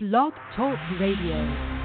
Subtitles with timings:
[0.00, 1.77] Blog Talk Radio.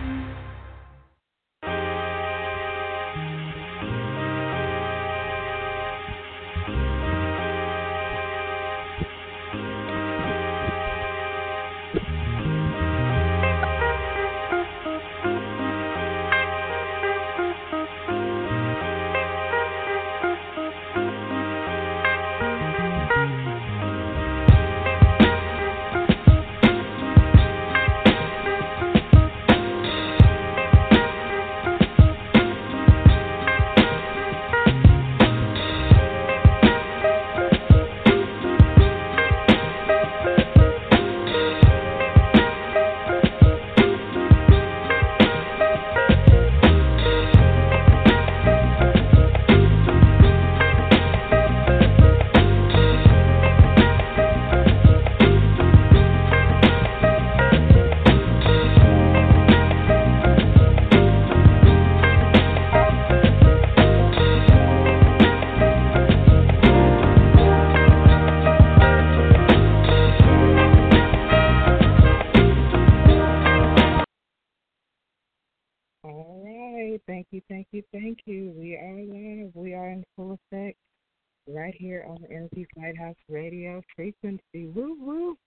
[82.93, 84.67] Lighthouse Radio frequency.
[84.75, 85.37] Woo woo.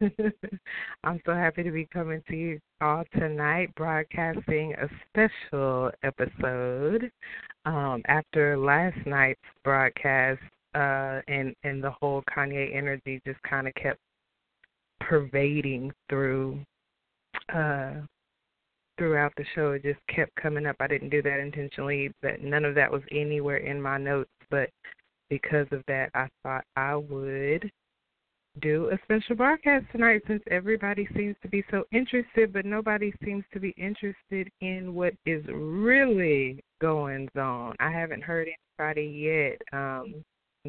[1.04, 7.10] I'm so happy to be coming to you all tonight, broadcasting a special episode.
[7.64, 10.40] Um, after last night's broadcast,
[10.74, 14.00] uh, and and the whole Kanye energy just kind of kept
[15.00, 16.60] pervading through
[17.54, 17.92] uh
[18.96, 22.64] throughout the show it just kept coming up i didn't do that intentionally but none
[22.64, 24.70] of that was anywhere in my notes but
[25.32, 27.70] because of that, I thought I would
[28.60, 33.42] do a special broadcast tonight since everybody seems to be so interested, but nobody seems
[33.54, 37.74] to be interested in what is really going on.
[37.80, 38.46] I haven't heard
[38.78, 39.62] anybody yet.
[39.72, 40.22] Um,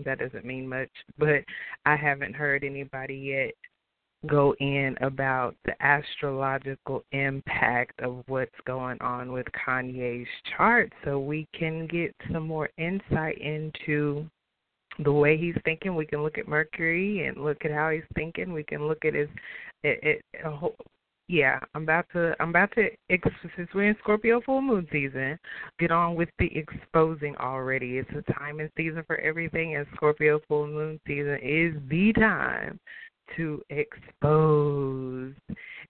[0.06, 1.44] that doesn't mean much, but
[1.86, 3.54] I haven't heard anybody yet
[4.30, 11.46] go in about the astrological impact of what's going on with Kanye's chart so we
[11.54, 14.26] can get some more insight into
[15.00, 15.96] the way he's thinking.
[15.96, 18.54] We can look at Mercury and look at how he's thinking.
[18.54, 19.30] We can look at his
[19.84, 20.76] it, it whole,
[21.28, 22.90] yeah, I'm about to I'm about to
[23.56, 25.40] since we're in Scorpio full moon season,
[25.80, 27.98] get on with the exposing already.
[27.98, 32.80] It's a time and season for everything and Scorpio full moon season is the time
[33.38, 35.34] to expose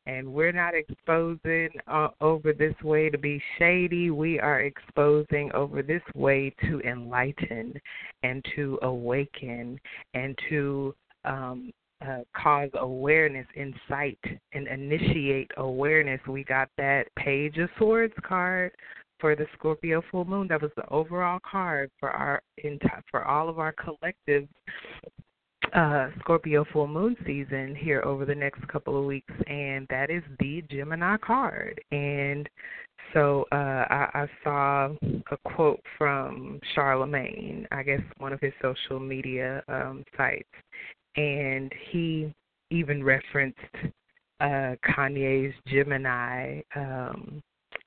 [0.05, 4.11] and we're not exposing uh, over this way to be shady.
[4.11, 7.73] We are exposing over this way to enlighten
[8.23, 9.79] and to awaken
[10.13, 10.93] and to
[11.25, 11.71] um,
[12.01, 14.19] uh, cause awareness, insight,
[14.53, 16.19] and initiate awareness.
[16.27, 18.71] We got that Page of Swords card
[19.19, 20.49] for the Scorpio full moon.
[20.49, 22.41] That was the overall card for our
[23.09, 24.47] for all of our collective
[25.73, 30.23] uh, Scorpio full moon season here over the next couple of weeks, and that is
[30.39, 31.81] the Gemini card.
[31.91, 32.47] And
[33.13, 33.55] so uh,
[33.89, 34.89] I, I saw
[35.31, 40.47] a quote from Charlemagne, I guess one of his social media um, sites,
[41.15, 42.33] and he
[42.71, 43.59] even referenced
[44.39, 47.41] uh, Kanye's Gemini, um,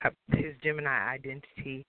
[0.05, 1.85] uh, his Gemini identity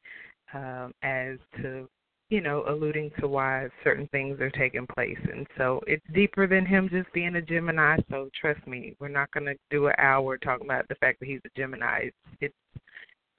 [0.53, 1.87] um, as to
[2.29, 5.17] you know, alluding to why certain things are taking place.
[5.31, 7.97] And so it's deeper than him just being a Gemini.
[8.09, 11.27] So trust me, we're not going to do an hour talking about the fact that
[11.27, 12.09] he's a Gemini.
[12.09, 12.55] It's, it's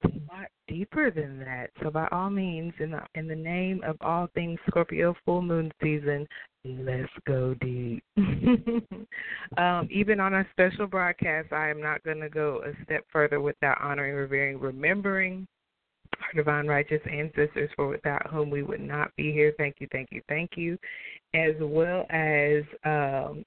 [0.05, 1.69] a lot deeper than that.
[1.83, 5.71] So by all means, in the in the name of all things Scorpio full moon
[5.83, 6.25] season,
[6.63, 8.03] let's go deep.
[9.57, 13.39] um, even on a special broadcast, I am not going to go a step further
[13.39, 15.47] without honoring, revering, remembering
[16.21, 19.53] our divine righteous ancestors, for without whom we would not be here.
[19.57, 20.77] Thank you, thank you, thank you.
[21.33, 23.43] As well as um,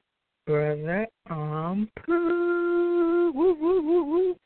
[0.47, 1.89] Brother Ampu.
[3.35, 4.37] Woo, woo, woo, woo.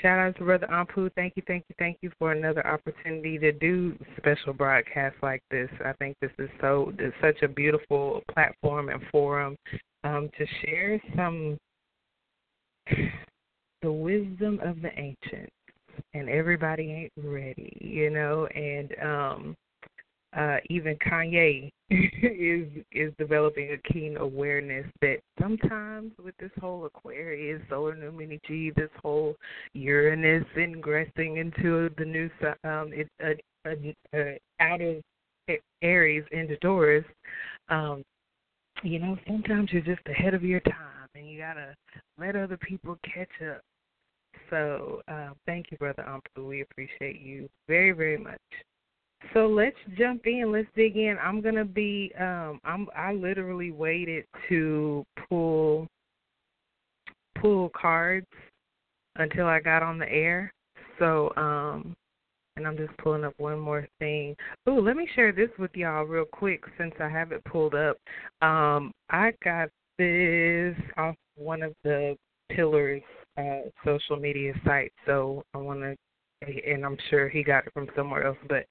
[0.00, 1.10] Shout out to Brother Ampu.
[1.14, 5.68] Thank you, thank you, thank you for another opportunity to do special broadcasts like this.
[5.84, 9.56] I think this is so such a beautiful platform and forum
[10.04, 11.58] um, to share some
[13.82, 15.52] the wisdom of the ancients
[16.14, 19.56] and everybody ain't ready, you know, and um
[20.36, 27.62] uh even Kanye is is developing a keen awareness that sometimes with this whole Aquarius,
[27.68, 29.36] solar new mini G, this whole
[29.74, 32.28] Uranus ingressing into the new
[32.64, 35.02] um it uh, uh, uh, out of
[35.82, 37.04] Aries into Taurus,
[37.68, 38.02] um,
[38.82, 41.74] you know, sometimes you're just ahead of your time and you gotta
[42.18, 43.62] let other people catch up
[44.50, 46.46] So uh, thank you, Brother Ampu.
[46.46, 48.40] We appreciate you very, very much.
[49.34, 50.52] So let's jump in.
[50.52, 51.16] Let's dig in.
[51.22, 52.12] I'm gonna be.
[52.18, 52.86] Um, I'm.
[52.96, 55.88] I literally waited to pull
[57.40, 58.26] pull cards
[59.16, 60.52] until I got on the air.
[60.98, 61.94] So, um,
[62.56, 64.34] and I'm just pulling up one more thing.
[64.66, 67.98] Oh, let me share this with y'all real quick since I have it pulled up.
[68.40, 72.16] Um, I got this off one of the
[72.50, 73.02] pillars
[73.36, 74.92] uh, social media site.
[75.04, 75.96] so I want to,
[76.70, 78.66] and I'm sure he got it from somewhere else, but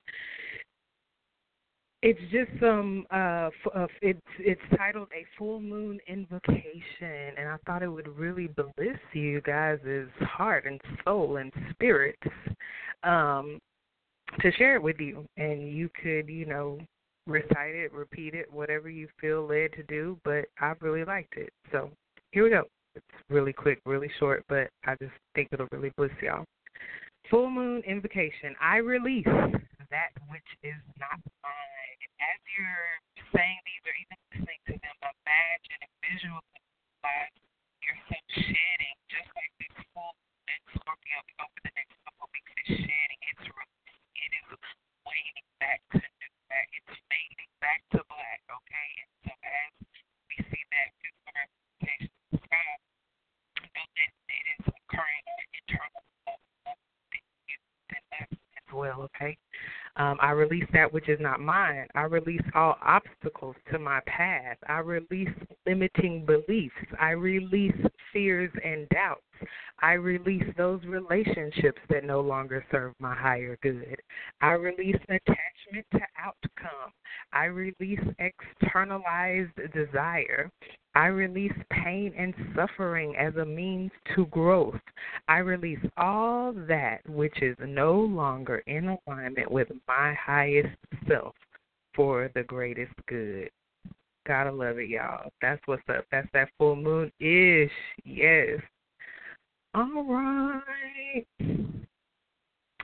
[2.06, 3.06] it's just some.
[3.12, 8.48] Uh, uh, it's it's titled a full moon invocation, and I thought it would really
[8.48, 9.80] bliss you guys'
[10.20, 12.22] heart and soul and spirits
[13.04, 13.60] um,
[14.40, 16.78] to share it with you, and you could, you know,
[17.26, 20.20] recite it, repeat it, whatever you feel led to do.
[20.24, 21.90] But I really liked it, so
[22.32, 22.66] here we go.
[22.96, 26.46] It's really quick, really short, but I just think it'll really bless y'all.
[27.30, 28.56] Full moon invocation.
[28.62, 29.28] I release
[29.92, 32.00] that which is not mine.
[32.24, 32.96] As you're
[33.36, 37.36] saying these or even listening to them, imagine and visualize
[37.84, 43.22] yourself shedding, just like this full moon Scorpio over the next couple weeks is shedding
[43.36, 43.44] its.
[43.46, 44.48] It is
[45.04, 46.72] waning back to new back.
[46.72, 48.90] It's fading back to black, okay?
[49.04, 49.74] And so as
[50.32, 52.74] we see that physical representation of the sky,
[53.76, 56.76] know that it is occurring on an internal level,
[57.92, 59.38] then that's as well, okay?
[59.98, 61.88] Um, I release that which is not mine.
[61.96, 64.58] I release all obstacles to my path.
[64.68, 65.30] I release
[65.66, 66.76] limiting beliefs.
[67.00, 67.76] I release
[68.12, 69.22] fears and doubts.
[69.80, 74.02] I release those relationships that no longer serve my higher good.
[74.42, 76.92] I release attachment to outcome.
[77.34, 80.50] I release externalized desire.
[80.96, 84.80] I release pain and suffering as a means to growth.
[85.28, 90.76] I release all that which is no longer in alignment with my highest
[91.08, 91.36] self
[91.94, 93.50] for the greatest good.
[94.26, 95.32] Gotta love it, y'all.
[95.42, 96.06] That's what's up.
[96.12, 97.72] That's that full moon ish.
[98.04, 98.60] Yes.
[99.76, 101.26] All right.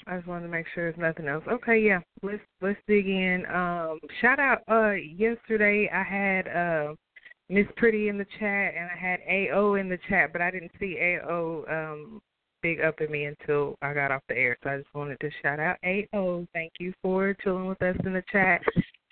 [0.08, 1.44] I just wanted to make sure there's nothing else.
[1.50, 2.00] Okay, yeah.
[2.22, 3.46] Let's let's dig in.
[3.46, 6.96] Um shout out uh yesterday I had uh
[7.52, 10.72] Miss Pretty in the chat, and I had AO in the chat, but I didn't
[10.80, 12.22] see AO um,
[12.62, 14.58] big up at me until I got off the air.
[14.64, 16.48] So I just wanted to shout out AO.
[16.54, 18.62] Thank you for chilling with us in the chat.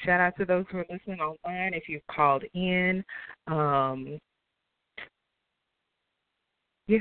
[0.05, 1.73] Shout out to those who are listening online.
[1.73, 3.03] If you've called in,
[3.47, 4.17] um,
[6.87, 6.99] yeah,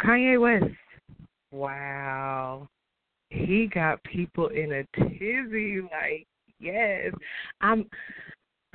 [0.00, 0.74] Kanye West.
[1.50, 2.68] Wow,
[3.30, 5.80] he got people in a tizzy.
[5.80, 6.26] Like,
[6.58, 7.12] yes,
[7.60, 7.88] I'm.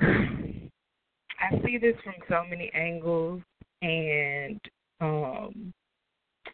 [0.00, 3.42] I see this from so many angles,
[3.82, 4.60] and
[5.00, 5.72] um,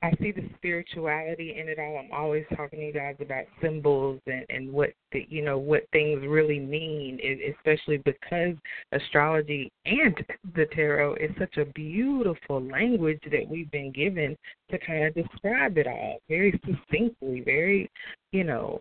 [0.02, 1.98] I see the spirituality in it all.
[1.98, 5.86] I'm always talking to you guys about symbols and and what the, you know what
[5.92, 7.18] things really mean,
[7.56, 8.54] especially because
[8.92, 10.14] astrology and
[10.54, 14.36] the tarot is such a beautiful language that we've been given
[14.70, 17.90] to kind of describe it all very succinctly, very
[18.32, 18.78] you know,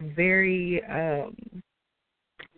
[0.00, 1.36] very um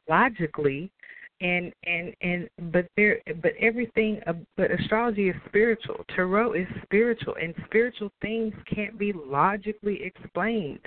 [0.09, 0.91] logically
[1.40, 6.05] and and and but there but everything uh, but astrology is spiritual.
[6.14, 10.85] Tarot is spiritual and spiritual things can't be logically explained.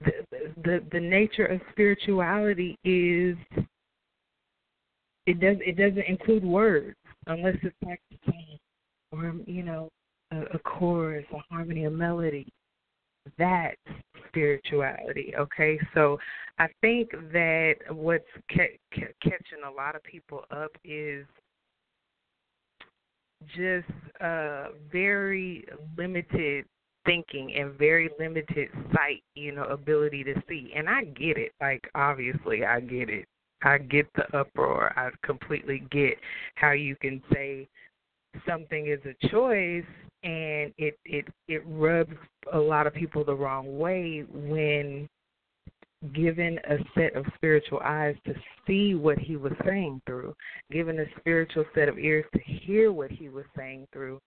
[0.00, 0.12] The
[0.64, 3.36] the the nature of spirituality is
[5.26, 6.96] it does it doesn't include words
[7.26, 8.58] unless it's like a song
[9.12, 9.90] or you know
[10.32, 12.50] a, a chorus a harmony a melody
[13.38, 13.76] that's
[14.28, 15.34] spirituality.
[15.38, 16.18] Okay, so
[16.58, 21.26] I think that what's ca- ca- catching a lot of people up is
[23.56, 23.88] just
[24.20, 25.64] uh, very
[25.96, 26.64] limited
[27.06, 30.72] thinking and very limited sight, you know, ability to see.
[30.76, 31.52] And I get it.
[31.60, 33.26] Like obviously, I get it.
[33.62, 34.92] I get the uproar.
[34.96, 36.14] I completely get
[36.54, 37.68] how you can say
[38.46, 39.84] something is a choice
[40.22, 42.14] and it it it rubs
[42.52, 45.08] a lot of people the wrong way when
[46.14, 48.34] given a set of spiritual eyes to
[48.66, 50.34] see what he was saying through,
[50.70, 54.18] given a spiritual set of ears to hear what he was saying through.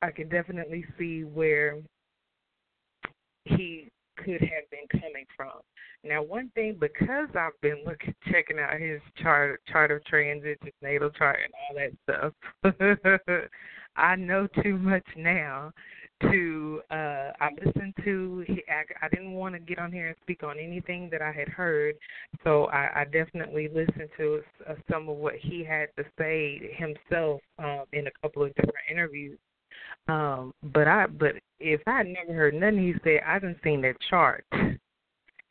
[0.00, 1.78] I can definitely see where
[3.44, 3.88] he
[4.24, 5.60] could have been coming from.
[6.04, 10.72] Now, one thing because I've been looking, checking out his chart, chart of transit, his
[10.82, 12.32] natal chart, and all that
[12.62, 13.48] stuff,
[13.96, 15.72] I know too much now
[16.22, 20.42] to uh I listened to I, I didn't want to get on here and speak
[20.42, 21.94] on anything that I had heard
[22.42, 27.40] so I, I definitely listened to uh, some of what he had to say himself
[27.60, 29.38] um in a couple of different interviews
[30.08, 33.96] Um, but I but if I never heard nothing he said, I didn't seen that
[34.08, 34.44] chart.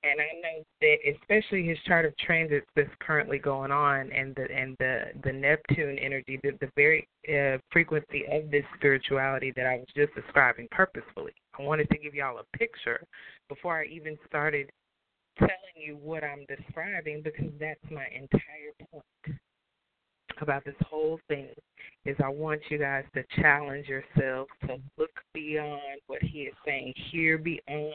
[0.03, 4.48] And I know that especially his chart of transits that's currently going on and the
[4.55, 9.77] and the the Neptune energy, the the very uh, frequency of this spirituality that I
[9.77, 11.34] was just describing purposefully.
[11.60, 13.03] I wanted to give y'all a picture
[13.50, 14.69] before I even started
[15.39, 19.38] telling you what I'm describing because that's my entire point
[20.41, 21.50] about this whole thing
[22.06, 26.94] is I want you guys to challenge yourselves to look beyond what he is saying,
[27.12, 27.94] hear beyond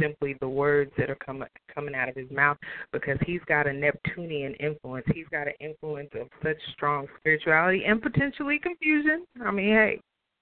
[0.00, 2.56] simply the words that are coming coming out of his mouth
[2.92, 5.06] because he's got a Neptunian influence.
[5.14, 9.24] He's got an influence of such strong spirituality and potentially confusion.
[9.44, 10.00] I mean, hey,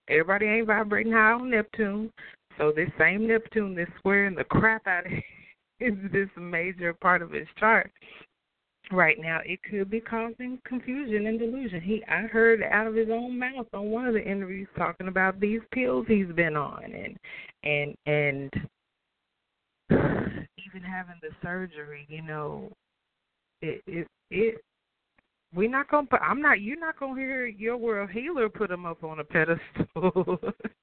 [0.08, 2.10] everybody ain't vibrating high on Neptune.
[2.58, 5.12] So this same Neptune that's swearing the crap out of
[5.80, 7.90] is this major part of his chart
[8.92, 11.80] right now it could be causing confusion and delusion.
[11.80, 15.40] He I heard out of his own mouth on one of the interviews talking about
[15.40, 17.16] these pills he's been on and
[17.64, 18.50] and and
[19.90, 22.70] even having the surgery, you know,
[23.62, 24.60] it it it
[25.54, 28.86] we're not gonna put I'm not you're not gonna hear your world healer put him
[28.86, 30.38] up on a pedestal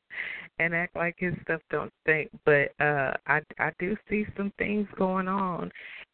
[0.59, 2.29] and act like his stuff don't stink.
[2.45, 5.71] But uh I I do see some things going on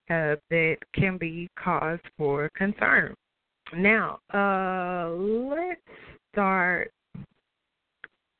[0.09, 3.13] uh, that can be cause for concern.
[3.75, 5.81] Now, uh, let's
[6.31, 6.91] start.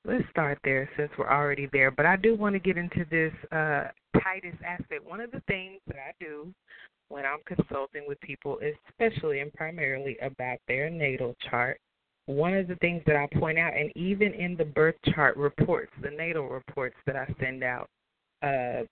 [0.06, 1.92] Let's start there since we're already there.
[1.92, 3.90] But I do want to get into this uh,
[4.24, 5.06] tightest aspect.
[5.06, 6.52] One of the things that I do
[7.10, 8.60] when I'm consulting with people,
[8.90, 11.80] especially and primarily about their natal chart,
[12.26, 15.92] one of the things that I point out, and even in the birth chart reports,
[16.02, 17.90] the natal reports that I send out,
[18.44, 18.84] uh,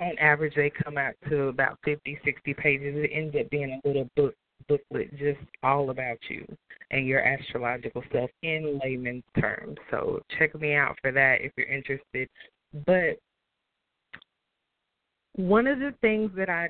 [0.00, 2.94] on average they come out to about 50, 60 pages.
[2.96, 4.34] It ends up being a little book
[4.68, 6.44] booklet just all about you
[6.90, 9.76] and your astrological self in layman's terms.
[9.90, 12.28] So check me out for that if you're interested.
[12.86, 13.18] But
[15.36, 16.68] one of the things that I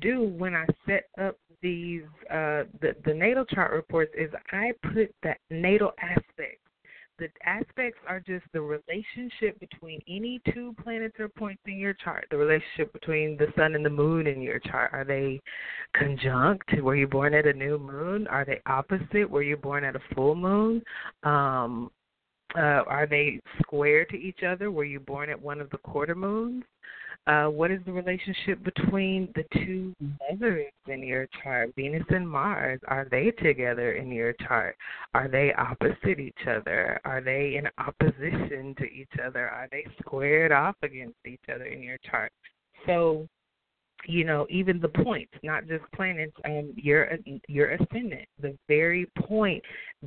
[0.00, 5.12] do when I set up these uh the the natal chart reports is I put
[5.22, 6.60] that natal aspect
[7.18, 12.26] the aspects are just the relationship between any two planets or points in your chart.
[12.30, 14.92] The relationship between the sun and the moon in your chart.
[14.92, 15.40] Are they
[15.94, 16.80] conjunct?
[16.80, 18.26] Were you born at a new moon?
[18.28, 19.28] Are they opposite?
[19.28, 20.82] Were you born at a full moon?
[21.24, 21.90] Um,
[22.56, 24.70] uh, are they square to each other?
[24.70, 26.64] Were you born at one of the quarter moons?
[27.26, 29.94] Uh, what is the relationship between the two
[30.30, 32.80] mothers in your chart, Venus and Mars?
[32.88, 34.76] Are they together in your chart?
[35.12, 36.98] Are they opposite each other?
[37.04, 39.46] Are they in opposition to each other?
[39.46, 42.32] Are they squared off against each other in your chart?
[42.86, 43.28] So,
[44.06, 47.08] you know, even the points, not just planets, um, your
[47.48, 49.62] your ascendant, the very point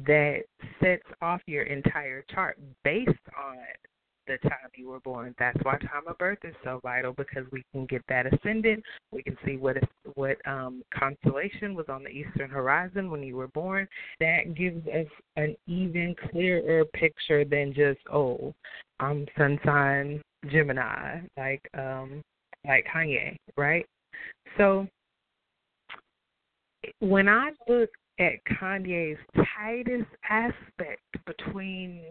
[0.07, 0.41] that
[0.81, 3.57] sets off your entire chart based on
[4.27, 5.35] the time you were born.
[5.39, 8.83] That's why time of birth is so vital because we can get that ascendant.
[9.11, 9.77] We can see what
[10.15, 13.87] what um, constellation was on the eastern horizon when you were born.
[14.19, 18.53] That gives us an even clearer picture than just oh,
[18.99, 22.21] I'm sun sign Gemini, like um,
[22.67, 23.85] like Kanye, right?
[24.57, 24.87] So
[26.99, 27.89] when I look
[28.19, 29.19] at Kanye's
[29.57, 32.03] tightest aspect between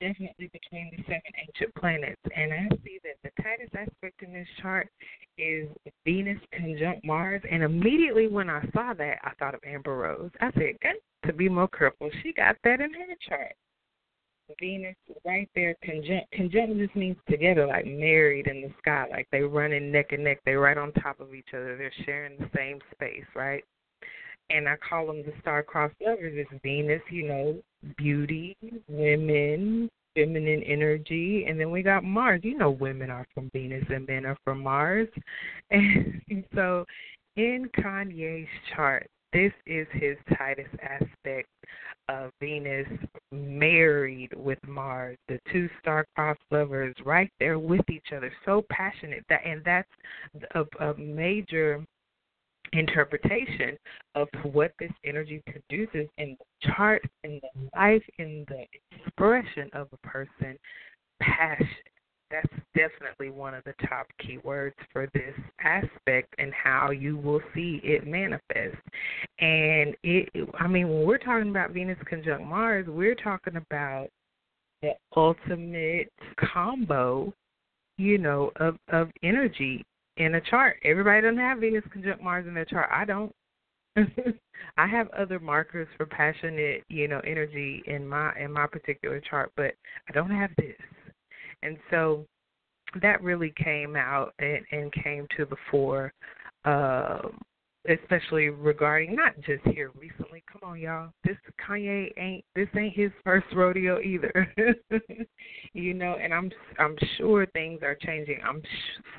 [0.00, 2.20] definitely between the seven ancient planets.
[2.34, 4.88] And I see that the tightest aspect in this chart
[5.38, 5.68] is
[6.04, 7.42] Venus conjunct Mars.
[7.50, 10.30] And immediately when I saw that, I thought of Amber Rose.
[10.40, 10.96] I said, got
[11.26, 12.10] to be more careful.
[12.22, 13.54] She got that in her chart.
[14.60, 19.40] Venus right there conjunct conjunct just means together, like married in the sky, like they
[19.42, 22.78] running neck and neck, they right on top of each other, they're sharing the same
[22.92, 23.64] space, right?
[24.50, 26.34] and I call them the star-crossed lovers.
[26.36, 27.56] It's Venus, you know,
[27.96, 28.56] beauty,
[28.88, 32.40] women, feminine energy, and then we got Mars.
[32.44, 35.08] You know, women are from Venus and men are from Mars,
[35.70, 36.84] and so
[37.36, 41.48] in Kanye's chart, this is his tightest aspect
[42.08, 42.86] of Venus
[43.32, 49.40] married with Mars, the two star-crossed lovers right there with each other, so passionate that,
[49.44, 49.88] and that's
[50.54, 51.84] a, a major
[52.72, 53.76] interpretation
[54.14, 59.88] of what this energy produces in the chart, in the life, in the expression of
[59.92, 60.56] a person,
[61.20, 61.66] passion.
[62.30, 67.80] That's definitely one of the top keywords for this aspect and how you will see
[67.84, 68.76] it manifest.
[69.38, 70.28] And it,
[70.58, 74.08] I mean, when we're talking about Venus conjunct Mars, we're talking about
[74.82, 76.10] the ultimate
[76.52, 77.32] combo,
[77.96, 79.84] you know, of of energy
[80.16, 80.76] in a chart.
[80.84, 82.88] Everybody doesn't have Venus conjunct Mars in their chart.
[82.92, 83.32] I don't.
[84.76, 89.52] I have other markers for passionate, you know, energy in my in my particular chart,
[89.56, 89.74] but
[90.08, 90.76] I don't have this.
[91.66, 92.24] And so
[93.02, 96.12] that really came out and, and came to the fore
[96.64, 97.38] um
[97.88, 100.42] especially regarding not just here recently.
[100.50, 101.10] Come on, y'all.
[101.24, 104.52] This Kanye ain't this ain't his first rodeo either.
[105.72, 108.40] you know, and I'm I'm sure things are changing.
[108.46, 108.62] I'm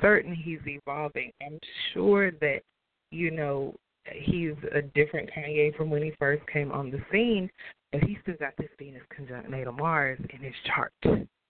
[0.01, 1.31] certain he's evolving.
[1.41, 1.59] I'm
[1.93, 2.59] sure that
[3.11, 3.73] you know
[4.11, 7.49] he's a different Kanye from when he first came on the scene,
[7.91, 10.93] but he still got this Venus conjunct natal Mars in his chart.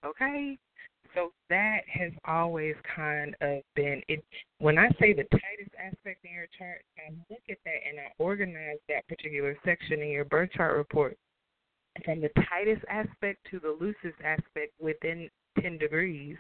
[0.05, 0.57] Okay?
[1.17, 4.23] So that has always kind of been it.
[4.59, 8.11] When I say the tightest aspect in your chart, I look at that and I
[8.19, 11.17] organize that particular section in your birth chart report
[12.05, 15.27] from the tightest aspect to the loosest aspect within
[15.59, 16.37] 10 degrees.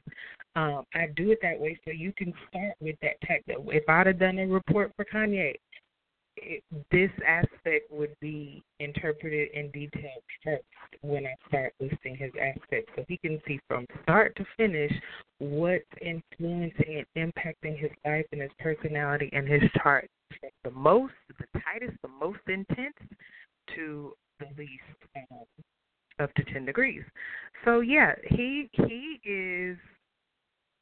[0.55, 3.41] Um, I do it that way so you can start with that tech.
[3.47, 5.55] If I'd have done a report for Kanye,
[6.91, 10.11] this aspect would be interpreted in detail
[10.43, 10.63] first
[11.01, 14.91] when I start listing his aspects, so he can see from start to finish
[15.39, 20.09] what's influencing and impacting his life and his personality and his chart.
[20.63, 22.93] The most, the tightest, the most intense,
[23.75, 24.81] to the least,
[25.31, 25.45] um,
[26.19, 27.03] up to ten degrees.
[27.65, 29.77] So yeah, he he is,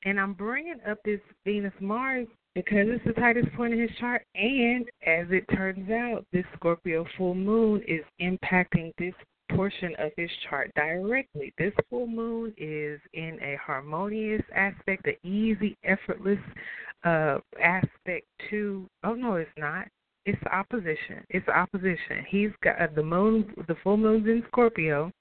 [0.03, 4.25] and I'm bringing up this Venus Mars because it's the tightest point in his chart.
[4.33, 9.13] And as it turns out, this Scorpio full moon is impacting this
[9.51, 11.53] portion of his chart directly.
[11.57, 16.39] This full moon is in a harmonious aspect, an easy, effortless
[17.03, 18.87] uh, aspect to.
[19.03, 19.87] Oh no, it's not.
[20.25, 21.23] It's opposition.
[21.29, 22.25] It's opposition.
[22.27, 23.53] He's got uh, the moon.
[23.67, 25.11] The full moon's in Scorpio,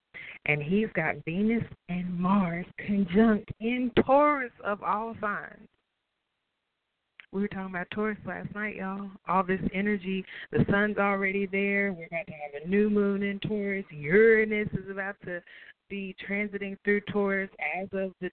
[0.47, 5.69] and he's got Venus and Mars conjunct in Taurus of all signs.
[7.35, 9.11] We were talking about Taurus last night, y'all.
[9.27, 11.93] All this energy, the sun's already there.
[11.93, 13.85] We're about to have a new moon in Taurus.
[13.91, 15.43] Uranus is about to
[15.91, 18.31] be transiting through Taurus as of the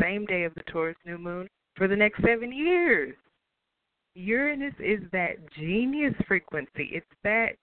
[0.00, 3.16] same day of the Taurus new moon for the next seven years.
[4.14, 6.90] Uranus is that genius frequency.
[6.92, 7.56] It's that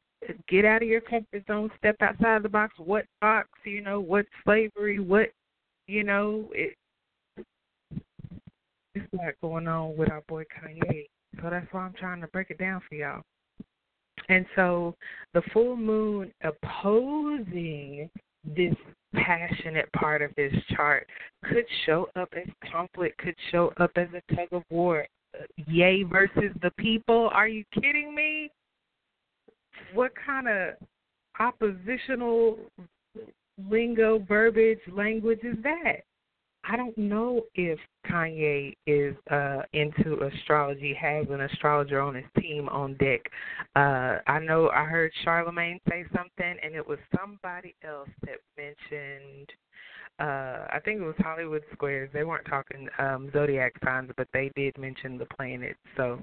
[0.49, 2.73] get out of your comfort zone, step outside the box.
[2.77, 3.47] What box?
[3.63, 4.99] You know, what slavery?
[4.99, 5.29] What
[5.87, 6.49] you know?
[6.51, 6.75] It,
[8.95, 11.07] a lot going on with our boy Kanye.
[11.41, 13.21] So that's why I'm trying to break it down for y'all.
[14.29, 14.95] And so
[15.33, 18.09] the full moon opposing
[18.43, 18.75] this
[19.13, 21.07] passionate part of his chart
[21.43, 25.05] could show up as conflict, could show up as a tug of war.
[25.67, 27.29] Yay versus the people.
[27.33, 28.49] Are you kidding me?
[29.93, 30.73] What kind of
[31.39, 32.57] oppositional
[33.69, 36.01] lingo, verbiage, language is that?
[36.63, 42.69] I don't know if Kanye is uh into astrology, has an astrologer on his team
[42.69, 43.21] on deck.
[43.75, 49.49] Uh I know I heard Charlemagne say something and it was somebody else that mentioned
[50.19, 52.09] uh I think it was Hollywood Squares.
[52.13, 55.79] They weren't talking um zodiac signs, but they did mention the planets.
[55.97, 56.19] So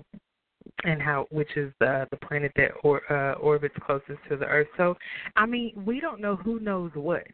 [0.84, 4.68] and how which is the the planet that or, uh, orbits closest to the Earth.
[4.76, 4.96] So,
[5.36, 7.26] I mean, we don't know who knows what,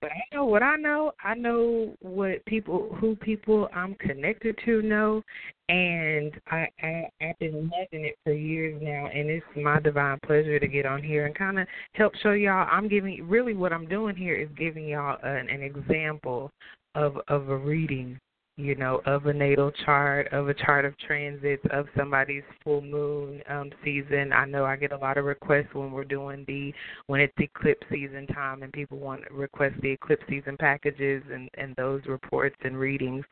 [0.00, 1.12] but I know what I know.
[1.22, 5.22] I know what people who people I'm connected to know,
[5.68, 10.58] and I, I I've been loving it for years now, and it's my divine pleasure
[10.58, 12.68] to get on here and kind of help show y'all.
[12.70, 16.50] I'm giving really what I'm doing here is giving y'all an, an example
[16.94, 18.18] of of a reading
[18.56, 23.42] you know, of a natal chart, of a chart of transits, of somebody's full moon
[23.50, 24.32] um, season.
[24.32, 26.72] I know I get a lot of requests when we're doing the
[27.06, 31.50] when it's eclipse season time, and people want to request the eclipse season packages and
[31.58, 33.24] and those reports and readings.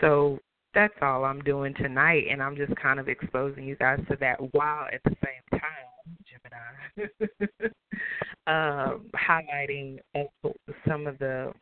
[0.00, 0.40] So
[0.74, 4.38] that's all I'm doing tonight, and I'm just kind of exposing you guys to that
[4.54, 5.70] while at the same time,
[6.98, 7.72] Gemini,
[8.48, 9.98] um, highlighting
[10.88, 11.52] some of the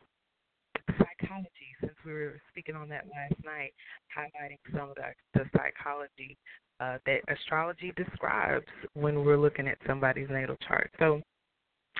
[0.97, 3.73] psychology, since we were speaking on that last night,
[4.15, 6.37] highlighting some of the, the psychology
[6.79, 10.89] uh, that astrology describes when we're looking at somebody's natal chart.
[10.99, 11.21] So,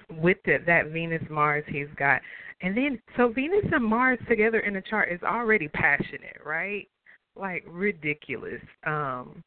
[0.09, 2.21] with the, that Venus Mars he's got,
[2.61, 6.87] and then so Venus and Mars together in a chart is already passionate, right?
[7.35, 8.61] Like ridiculous.
[8.85, 9.43] Um,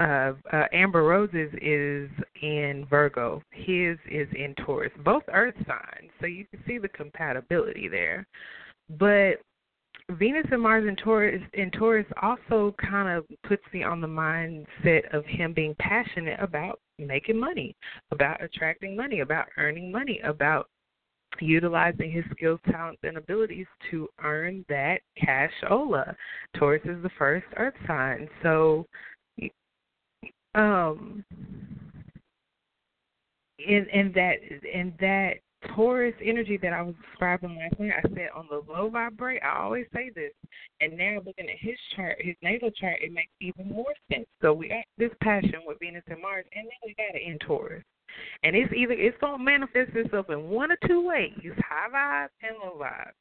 [0.00, 3.42] uh, uh, Amber Rose's is in Virgo.
[3.52, 4.92] His is in Taurus.
[5.04, 8.26] Both Earth signs, so you can see the compatibility there.
[8.98, 9.40] But
[10.10, 15.12] Venus and Mars in Taurus in Taurus also kind of puts me on the mindset
[15.14, 17.74] of him being passionate about making money,
[18.10, 20.68] about attracting money, about earning money, about
[21.40, 26.14] utilizing his skills, talents, and abilities to earn that cash ola.
[26.56, 28.28] Taurus is the first earth sign.
[28.42, 28.86] So
[30.54, 31.24] um
[33.58, 34.34] in in that
[34.70, 35.34] in that
[35.74, 39.62] Taurus energy that I was describing last night, I said on the low vibrate, I
[39.62, 40.32] always say this.
[40.80, 44.26] And now looking at his chart, his natal chart, it makes even more sense.
[44.40, 47.38] So we got this passion with Venus and Mars, and then we got it in
[47.38, 47.84] Taurus.
[48.42, 51.32] And it's either it's gonna manifest itself in one or two ways,
[51.68, 53.12] high vibe and low vibe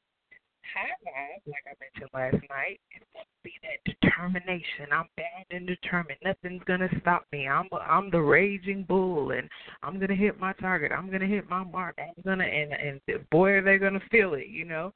[0.74, 4.88] high vibe, like I mentioned last night, it's going be that determination.
[4.92, 6.20] I'm bound and determined.
[6.24, 7.48] Nothing's to stop me.
[7.48, 9.50] I'm I'm the raging bull, and
[9.84, 10.92] I'm to hit my target.
[10.92, 11.98] I'm to hit my mark.
[12.00, 12.74] I'm to, and
[13.08, 14.92] and boy, are they to feel it, you know.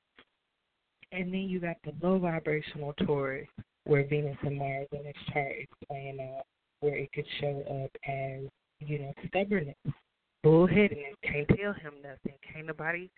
[1.11, 3.47] And then you got the low vibrational Taurus,
[3.85, 6.43] where Venus and Mars in its chart is playing out,
[6.81, 8.41] where it could show up as
[8.79, 9.75] you know stubbornness,
[10.45, 11.15] bullheadedness.
[11.23, 12.37] Can't tell him nothing.
[12.51, 13.09] Can't nobody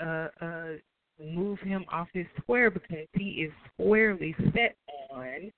[0.00, 0.72] uh uh
[1.20, 4.76] move him off his square because he is squarely set
[5.10, 5.50] on,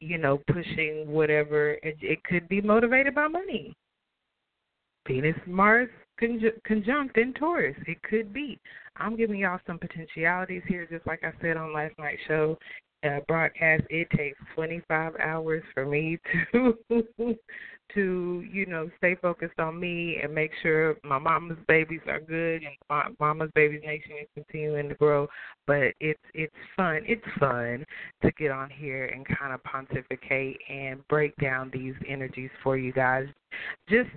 [0.00, 1.72] you know, pushing whatever.
[1.82, 3.74] It, it could be motivated by money.
[5.06, 5.88] Venus Mars
[6.20, 7.76] conj- conjunct in Taurus.
[7.86, 8.58] It could be.
[8.96, 12.58] I'm giving y'all some potentialities here, just like I said on last night's show
[13.04, 13.84] uh, broadcast.
[13.90, 16.18] It takes 25 hours for me
[16.52, 16.78] to
[17.94, 22.62] to you know stay focused on me and make sure my mama's babies are good
[22.62, 25.28] and my mama's babies nation is continuing to grow
[25.66, 27.84] but it's it's fun it's fun
[28.22, 32.92] to get on here and kind of pontificate and break down these energies for you
[32.92, 33.26] guys
[33.88, 34.10] just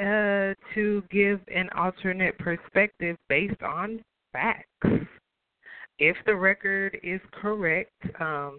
[0.00, 4.00] uh to give an alternate perspective based on
[4.32, 4.66] facts
[6.00, 8.58] if the record is correct um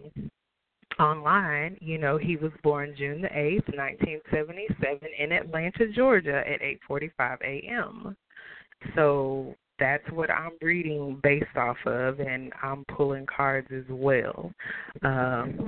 [1.00, 7.38] online, you know, he was born June the 8th, 1977 in Atlanta, Georgia at 8:45
[7.42, 8.16] a.m.
[8.96, 14.52] So that's what I'm reading based off of and I'm pulling cards as well.
[15.04, 15.66] Um.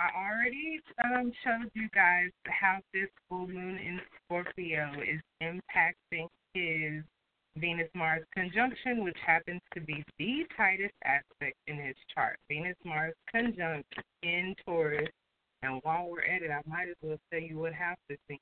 [0.00, 7.04] I already um, showed you guys how this full moon in Scorpio is impacting his
[7.60, 12.38] Venus Mars conjunction, which happens to be the tightest aspect in his chart.
[12.48, 13.92] Venus Mars conjunct
[14.22, 15.08] in Taurus.
[15.62, 18.38] And while we're at it, I might as well tell you what house this in.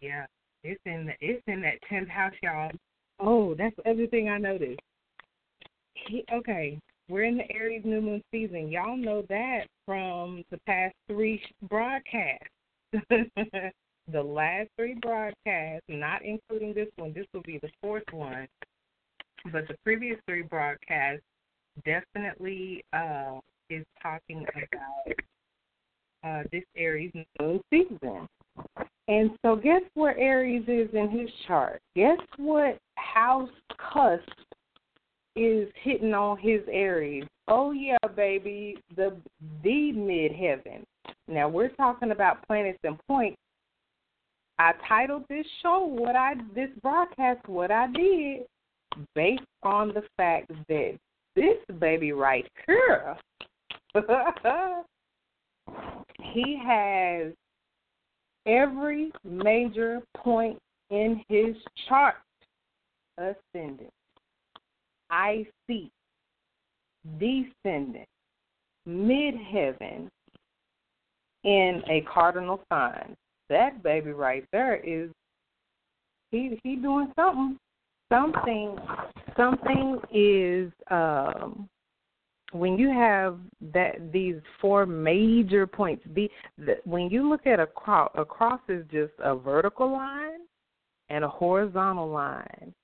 [0.00, 0.26] Yeah,
[0.64, 2.70] it's in the it's in that tenth house, y'all.
[3.20, 4.80] Oh, that's everything I noticed.
[5.94, 8.68] He, okay, we're in the Aries new moon season.
[8.68, 12.46] Y'all know that from the past three broadcasts.
[14.12, 18.46] the last three broadcasts, not including this one, this will be the fourth one,
[19.52, 21.22] but the previous three broadcasts
[21.84, 25.16] definitely uh, is talking about
[26.24, 28.28] uh, this Aries moon season.
[29.08, 31.80] And so, guess where Aries is in his chart?
[31.96, 33.48] Guess what house
[33.92, 34.22] cusp
[35.36, 37.24] is hitting on his Aries?
[37.48, 39.16] Oh yeah, baby, the
[39.62, 40.84] the midheaven.
[41.26, 43.38] Now we're talking about planets and points
[44.60, 48.42] I titled this show what I this broadcast what I did
[49.14, 50.98] based on the fact that
[51.34, 53.16] this baby right here
[56.34, 57.32] he has
[58.44, 60.58] every major point
[60.90, 61.56] in his
[61.88, 62.16] chart
[63.16, 63.94] ascendant,
[65.10, 65.90] IC,
[67.18, 68.08] descendant,
[68.86, 70.10] midheaven
[71.44, 73.16] in a cardinal sign
[73.50, 75.10] that baby right there is
[76.30, 77.58] he he doing something.
[78.10, 78.76] Something
[79.36, 81.68] something is um
[82.52, 83.38] when you have
[83.72, 88.60] that these four major points the, the when you look at a cross a cross
[88.68, 90.40] is just a vertical line
[91.08, 92.74] and a horizontal line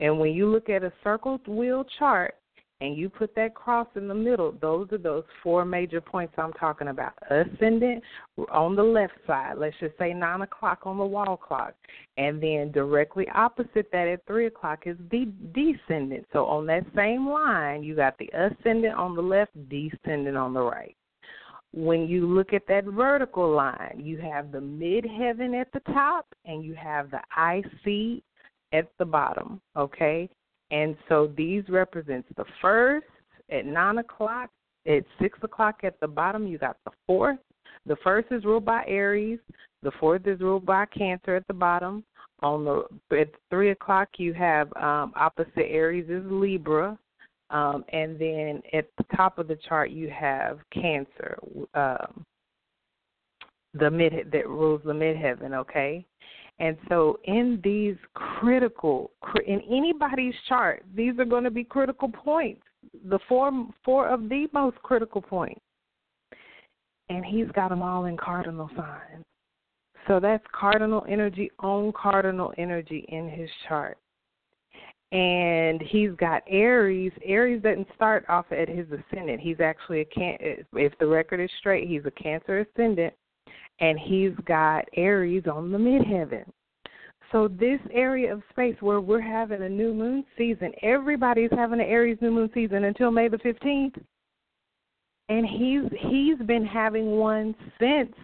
[0.00, 2.34] and when you look at a circle wheel chart
[2.80, 6.52] and you put that cross in the middle, those are those four major points I'm
[6.54, 7.12] talking about.
[7.30, 8.02] Ascendant
[8.50, 11.74] on the left side, let's just say nine o'clock on the wall clock.
[12.16, 16.26] And then directly opposite that at three o'clock is the descendant.
[16.32, 20.62] So on that same line, you got the ascendant on the left, descendant on the
[20.62, 20.96] right.
[21.72, 26.64] When you look at that vertical line, you have the midheaven at the top and
[26.64, 28.22] you have the IC
[28.72, 30.28] at the bottom, okay?
[30.70, 33.06] And so these represents the first
[33.50, 34.50] at nine o'clock,
[34.86, 37.38] at six o'clock at the bottom you got the fourth.
[37.86, 39.38] The first is ruled by Aries,
[39.82, 42.04] the fourth is ruled by Cancer at the bottom.
[42.42, 42.84] On the
[43.18, 46.98] at three o'clock you have um, opposite Aries is Libra,
[47.50, 51.38] um, and then at the top of the chart you have Cancer,
[51.74, 52.24] um,
[53.74, 55.52] the mid that rules the midheaven.
[55.54, 56.06] Okay,
[56.60, 59.10] and so, in these critical,
[59.46, 62.60] in anybody's chart, these are going to be critical points.
[63.08, 63.50] The four,
[63.82, 65.60] four of the most critical points.
[67.08, 69.24] And he's got them all in cardinal signs.
[70.06, 73.96] So that's cardinal energy on cardinal energy in his chart.
[75.12, 77.12] And he's got Aries.
[77.24, 79.40] Aries doesn't start off at his ascendant.
[79.40, 80.36] He's actually a can.
[80.74, 83.14] If the record is straight, he's a Cancer ascendant,
[83.80, 86.44] and he's got Aries on the midheaven.
[87.32, 91.86] So this area of space where we're having a new moon season, everybody's having an
[91.86, 93.94] Aries new moon season until May the fifteenth,
[95.28, 98.14] and he's he's been having one since.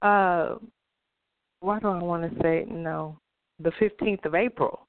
[0.00, 0.54] Uh,
[1.60, 3.18] why do I want to say no?
[3.62, 4.86] The fifteenth of April.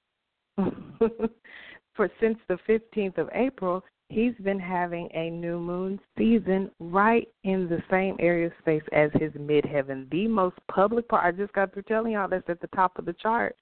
[0.57, 7.67] For since the fifteenth of April, he's been having a new moon season right in
[7.69, 10.09] the same area of space as his midheaven.
[10.11, 13.05] The most public part I just got through telling y'all that's at the top of
[13.05, 13.55] the chart.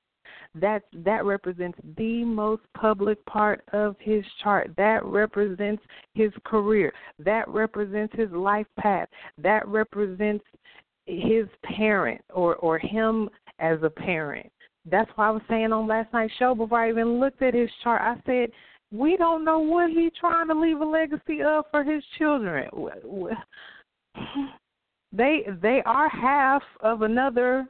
[0.53, 4.71] That that represents the most public part of his chart.
[4.77, 5.81] That represents
[6.13, 6.93] his career.
[7.17, 9.07] That represents his life path.
[9.37, 10.45] That represents
[11.05, 14.51] his parent or or him as a parent.
[14.85, 17.69] That's why I was saying on last night's show before I even looked at his
[17.83, 18.01] chart.
[18.01, 18.49] I said
[18.91, 22.69] we don't know what he's trying to leave a legacy of for his children.
[25.11, 27.67] They they are half of another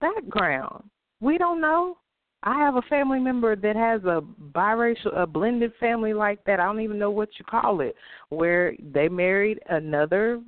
[0.00, 0.84] background.
[1.20, 1.98] We don't know.
[2.42, 6.60] I have a family member that has a biracial, a blended family like that.
[6.60, 7.96] I don't even know what you call it,
[8.28, 10.40] where they married another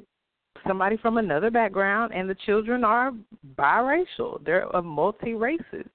[0.66, 3.12] somebody from another background, and the children are
[3.56, 4.44] biracial.
[4.44, 5.86] They're a multi races.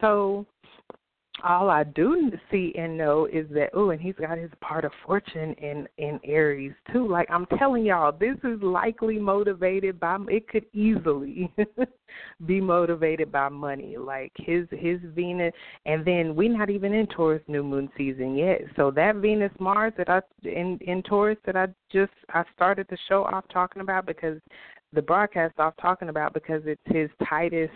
[0.00, 0.46] So
[1.42, 4.92] all I do see and know is that oh, and he's got his part of
[5.04, 7.08] fortune in in Aries too.
[7.08, 10.18] Like I'm telling y'all, this is likely motivated by.
[10.28, 11.52] It could easily
[12.46, 13.96] be motivated by money.
[13.96, 15.52] Like his his Venus,
[15.86, 18.60] and then we're not even in Taurus new moon season yet.
[18.76, 22.98] So that Venus Mars that I in in Taurus that I just I started the
[23.08, 24.40] show off talking about because
[24.92, 27.72] the broadcast off talking about because it's his tightest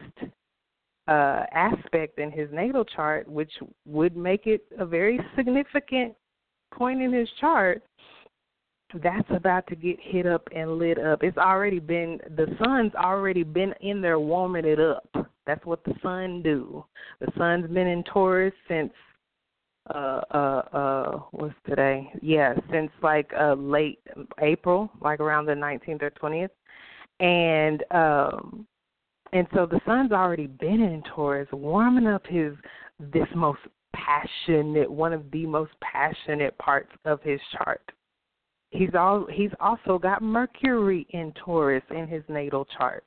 [1.08, 3.52] uh, aspect in his natal chart, which
[3.86, 6.14] would make it a very significant
[6.72, 7.82] point in his chart,
[9.02, 11.22] that's about to get hit up and lit up.
[11.22, 15.08] It's already been the sun's already been in there warming it up.
[15.46, 16.84] That's what the sun do.
[17.20, 18.92] The sun's been in Taurus since
[19.94, 22.10] uh uh uh what's today?
[22.22, 24.00] Yeah, since like uh late
[24.40, 26.50] April, like around the 19th or 20th.
[27.20, 28.66] And um
[29.32, 32.54] and so the sun's already been in Taurus, warming up his
[32.98, 33.60] this most
[33.94, 37.82] passionate, one of the most passionate parts of his chart.
[38.70, 43.04] He's all he's also got Mercury in Taurus in his natal chart.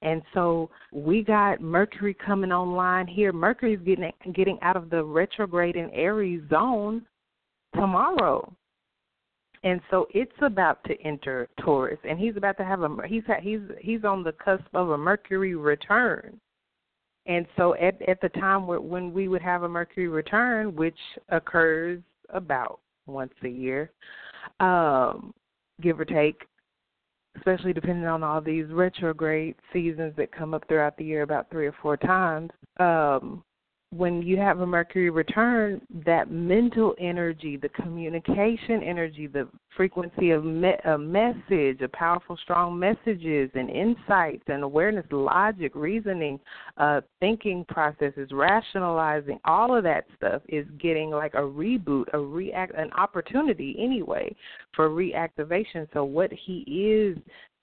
[0.00, 3.32] And so we got Mercury coming online here.
[3.32, 7.04] Mercury's getting getting out of the retrograde in Aries zone
[7.74, 8.52] tomorrow
[9.64, 13.60] and so it's about to enter Taurus, and he's about to have a he's he's
[13.80, 16.38] he's on the cusp of a Mercury return,
[17.26, 22.00] and so at at the time when we would have a Mercury return, which occurs
[22.30, 23.90] about once a year,
[24.60, 25.32] um,
[25.80, 26.42] give or take,
[27.36, 31.66] especially depending on all these retrograde seasons that come up throughout the year, about three
[31.66, 32.50] or four times.
[32.78, 33.42] Um,
[33.90, 40.44] when you have a Mercury return, that mental energy, the communication energy, the frequency of
[40.44, 46.38] me- a message, a powerful, strong messages and insights and awareness, logic, reasoning,
[46.76, 52.74] uh, thinking processes, rationalizing, all of that stuff is getting like a reboot, a react,
[52.74, 54.34] an opportunity anyway
[54.74, 55.90] for reactivation.
[55.94, 57.18] So what he is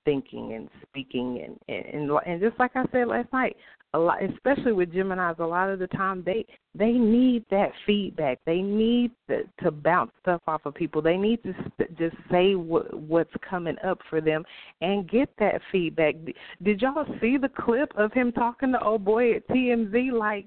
[0.06, 3.58] thinking and speaking and and and just like I said last night,
[3.96, 6.46] a lot, especially with Gemini's, a lot of the time they
[6.78, 8.40] they need that feedback.
[8.46, 11.02] They need to, to bounce stuff off of people.
[11.02, 11.54] They need to
[11.98, 14.44] just say what what's coming up for them
[14.82, 16.16] and get that feedback.
[16.62, 20.12] Did y'all see the clip of him talking to old boy at TMZ?
[20.12, 20.46] Like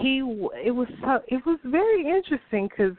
[0.00, 0.18] he,
[0.64, 2.96] it was so it was very interesting because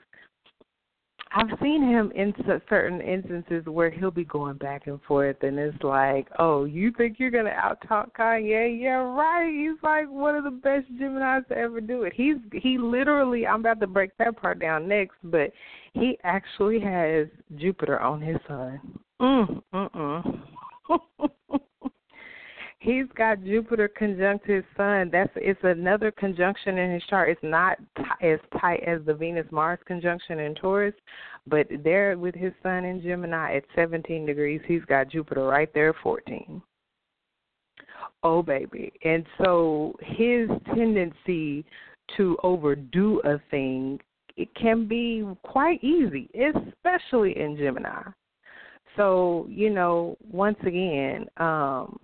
[1.32, 2.34] I've seen him in
[2.70, 7.20] certain instances where he'll be going back and forth, and it's like, oh, you think
[7.20, 8.82] you're gonna out talk Kanye?
[8.82, 9.52] Yeah, right.
[9.54, 12.14] He's like one of the best Gemini's to ever do it.
[12.16, 13.46] He's he literally.
[13.46, 15.52] I'm about to break that part down next, but
[15.94, 18.82] he actually has Jupiter on his sun.
[19.22, 20.42] Mm, mm,
[20.90, 21.60] mm.
[22.82, 25.10] He's got Jupiter conjunct his Sun.
[25.12, 27.30] That's it's another conjunction in his chart.
[27.30, 30.94] It's not t- as tight as the Venus Mars conjunction in Taurus,
[31.46, 35.90] but there with his Sun in Gemini at 17 degrees, he's got Jupiter right there
[35.90, 36.62] at 14.
[38.24, 41.66] Oh baby, and so his tendency
[42.16, 44.00] to overdo a thing
[44.40, 48.04] it can be quite easy, especially in Gemini.
[48.96, 52.00] So, you know, once again, um,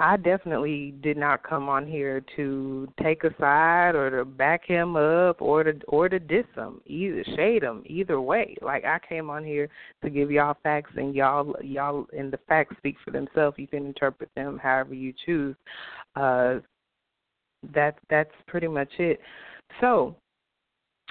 [0.00, 4.94] I definitely did not come on here to take a side or to back him
[4.94, 8.54] up or to or to diss him, either shade him, either way.
[8.62, 9.68] Like I came on here
[10.04, 13.58] to give y'all facts, and y'all y'all and the facts speak for themselves.
[13.58, 15.56] You can interpret them however you choose.
[16.14, 16.58] Uh,
[17.74, 19.20] that that's pretty much it.
[19.80, 20.14] So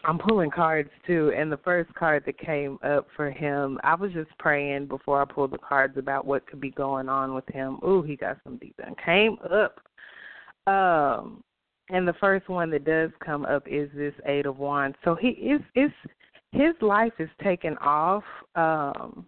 [0.04, 4.12] I'm pulling cards too, and the first card that came up for him, I was
[4.14, 7.80] just praying before I pulled the cards about what could be going on with him.
[7.84, 9.80] Ooh, he got some deep and came up.
[10.72, 11.44] Um,
[11.90, 14.98] and the first one that does come up is this Eight of Wands.
[15.04, 15.92] So he is is
[16.52, 18.24] his life is taken off.
[18.56, 19.26] Um,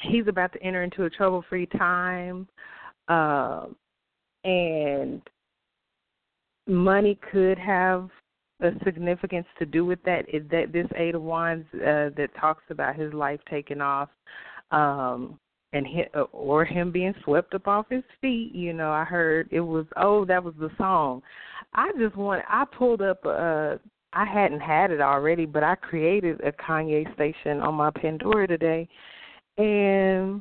[0.00, 2.48] he's about to enter into a trouble-free time,
[3.08, 3.76] um,
[4.44, 5.22] and
[6.66, 8.10] money could have
[8.60, 12.64] a significance to do with that is that this eight of wands uh, that talks
[12.70, 14.08] about his life taking off
[14.70, 15.38] um
[15.72, 19.48] and hit, uh, or him being swept up off his feet you know i heard
[19.50, 21.22] it was oh that was the song.
[21.74, 23.76] I just want i pulled up uh
[24.12, 28.88] i hadn't had it already but i created a kanye station on my pandora today
[29.58, 30.40] and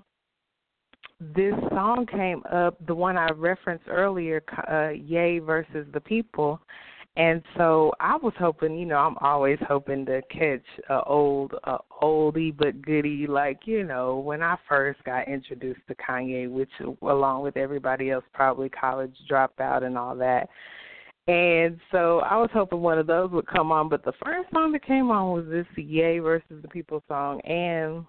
[1.19, 6.61] this song came up the one i referenced earlier uh Ye versus the people
[7.17, 11.77] and so I was hoping, you know, I'm always hoping to catch a old, a
[12.01, 16.69] oldie but goodie, like you know, when I first got introduced to Kanye, which
[17.01, 20.49] along with everybody else, probably college dropout and all that.
[21.27, 24.73] And so I was hoping one of those would come on, but the first song
[24.73, 28.05] that came on was this Ye versus the People song, and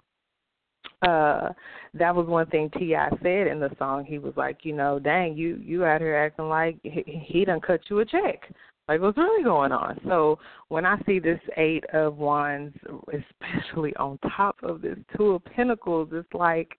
[1.03, 1.51] uh
[1.95, 3.11] that was one thing T.I.
[3.23, 4.05] said in the song.
[4.05, 7.61] He was like, you know, dang, you you out here acting like he, he done
[7.61, 8.51] cut you a check.
[8.89, 10.01] Like what's really going on?
[10.07, 12.77] So when I see this eight of wands,
[13.09, 16.79] especially on top of this two of pentacles, it's like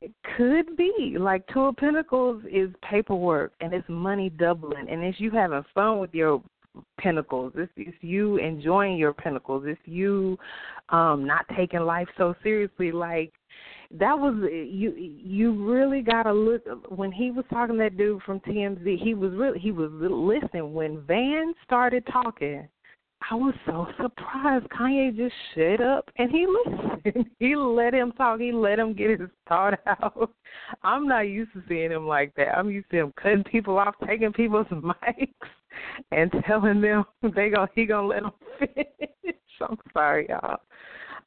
[0.00, 5.20] it could be like two of pentacles is paperwork and it's money doubling and it's
[5.20, 6.42] you having fun with your
[6.98, 7.52] pentacles.
[7.56, 9.64] It's, it's you enjoying your pentacles.
[9.66, 10.38] It's you
[10.88, 12.90] um not taking life so seriously.
[12.90, 13.32] Like
[13.98, 18.40] that was you you really got to look when he was talking that dude from
[18.40, 22.68] TMZ he was really he was listening when Van started talking
[23.28, 26.46] I was so surprised Kanye just shut up and he
[27.04, 27.26] listened.
[27.38, 28.40] He let him talk.
[28.40, 30.30] He let him get his thought out.
[30.82, 32.56] I'm not used to seeing him like that.
[32.56, 35.28] I'm used to him cutting people off taking people's mics
[36.12, 39.36] and telling them they go he going to let them finish.
[39.60, 40.60] I'm sorry y'all.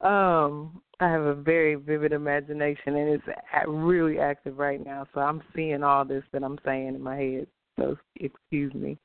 [0.00, 3.24] Um I have a very vivid imagination, and it's
[3.66, 5.06] really active right now.
[5.12, 7.46] So I'm seeing all this that I'm saying in my head.
[7.78, 8.96] So excuse me.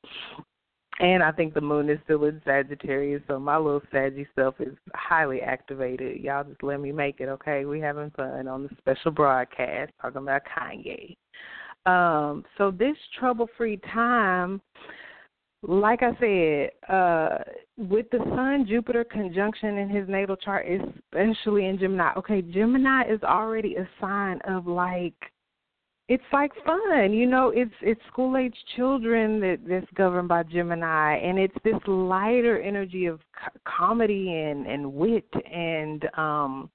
[1.00, 4.76] And I think the moon is still in Sagittarius, so my little Saggy self is
[4.94, 6.20] highly activated.
[6.20, 7.64] Y'all just let me make it, okay?
[7.64, 11.16] We having fun on the special broadcast talking about Kanye.
[11.86, 14.60] Um, so this trouble-free time
[15.62, 17.38] like I said, uh,
[17.76, 22.12] with the Sun Jupiter conjunction in his natal chart, especially in Gemini.
[22.16, 25.14] Okay, Gemini is already a sign of like
[26.08, 27.52] it's like fun, you know.
[27.54, 33.06] It's it's school age children that that's governed by Gemini, and it's this lighter energy
[33.06, 33.20] of
[33.64, 36.70] comedy and and wit and um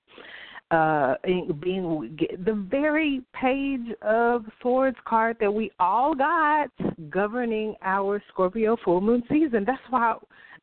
[0.72, 1.16] uh
[1.62, 6.70] being the very page of swords card that we all got
[7.10, 9.64] governing our Scorpio full moon season.
[9.66, 10.16] That's why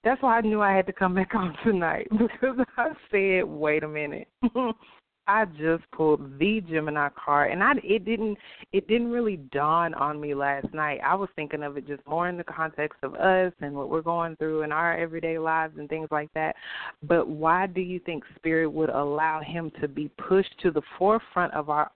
[0.03, 3.85] that's why I knew I had to come back on tonight because I said, "Wait
[3.85, 4.29] a minute."
[5.29, 8.37] I just pulled the Gemini card, and I it didn't
[8.73, 11.01] it didn't really dawn on me last night.
[11.05, 14.03] I was thinking of it just more in the context of us and what we're
[14.03, 16.57] going through in our everyday lives and things like that.
[17.03, 21.55] But why do you think Spirit would allow him to be pushed to the forefront
[21.55, 21.91] of our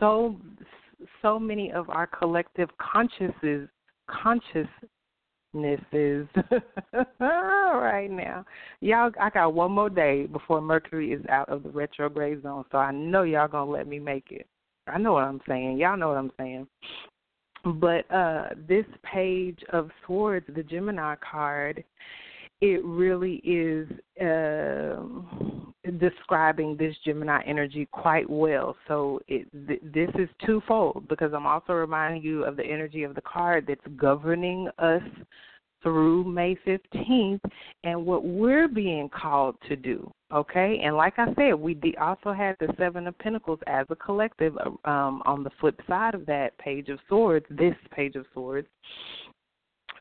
[0.00, 0.36] so
[1.22, 3.68] so many of our collective consciousnesses
[4.08, 4.68] conscious
[5.54, 6.26] is
[7.20, 8.44] right now.
[8.80, 12.78] Y'all, I got one more day before Mercury is out of the retrograde zone, so
[12.78, 14.46] I know y'all gonna let me make it.
[14.86, 15.78] I know what I'm saying.
[15.78, 16.66] Y'all know what I'm saying.
[17.64, 21.82] But uh this page of swords, the Gemini card,
[22.60, 23.88] it really is
[24.20, 25.02] uh,
[25.98, 28.76] describing this Gemini energy quite well.
[28.88, 33.14] So it, th- this is twofold because I'm also reminding you of the energy of
[33.14, 35.02] the card that's governing us
[35.82, 37.40] through May 15th
[37.84, 40.10] and what we're being called to do.
[40.32, 44.56] Okay, and like I said, we also had the Seven of Pentacles as a collective
[44.84, 48.66] um, on the flip side of that Page of Swords, this Page of Swords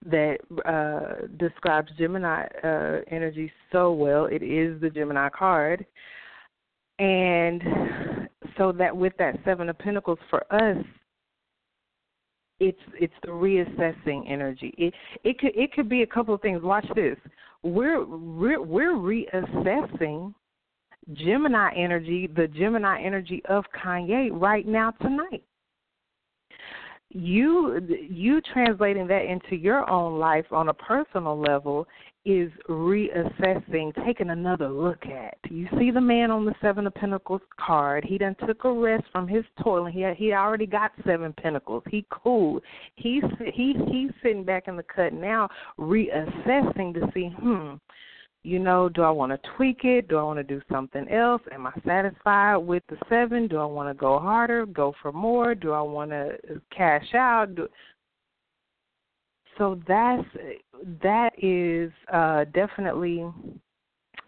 [0.06, 4.26] that uh, describes Gemini uh, energy so well.
[4.26, 5.86] It is the Gemini card.
[6.99, 7.62] And
[8.58, 10.84] so that with that Seven of Pentacles for us,
[12.60, 14.74] it's it's the reassessing energy.
[14.78, 14.93] It
[15.24, 16.62] it could it could be a couple of things.
[16.64, 17.18] Watch this.
[17.64, 20.34] We're we're we're reassessing
[21.14, 25.43] Gemini energy, the Gemini energy of Kanye right now tonight.
[27.18, 31.88] You you translating that into your own life on a personal level
[32.26, 35.38] is reassessing, taking another look at.
[35.49, 38.03] You see the man on the Seven of Pentacles card.
[38.03, 39.86] He done took a rest from his toil.
[39.86, 41.84] He he already got seven pentacles.
[41.89, 42.59] He cool.
[42.95, 45.47] He's he he's sitting back in the cut now,
[45.80, 47.76] reassessing to see, hmm,
[48.45, 50.07] you know, do I want to tweak it?
[50.07, 51.41] Do I want to do something else?
[51.51, 53.47] Am I satisfied with the seven?
[53.47, 55.55] Do I want to go harder, go for more?
[55.55, 56.37] Do I want to
[56.75, 57.55] cash out?
[57.55, 57.67] Do...
[59.57, 60.23] So that's
[61.01, 63.25] that is uh, definitely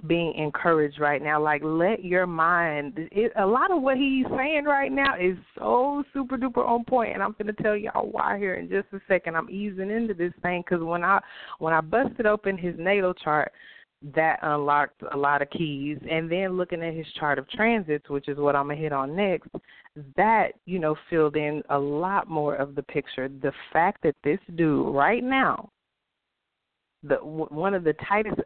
[0.07, 1.41] being encouraged right now.
[1.41, 2.93] Like, let your mind.
[3.11, 7.13] It, a lot of what he's saying right now is so super duper on point,
[7.13, 9.35] and I'm to tell y'all why here in just a second.
[9.35, 11.19] I'm easing into this thing because when I
[11.59, 13.51] when I busted open his natal chart
[14.13, 15.97] that unlocked a lot of keys.
[16.09, 18.93] And then looking at his chart of transits, which is what I'm going to hit
[18.93, 19.49] on next,
[20.15, 23.27] that, you know, filled in a lot more of the picture.
[23.27, 25.69] The fact that this dude right now,
[27.03, 28.39] the one of the tightest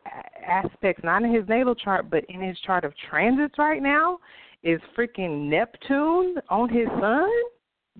[0.45, 4.19] aspects, not in his natal chart, but in his chart of transits right now,
[4.63, 7.29] is freaking Neptune on his sun.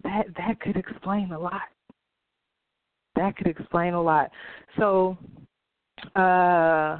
[0.04, 1.62] That that could explain a lot.
[3.16, 4.30] That could explain a lot.
[4.78, 5.18] So
[6.16, 6.97] uh,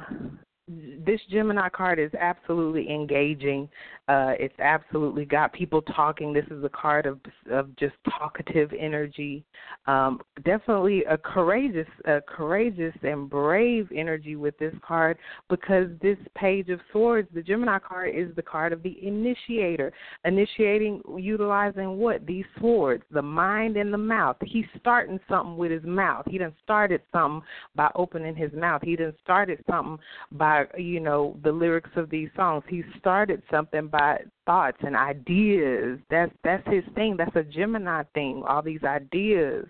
[0.68, 3.68] this Gemini card is absolutely engaging.
[4.08, 6.32] Uh, it's absolutely got people talking.
[6.32, 7.18] This is a card of
[7.50, 9.44] of just talkative energy.
[9.86, 15.18] Um, definitely a courageous, a courageous and brave energy with this card
[15.50, 19.92] because this Page of Swords, the Gemini card, is the card of the initiator,
[20.24, 24.36] initiating, utilizing what these swords, the mind and the mouth.
[24.44, 26.24] He's starting something with his mouth.
[26.28, 27.42] He done started something
[27.74, 28.82] by opening his mouth.
[28.84, 29.98] He done started something
[30.30, 32.64] by you know the lyrics of these songs.
[32.68, 35.98] He started something by thoughts and ideas.
[36.10, 37.16] That's that's his thing.
[37.16, 38.42] That's a Gemini thing.
[38.46, 39.66] All these ideas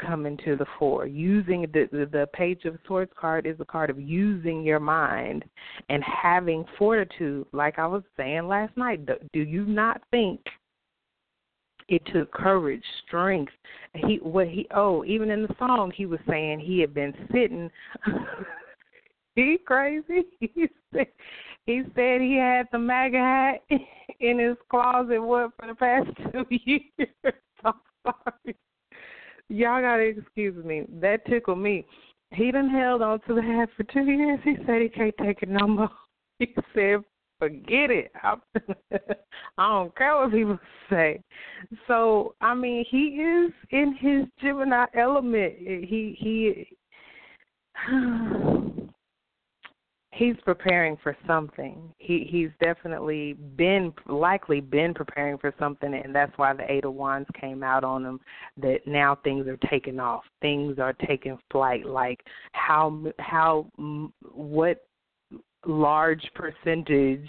[0.00, 1.06] coming to the fore.
[1.06, 5.44] Using the, the the Page of Swords card is a card of using your mind
[5.88, 7.46] and having fortitude.
[7.52, 10.40] Like I was saying last night, do you not think
[11.88, 13.52] it took courage, strength.
[13.94, 17.70] He what he oh even in the song he was saying he had been sitting.
[19.44, 20.24] he crazy.
[21.66, 23.60] He said, he had the MAGA hat
[24.20, 27.10] in his closet what for the past two years.
[27.62, 28.56] I'm sorry.
[29.50, 30.84] Y'all gotta excuse me.
[31.02, 31.84] That tickled me.
[32.30, 34.40] He done held on to the hat for two years.
[34.44, 35.90] He said he can't take it no more.
[36.38, 37.04] He said,
[37.38, 38.12] forget it.
[38.22, 38.36] I,
[39.58, 40.58] I don't care what people
[40.88, 41.20] say.
[41.86, 45.52] So I mean, he is in his Gemini element.
[45.58, 46.66] He he
[50.18, 51.92] he's preparing for something.
[51.98, 56.94] He he's definitely been likely been preparing for something, and that's why the Eight of
[56.94, 58.20] Wands came out on him.
[58.56, 61.86] That now things are taking off, things are taking flight.
[61.86, 62.20] Like
[62.52, 63.66] how how
[64.32, 64.84] what
[65.66, 67.28] large percentage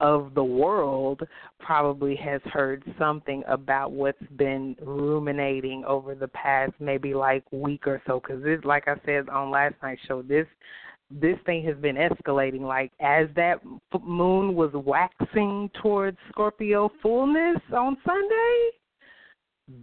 [0.00, 1.22] of the world
[1.58, 8.02] probably has heard something about what's been ruminating over the past maybe like week or
[8.06, 10.46] so because this like i said on last night's show this
[11.20, 12.62] this thing has been escalating.
[12.62, 13.60] Like as that
[14.04, 18.68] moon was waxing towards Scorpio fullness on Sunday,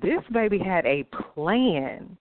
[0.02, 2.18] this baby had a plan.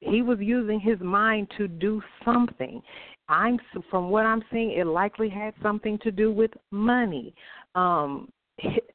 [0.00, 2.82] He was using his mind to do something.
[3.28, 3.58] I'm
[3.90, 7.34] from what I'm seeing, it likely had something to do with money.
[7.74, 8.28] Um,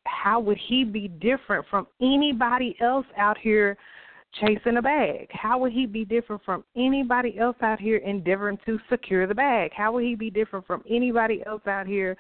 [0.05, 3.77] how would he be different from anybody else out here
[4.39, 5.27] chasing a bag?
[5.31, 9.71] How would he be different from anybody else out here endeavoring to secure the bag?
[9.73, 12.15] How would he be different from anybody else out here?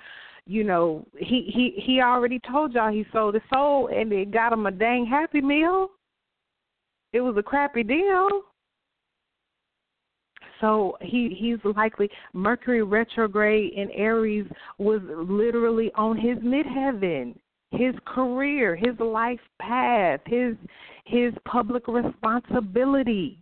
[0.45, 4.53] You know, he he he already told y'all he sold his soul and it got
[4.53, 5.89] him a dang happy meal.
[7.13, 8.29] It was a crappy deal.
[10.59, 14.45] So he he's likely Mercury retrograde in Aries
[14.77, 17.35] was literally on his midheaven
[17.71, 20.55] his career, his life path, his
[21.05, 23.41] his public responsibility.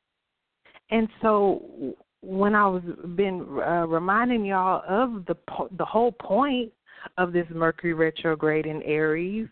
[0.92, 2.84] And so when I was
[3.16, 5.36] been uh, reminding y'all of the
[5.78, 6.72] the whole point
[7.18, 9.48] of this Mercury retrograde in Aries,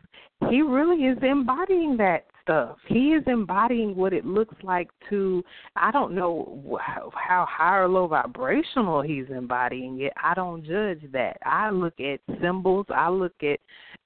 [0.50, 2.78] he really is embodying that stuff.
[2.88, 5.44] He is embodying what it looks like to
[5.76, 10.14] I don't know how, high or low vibrational he's embodying it.
[10.22, 11.38] I don't judge that.
[11.46, 13.60] I look at symbols, I look at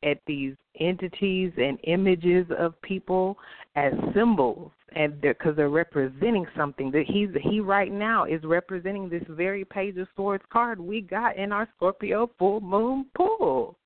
[0.03, 3.37] at these entities and images of people
[3.75, 9.07] as symbols and because they're, they're representing something that he's he right now is representing
[9.07, 13.77] this very page of swords card we got in our Scorpio full moon pool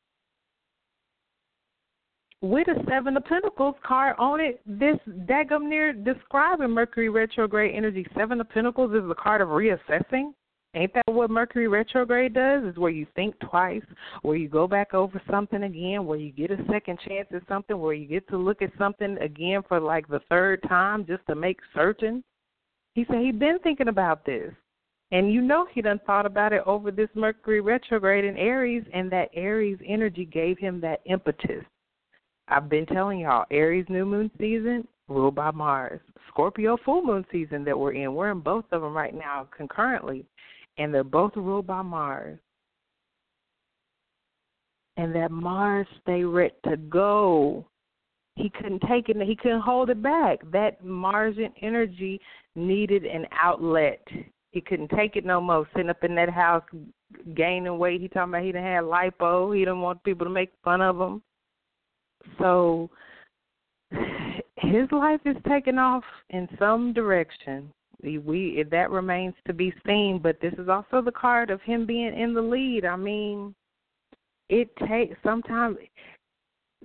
[2.45, 8.05] with a seven of pentacles card on it this daggum near describing mercury retrograde energy
[8.15, 10.31] seven of pentacles is the card of reassessing
[10.75, 12.65] Ain't that what Mercury retrograde does?
[12.65, 13.81] Is where you think twice,
[14.23, 17.79] where you go back over something again, where you get a second chance at something,
[17.79, 21.35] where you get to look at something again for like the third time just to
[21.35, 22.21] make certain.
[22.93, 24.53] He said he'd been thinking about this.
[25.11, 29.09] And you know he done thought about it over this Mercury retrograde in Aries, and
[29.13, 31.63] that Aries energy gave him that impetus.
[32.47, 35.99] I've been telling y'all, Aries new moon season ruled by Mars.
[36.27, 38.13] Scorpio full moon season that we're in.
[38.13, 40.25] We're in both of them right now concurrently
[40.77, 42.39] and they're both ruled by Mars.
[44.97, 47.65] And that Mars stay ready to go.
[48.35, 49.17] He couldn't take it.
[49.25, 50.39] He couldn't hold it back.
[50.51, 52.19] That Martian energy
[52.55, 54.05] needed an outlet.
[54.51, 55.67] He couldn't take it no more.
[55.73, 56.63] Sitting up in that house,
[57.33, 58.01] gaining weight.
[58.01, 59.53] He talking about he didn't have lipo.
[59.53, 61.21] He didn't want people to make fun of him.
[62.39, 62.89] So
[64.57, 67.71] his life is taking off in some direction
[68.03, 70.19] we that remains to be seen.
[70.21, 72.85] But this is also the card of him being in the lead.
[72.85, 73.55] I mean,
[74.49, 75.77] it takes sometimes.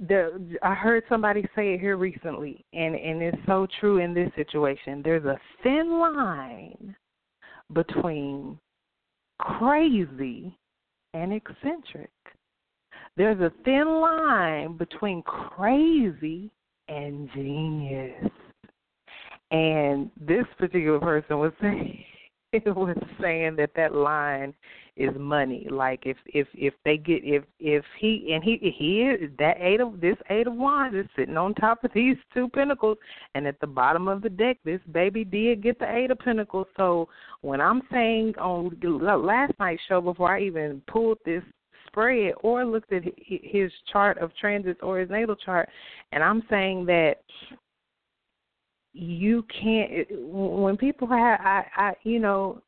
[0.09, 4.31] The I heard somebody say it here recently, and and it's so true in this
[4.35, 5.03] situation.
[5.03, 6.97] There's a thin line
[7.75, 8.59] between
[9.39, 10.57] crazy
[11.13, 12.11] and eccentric.
[13.21, 16.51] There's a thin line between crazy
[16.89, 18.31] and genius.
[19.51, 22.03] And this particular person was saying
[22.53, 24.55] it was saying that that line
[24.97, 25.67] is money.
[25.71, 29.83] Like if if if they get if if he and he he is that eight
[29.83, 32.97] of this eight of wands is sitting on top of these two pentacles,
[33.35, 36.69] and at the bottom of the deck, this baby did get the eight of pentacles.
[36.75, 37.07] So
[37.43, 41.43] when I'm saying on last night's show, before I even pulled this
[41.97, 45.69] or looked at his chart of transits or his natal chart,
[46.13, 47.17] and I'm saying that
[48.93, 52.63] you can't when people have I I you know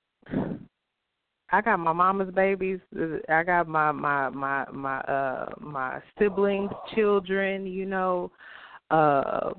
[1.52, 2.80] I got my mama's babies.
[3.28, 7.66] I got my my my my uh my siblings, children.
[7.66, 8.32] You know,
[8.90, 9.50] uh,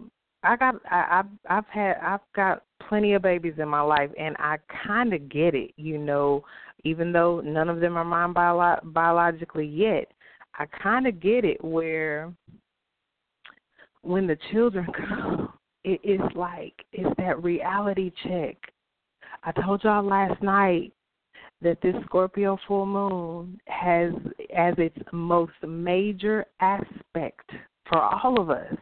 [0.41, 4.35] I got I I've, I've had I've got plenty of babies in my life, and
[4.39, 5.71] I kind of get it.
[5.77, 6.43] You know,
[6.83, 10.11] even though none of them are mine bio- biologically yet,
[10.57, 11.63] I kind of get it.
[11.63, 12.31] Where
[14.01, 15.53] when the children come
[15.83, 18.55] it is like it's that reality check.
[19.43, 20.93] I told y'all last night
[21.61, 24.13] that this Scorpio full moon has
[24.55, 27.49] as its most major aspect
[27.89, 28.75] for all of us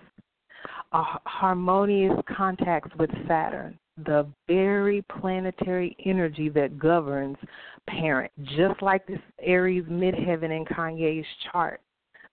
[0.94, 7.38] a harmonious contact with Saturn, the very planetary energy that governs
[7.90, 11.82] parent, just like this Aries midheaven in Kanye's chart.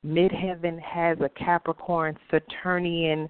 [0.07, 3.29] Midheaven has a Capricorn Saturnian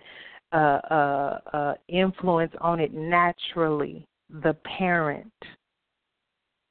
[0.53, 4.07] uh, uh, uh, influence on it naturally,
[4.43, 5.33] the parent.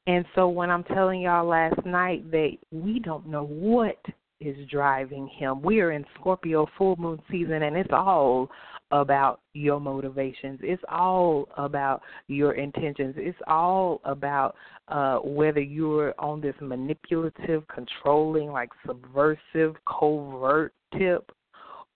[0.06, 4.00] And so when I'm telling y'all last night that we don't know what
[4.40, 8.50] is driving him, we are in Scorpio full moon season, and it's all
[8.92, 10.60] about your motivations.
[10.64, 13.16] It's all about your intentions.
[13.18, 14.56] It's all about
[14.88, 21.32] uh, whether you're on this manipulative, controlling, like subversive, covert tip,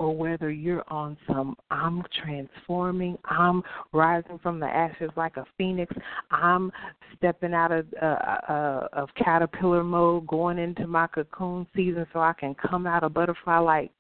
[0.02, 3.62] or whether you're on some I'm transforming, I'm
[3.94, 5.94] rising from the ashes like a phoenix,
[6.32, 6.72] I'm
[7.16, 12.34] stepping out of uh, uh, of caterpillar mode, going into my cocoon season so I
[12.34, 13.92] can come out a butterfly like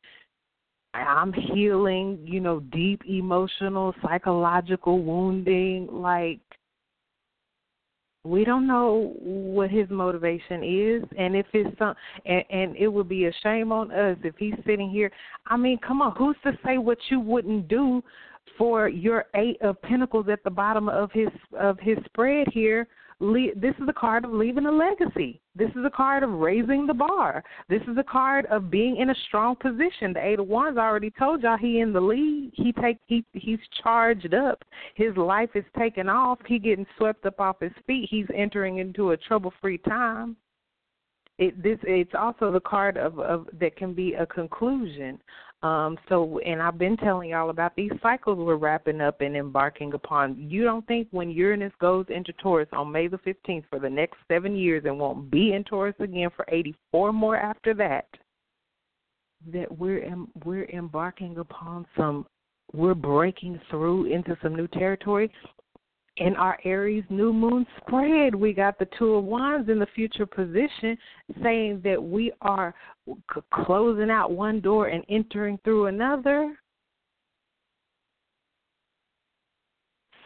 [0.94, 6.40] I'm healing, you know, deep emotional, psychological wounding like
[8.24, 13.10] we don't know what his motivation is and if it's some and, and it would
[13.10, 15.12] be a shame on us if he's sitting here.
[15.48, 18.04] I mean come on who's to say what you wouldn't do
[18.58, 21.30] for your eight of pentacles at the bottom of his
[21.60, 22.88] of his spread here
[23.22, 25.40] this is a card of leaving a legacy.
[25.56, 27.44] This is a card of raising the bar.
[27.70, 30.12] This is a card of being in a strong position.
[30.14, 32.52] The Eight of Wands already told y'all he in the lead.
[32.56, 34.64] He take he he's charged up.
[34.96, 36.40] His life is taken off.
[36.48, 38.08] He getting swept up off his feet.
[38.10, 40.36] He's entering into a trouble free time.
[41.38, 45.20] It this it's also the card of, of that can be a conclusion
[45.64, 49.94] um, so, and I've been telling y'all about these cycles we're wrapping up and embarking
[49.94, 50.36] upon.
[50.50, 54.18] You don't think when Uranus goes into Taurus on May the 15th for the next
[54.28, 58.08] seven years and won't be in Taurus again for 84 more after that,
[59.54, 62.26] that we're em- we're embarking upon some
[62.74, 65.32] we're breaking through into some new territory.
[66.22, 70.28] In our Aries new moon spread, we got the Two of Wands in the future
[70.28, 70.96] position
[71.42, 72.76] saying that we are
[73.52, 76.56] closing out one door and entering through another.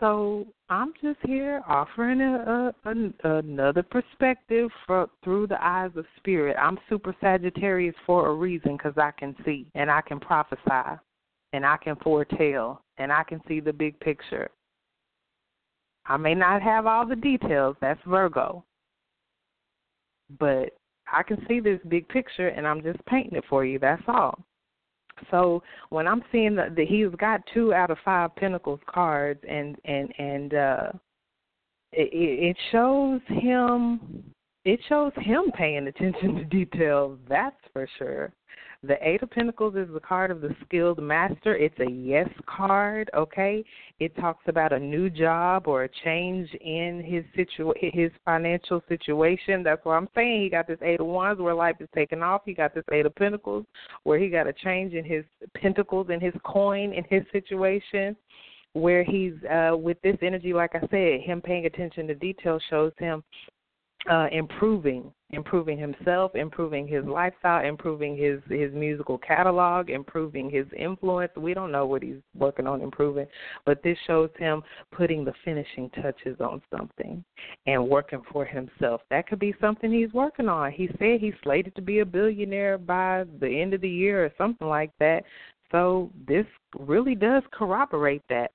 [0.02, 6.06] So I'm just here offering a, a, a another perspective for, through the eyes of
[6.18, 6.58] spirit.
[6.60, 11.00] I'm super Sagittarius for a reason because I can see and I can prophesy
[11.54, 14.50] and I can foretell and I can see the big picture.
[16.08, 18.64] I may not have all the details, that's Virgo.
[20.40, 20.78] But
[21.12, 24.44] I can see this big picture and I'm just painting it for you, that's all.
[25.32, 30.14] So when I'm seeing that he's got two out of five Pentacles cards, and and
[30.18, 30.92] and uh,
[31.92, 34.24] it, it shows him
[34.66, 37.20] it shows him paying attention to details.
[37.30, 38.34] That's for sure.
[38.88, 41.56] The Eight of Pentacles is the card of the skilled master.
[41.56, 43.64] It's a yes card, okay?
[44.00, 49.64] It talks about a new job or a change in his situ his financial situation.
[49.64, 50.44] That's what I'm saying.
[50.44, 52.42] He got this Eight of Wands where life is taking off.
[52.46, 53.66] He got this Eight of Pentacles
[54.04, 55.24] where he got a change in his
[55.56, 58.16] pentacles in his coin in his situation
[58.74, 62.92] where he's uh with this energy like I said, him paying attention to detail shows
[63.00, 63.24] him
[64.10, 71.32] uh, improving, improving himself, improving his lifestyle, improving his his musical catalog, improving his influence.
[71.36, 73.28] We don't know what he's working on improving,
[73.66, 74.62] but this shows him
[74.92, 77.24] putting the finishing touches on something
[77.66, 79.02] and working for himself.
[79.10, 80.72] That could be something he's working on.
[80.72, 84.32] He said he's slated to be a billionaire by the end of the year or
[84.38, 85.24] something like that.
[85.72, 86.46] So this
[86.80, 88.52] really does corroborate that.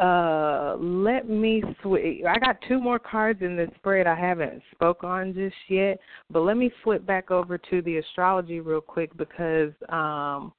[0.00, 2.24] Uh, let me switch.
[2.26, 5.98] I got two more cards in this spread I haven't spoke on just yet,
[6.30, 10.52] but let me flip back over to the astrology real quick because um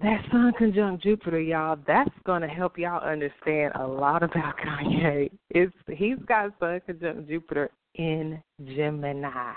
[0.00, 5.30] that Sun conjunct Jupiter, y'all, that's gonna help y'all understand a lot about Kanye.
[5.50, 9.54] It's he's got Sun conjunct Jupiter in Gemini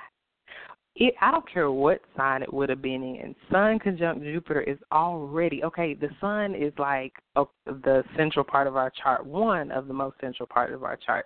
[0.96, 3.36] it I don't care what sign it would have been in.
[3.52, 5.94] Sun conjunct Jupiter is already okay.
[5.94, 10.16] The sun is like oh, the central part of our chart, one of the most
[10.22, 11.26] central part of our chart,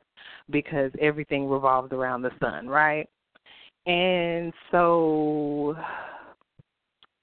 [0.50, 3.08] because everything revolves around the sun, right?
[3.86, 5.76] And so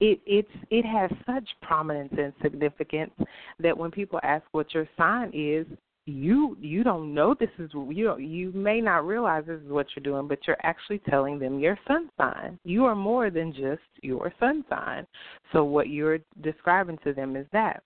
[0.01, 3.13] it it's it has such prominence and significance
[3.59, 5.67] that when people ask what your sign is,
[6.07, 10.05] you you don't know this is you you may not realize this is what you're
[10.05, 12.59] doing, but you're actually telling them your sun sign.
[12.65, 15.07] You are more than just your sun sign.
[15.53, 17.83] So what you're describing to them is that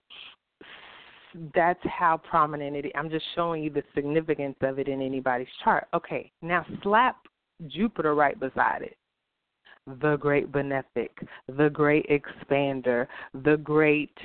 [1.55, 2.91] that's how prominent it is.
[2.95, 5.87] I'm just showing you the significance of it in anybody's chart.
[5.93, 7.17] Okay, now slap
[7.67, 8.97] Jupiter right beside it.
[9.99, 11.09] The great benefic,
[11.47, 13.07] the great expander,
[13.43, 14.15] the great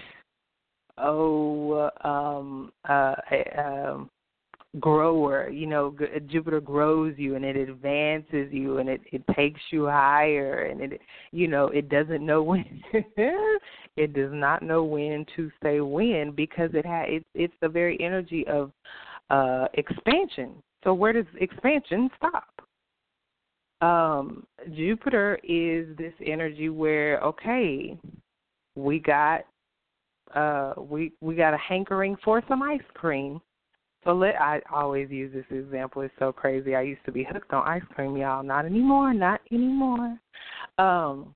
[0.99, 3.14] oh um uh
[3.59, 4.11] um
[4.80, 5.94] grower you know
[6.26, 11.01] jupiter grows you and it advances you and it it takes you higher and it
[11.32, 12.64] you know it doesn't know when
[13.97, 17.99] it does not know when to say when because it has it's it's the very
[18.01, 18.70] energy of
[19.30, 20.55] uh expansion.
[20.84, 22.49] So where does expansion stop?
[23.80, 27.99] Um jupiter is this energy where okay
[28.74, 29.42] we got
[30.35, 33.41] uh we we got a hankering for some ice cream.
[34.05, 36.03] So let I always use this example.
[36.03, 36.77] It's so crazy.
[36.77, 38.43] I used to be hooked on ice cream, y'all.
[38.43, 39.12] Not anymore.
[39.12, 40.18] Not anymore.
[40.79, 41.35] Um,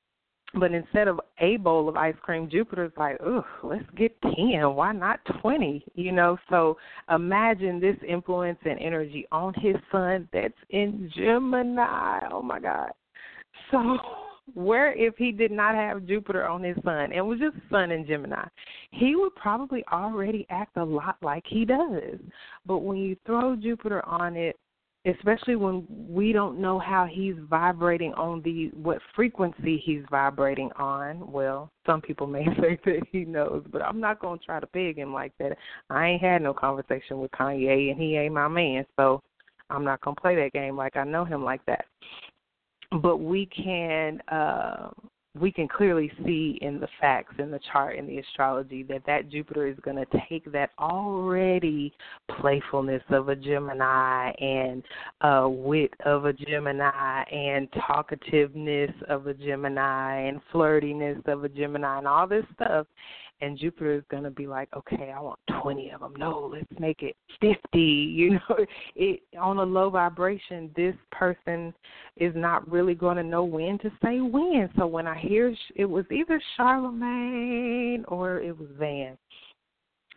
[0.54, 4.74] but instead of a bowl of ice cream, Jupiter's like, "Ugh, let's get ten.
[4.74, 5.84] Why not twenty?
[5.94, 6.76] You know." So
[7.08, 12.28] imagine this influence and energy on his sun that's in Gemini.
[12.32, 12.90] Oh my God.
[13.70, 13.98] So
[14.54, 18.06] where if he did not have Jupiter on his sun and was just Sun in
[18.06, 18.46] Gemini,
[18.90, 22.18] he would probably already act a lot like he does.
[22.66, 24.56] But when you throw Jupiter on it,
[25.06, 31.30] especially when we don't know how he's vibrating on the what frequency he's vibrating on,
[31.32, 34.66] well, some people may say that he knows, but I'm not going to try to
[34.66, 35.56] peg him like that.
[35.88, 39.22] I ain't had no conversation with Kanye and he ain't my man, so
[39.70, 41.84] I'm not going to play that game like I know him like that
[43.02, 44.90] but we can uh,
[45.38, 49.30] we can clearly see in the facts in the chart in the astrology that that
[49.30, 51.92] Jupiter is going to take that already
[52.40, 54.82] playfulness of a Gemini and
[55.20, 61.98] uh, wit of a Gemini and talkativeness of a Gemini and flirtiness of a Gemini
[61.98, 62.86] and all this stuff
[63.40, 66.14] and Jupiter is going to be like, okay, I want 20 of them.
[66.16, 67.56] No, let's make it 50.
[68.20, 68.66] You know,
[68.96, 71.72] it on a low vibration, this person
[72.16, 74.68] is not really going to know when to say when.
[74.76, 79.16] So when I hear it was either Charlemagne or it was Van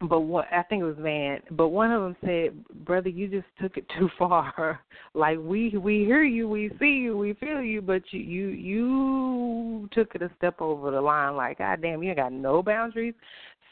[0.09, 3.47] but what I think it was Van, but one of them said, "Brother, you just
[3.61, 4.79] took it too far.
[5.13, 9.89] like we we hear you, we see you, we feel you, but you you you
[9.91, 11.35] took it a step over the line.
[11.35, 13.13] Like, God damn, you ain't got no boundaries.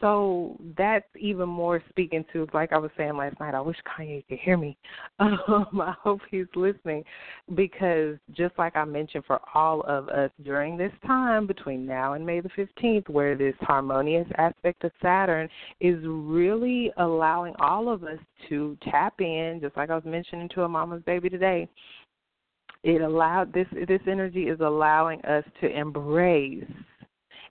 [0.02, 4.26] So that's even more speaking to, like I was saying last night, I wish Kanye
[4.28, 4.78] could hear me.
[5.20, 7.04] Um, I hope he's listening
[7.54, 12.26] because just like I mentioned for all of us during this time between now and
[12.26, 15.48] May the 15th, where this harmonious aspect of Saturn
[15.80, 18.18] is really allowing all of us
[18.50, 21.70] to tap in, just like I was mentioning to a mama's baby today,
[22.84, 26.64] it allowed this this energy is allowing us to embrace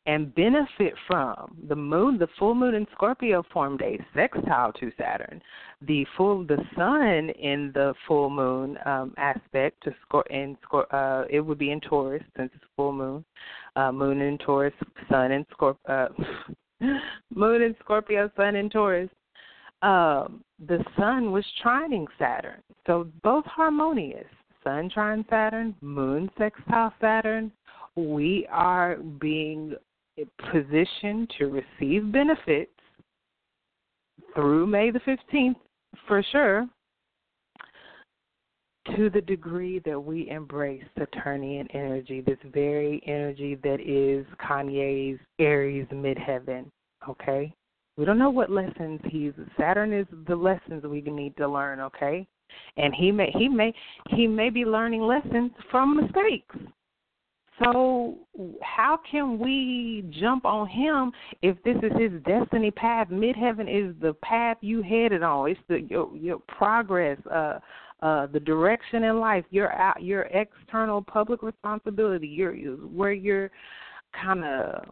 [0.07, 5.43] and benefit from the moon the full moon in scorpio formed a sextile to saturn.
[5.83, 11.27] The full the sun in the full moon um aspect to Scor in Scor uh
[11.29, 13.25] it would be in taurus since it's full moon.
[13.77, 14.73] Uh moon in taurus
[15.11, 16.09] sun in Scorp uh
[17.35, 19.11] moon in scorpio sun in taurus.
[19.83, 22.63] Um the sun was trining saturn.
[22.87, 24.27] So both harmonious.
[24.65, 27.53] Sun trine saturn moon sextile saturn.
[27.97, 29.75] We are being
[30.51, 32.73] positioned to receive benefits
[34.35, 35.57] through May the 15th
[36.07, 36.67] for sure
[38.97, 45.87] to the degree that we embrace Saturnian energy, this very energy that is Kanye's Aries
[45.93, 46.71] midheaven,
[47.09, 47.53] okay?
[47.97, 52.27] We don't know what lessons he's Saturn is the lessons we need to learn, okay?
[52.77, 53.75] And he may he may
[54.09, 56.57] he may be learning lessons from mistakes.
[57.63, 58.17] So
[58.63, 63.09] how can we jump on him if this is his destiny path?
[63.09, 65.51] Midheaven is the path you headed on.
[65.51, 67.59] It's the your your progress, uh
[68.03, 73.51] uh the direction in life, your out your external public responsibility, your where you're
[74.25, 74.85] kind of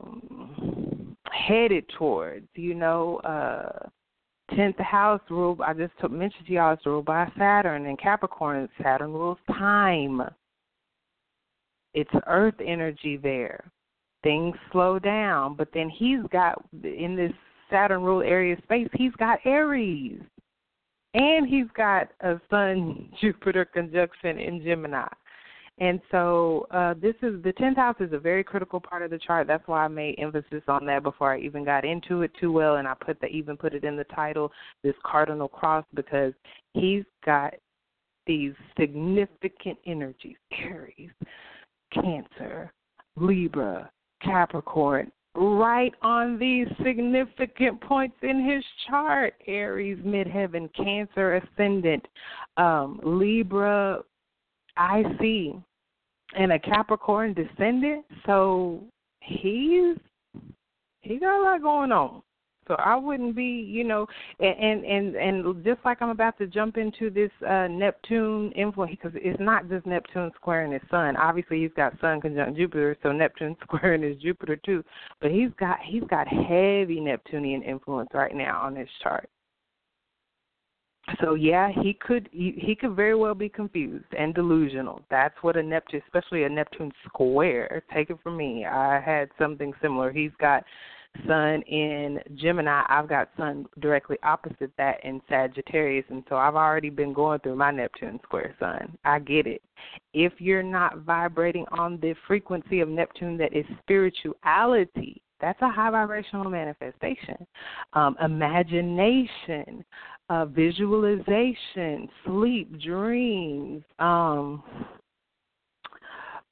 [1.33, 3.89] headed towards, you know, uh
[4.55, 8.69] tenth house rule I just took, mentioned to y'all is ruled by Saturn and Capricorn.
[8.83, 10.23] Saturn rules time.
[11.99, 13.72] It's earth energy there.
[14.22, 17.32] Things slow down, but then he's got in this
[17.68, 20.20] Saturn rule area space, he's got Aries.
[21.14, 25.09] And he's got a Sun Jupiter conjunction in Gemini.
[25.78, 29.18] And so uh, this is the tenth house is a very critical part of the
[29.18, 29.49] chart.
[29.49, 32.76] That's why I made emphasis on that before I even got into it too well,
[32.76, 34.53] and I put the even put it in the title,
[34.84, 36.32] this cardinal cross, because
[36.74, 37.55] he's got
[38.24, 41.11] these significant energies, Aries,
[41.93, 42.72] Cancer,
[43.16, 43.91] Libra,
[44.22, 52.07] Capricorn, right on these significant points in his chart Aries, midheaven, Cancer, ascendant,
[52.57, 54.01] um, Libra,
[55.20, 55.55] see,
[56.36, 58.05] and a Capricorn descendant.
[58.26, 58.82] So
[59.20, 59.97] he's
[61.03, 62.22] he got a lot going on.
[62.69, 64.07] So I wouldn't be, you know,
[64.39, 69.12] and and and just like I'm about to jump into this uh Neptune influence because
[69.14, 71.16] it's not just Neptune squaring his sun.
[71.16, 74.85] Obviously, he's got Sun conjunct Jupiter, so Neptune squaring his Jupiter too.
[75.21, 79.29] But he's got he's got heavy Neptunian influence right now on his chart.
[81.23, 85.01] So yeah, he could he, he could very well be confused and delusional.
[85.11, 87.83] That's what a Neptune, especially a Neptune square.
[87.93, 88.66] Take it from me.
[88.66, 90.12] I had something similar.
[90.12, 90.64] He's got
[91.27, 96.91] sun in Gemini, I've got sun directly opposite that in Sagittarius, and so I've already
[96.91, 98.97] been going through my Neptune square sun.
[99.05, 99.62] I get it.
[100.12, 105.91] If you're not vibrating on the frequency of Neptune that is spirituality, that's a high
[105.91, 107.47] vibrational manifestation.
[107.93, 109.85] Um, imagination,
[110.29, 113.83] uh, visualization, sleep, dreams.
[113.99, 114.62] Um,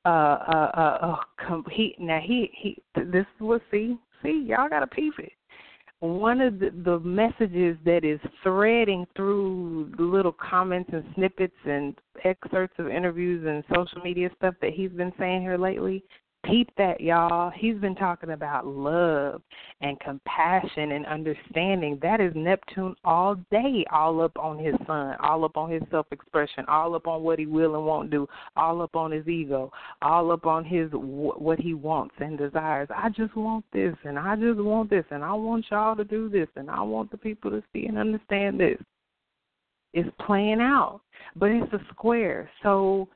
[0.04, 4.80] uh, uh, uh, uh, com- he, now he, he, this was see, See, y'all got
[4.80, 5.32] to peep it.
[6.00, 11.98] One of the, the messages that is threading through the little comments and snippets and
[12.24, 16.04] excerpts of interviews and social media stuff that he's been saying here lately
[16.46, 17.50] Peep that, y'all.
[17.50, 19.42] He's been talking about love
[19.80, 21.98] and compassion and understanding.
[22.02, 26.06] That is Neptune all day, all up on his sun, all up on his self
[26.12, 29.72] expression, all up on what he will and won't do, all up on his ego,
[30.02, 32.88] all up on his what he wants and desires.
[32.94, 36.28] I just want this, and I just want this, and I want y'all to do
[36.28, 38.78] this, and I want the people to see and understand this.
[39.94, 41.00] It's playing out,
[41.34, 42.48] but it's a square.
[42.62, 43.08] So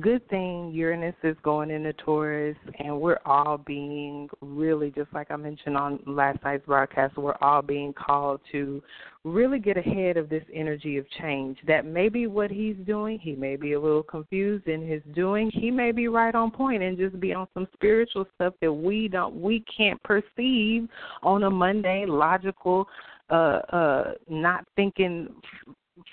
[0.00, 5.36] good thing Uranus is going into Taurus, and we're all being really, just like I
[5.36, 8.82] mentioned on last night's broadcast, we're all being called to
[9.24, 11.58] really get ahead of this energy of change.
[11.66, 13.18] That may be what he's doing.
[13.18, 15.50] He may be a little confused in his doing.
[15.52, 19.08] He may be right on point and just be on some spiritual stuff that we
[19.08, 20.88] don't, we can't perceive
[21.22, 22.86] on a mundane, logical,
[23.30, 25.28] uh, uh, not thinking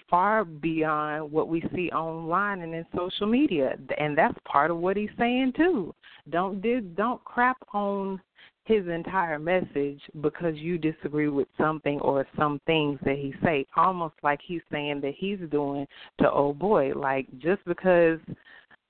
[0.09, 4.97] far beyond what we see online and in social media, and that's part of what
[4.97, 5.93] he's saying too.
[6.29, 6.61] Don't
[6.95, 8.21] don't crap on
[8.65, 13.65] his entire message because you disagree with something or some things that he say.
[13.75, 15.85] Almost like he's saying that he's doing
[16.19, 16.91] to old boy.
[16.95, 18.19] Like just because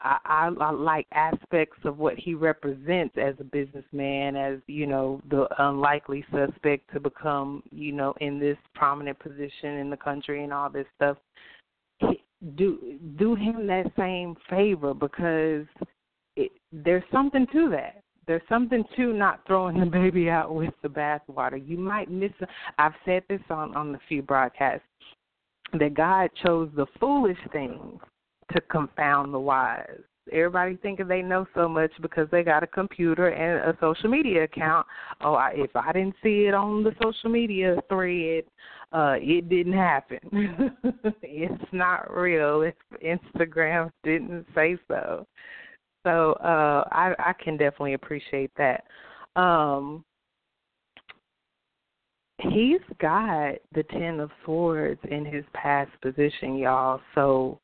[0.05, 5.19] I, I, I like aspects of what he represents as a businessman, as you know,
[5.31, 10.53] the unlikely suspect to become, you know, in this prominent position in the country and
[10.53, 11.17] all this stuff.
[12.55, 15.65] Do do him that same favor because
[16.35, 18.03] it, there's something to that.
[18.27, 21.59] There's something to not throwing the baby out with the bathwater.
[21.67, 22.31] You might miss.
[22.77, 24.85] I've said this on on a few broadcasts
[25.79, 27.99] that God chose the foolish things
[28.53, 29.99] to confound the wise.
[30.31, 34.45] Everybody thinking they know so much because they got a computer and a social media
[34.45, 34.87] account.
[35.21, 38.43] Oh, I, if I didn't see it on the social media thread,
[38.91, 40.19] uh, it didn't happen.
[41.21, 42.63] it's not real.
[42.63, 42.73] If
[43.03, 45.27] Instagram didn't say so.
[46.03, 48.83] So uh, I, I can definitely appreciate that.
[49.35, 50.03] Um,
[52.39, 57.01] he's got the Ten of Swords in his past position, y'all.
[57.13, 57.59] So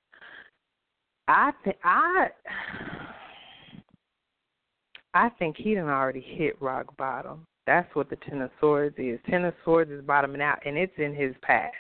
[1.28, 2.28] I think I
[5.14, 7.46] I think he done already hit rock bottom.
[7.68, 9.20] That's what the Ten of Swords is.
[9.30, 11.76] Ten of Swords is bottoming out, and it's in his past.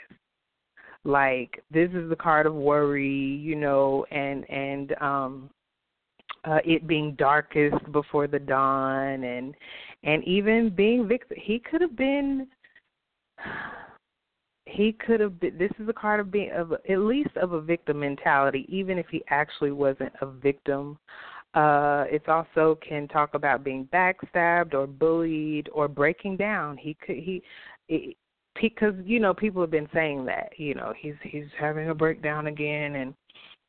[1.03, 5.49] Like this is the card of worry, you know, and and um
[6.45, 9.55] uh it being darkest before the dawn, and
[10.03, 11.37] and even being victim.
[11.41, 12.47] He could have been
[14.71, 17.61] he could have been this is a card of being of at least of a
[17.61, 20.97] victim mentality even if he actually wasn't a victim.
[21.53, 26.77] Uh it also can talk about being backstabbed or bullied or breaking down.
[26.77, 27.43] He could he
[28.61, 32.47] because you know people have been saying that you know he's he's having a breakdown
[32.47, 33.13] again and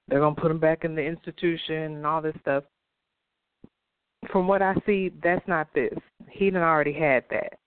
[0.09, 2.65] they're going to put him back in the institution and all this stuff.
[4.31, 5.99] From what i see that's not this.
[6.31, 7.59] He done already had that.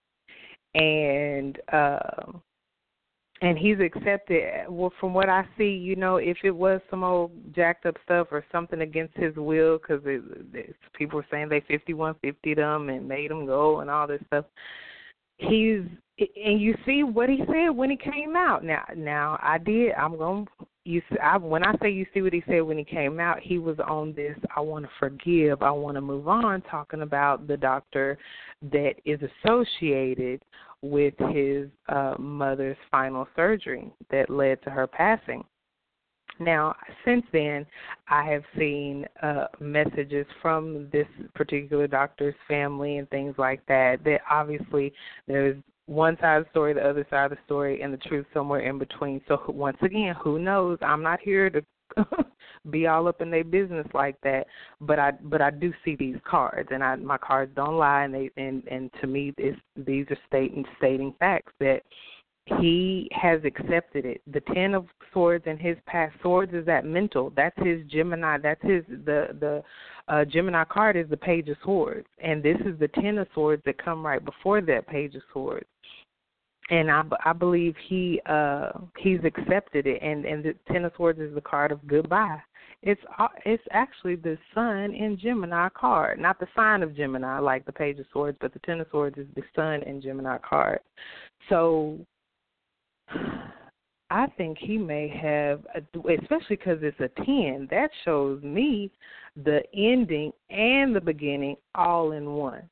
[0.79, 2.41] And um
[3.41, 4.65] and he's accepted.
[4.69, 8.27] Well from what i see you know if it was some old jacked up stuff
[8.31, 10.01] or something against his will because
[10.93, 14.21] people were saying they fifty one fifty them and made him go and all this
[14.27, 14.45] stuff.
[15.38, 15.81] He's
[16.17, 18.63] and you see what he said when he came out.
[18.63, 20.47] Now now i did i'm going
[20.86, 23.57] you I, when i say you see what he said when he came out he
[23.57, 27.57] was on this i want to forgive i want to move on talking about the
[27.57, 28.17] doctor
[28.71, 30.41] that is associated
[30.89, 35.43] with his uh, mother's final surgery that led to her passing.
[36.39, 36.75] Now,
[37.05, 37.65] since then,
[38.09, 44.03] I have seen uh, messages from this particular doctor's family and things like that.
[44.03, 44.93] That obviously
[45.27, 45.55] there's
[45.86, 48.61] one side of the story, the other side of the story, and the truth somewhere
[48.61, 49.21] in between.
[49.27, 50.77] So once again, who knows?
[50.81, 51.63] I'm not here to
[52.69, 54.45] be all up in their business like that.
[54.81, 58.13] But I but I do see these cards, and I my cards don't lie, and
[58.13, 61.81] they and and to me, it's, these are stating stating facts that
[62.59, 64.21] he has accepted it.
[64.31, 67.31] The ten of swords in his past swords is that mental.
[67.36, 68.38] That's his Gemini.
[68.38, 69.63] That's his the the
[70.07, 73.63] uh, Gemini card is the page of swords, and this is the ten of swords
[73.65, 75.65] that come right before that page of swords
[76.70, 80.01] and I, I believe he uh he's accepted it.
[80.01, 82.41] And and the ten of swords is the card of goodbye.
[82.82, 87.66] It's uh, it's actually the sun in gemini card not the sign of gemini like
[87.66, 90.80] the page of swords but the ten of swords is the sun in gemini card.
[91.49, 91.99] So
[94.09, 98.91] i think he may have especially because it's a ten that shows me
[99.43, 102.68] the ending and the beginning all in one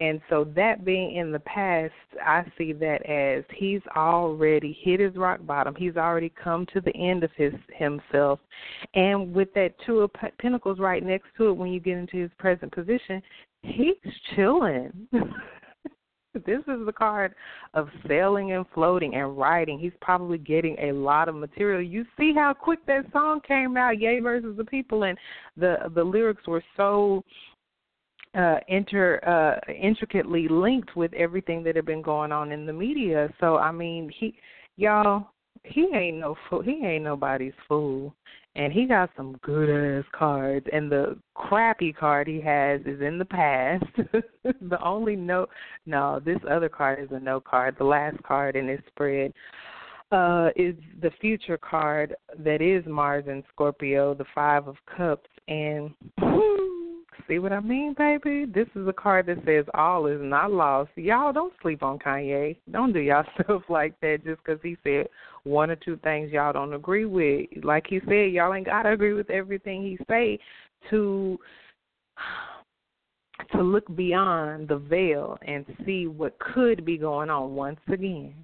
[0.00, 1.92] and so that being in the past,
[2.24, 5.74] I see that as he's already hit his rock bottom.
[5.74, 8.40] He's already come to the end of his himself.
[8.94, 12.30] And with that two of pentacles right next to it when you get into his
[12.38, 13.22] present position,
[13.62, 13.96] he's
[14.34, 14.90] chilling.
[16.32, 17.34] this is the card
[17.74, 19.78] of sailing and floating and writing.
[19.78, 21.82] He's probably getting a lot of material.
[21.82, 25.18] You see how quick that song came out, Ye versus the People, and
[25.56, 27.24] the the lyrics were so
[28.34, 33.32] uh, inter uh, intricately linked with everything that had been going on in the media.
[33.40, 34.34] So I mean, he
[34.76, 35.28] y'all
[35.64, 36.62] he ain't no fool.
[36.62, 38.14] He ain't nobody's fool,
[38.56, 43.18] and he got some good ass cards and the crappy card he has is in
[43.18, 43.84] the past
[44.44, 45.46] the only no
[45.86, 49.32] no this other card is a no card the last card in his spread
[50.10, 55.90] uh is the future card that is mars and scorpio the five of cups and
[57.28, 58.44] See what I mean, baby?
[58.44, 60.90] This is a card that says all is not lost.
[60.96, 62.56] Y'all don't sleep on Kanye.
[62.70, 65.08] Don't do y'all stuff like that just because he said
[65.44, 67.48] one or two things y'all don't agree with.
[67.62, 70.38] Like he said, y'all ain't gotta agree with everything he say
[70.90, 71.38] to
[73.52, 78.34] to look beyond the veil and see what could be going on once again.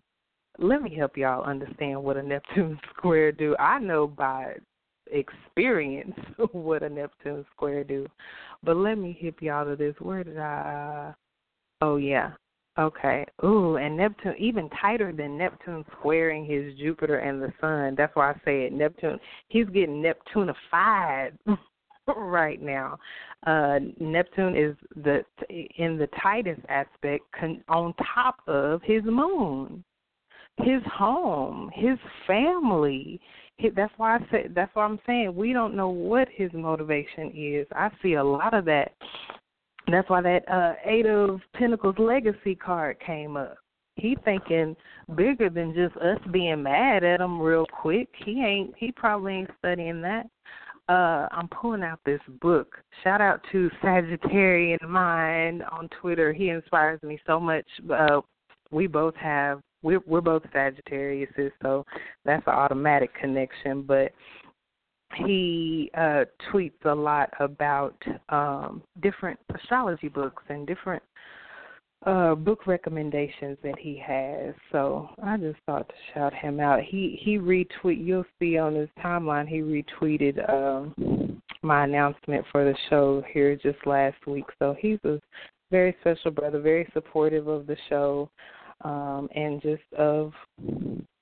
[0.58, 3.54] Let me help y'all understand what a Neptune square do.
[3.58, 4.54] I know by
[5.10, 6.14] experience
[6.52, 8.06] what a Neptune square do.
[8.62, 9.94] But let me hip y'all to this.
[10.00, 11.14] Where did I?
[11.80, 12.32] Oh yeah.
[12.78, 13.24] Okay.
[13.42, 17.94] Ooh, and Neptune even tighter than Neptune squaring his Jupiter and the Sun.
[17.96, 18.72] That's why I say it.
[18.72, 19.18] Neptune.
[19.48, 21.32] He's getting Neptunified
[22.16, 22.98] right now.
[23.46, 25.24] Uh Neptune is the
[25.78, 29.82] in the tightest aspect con, on top of his moon,
[30.58, 33.20] his home, his family
[33.74, 37.66] that's why I said that's why I'm saying we don't know what his motivation is.
[37.72, 38.92] I see a lot of that.
[39.90, 43.56] That's why that uh Eight of Pentacles legacy card came up.
[43.96, 44.76] He thinking
[45.14, 48.08] bigger than just us being mad at him real quick.
[48.24, 50.26] He ain't he probably ain't studying that.
[50.88, 52.76] Uh I'm pulling out this book.
[53.02, 56.32] Shout out to Sagittarian Mind on Twitter.
[56.32, 57.66] He inspires me so much.
[57.90, 58.20] Uh
[58.70, 61.30] we both have we're we're both Sagittarius,
[61.62, 61.86] so
[62.24, 63.82] that's an automatic connection.
[63.82, 64.12] But
[65.14, 67.94] he uh tweets a lot about
[68.28, 71.02] um different astrology books and different
[72.04, 74.54] uh book recommendations that he has.
[74.72, 76.82] So I just thought to shout him out.
[76.82, 82.76] He he retweet you'll see on his timeline he retweeted um my announcement for the
[82.90, 84.46] show here just last week.
[84.58, 85.20] So he's a
[85.70, 88.28] very special brother, very supportive of the show
[88.84, 90.32] um, and just of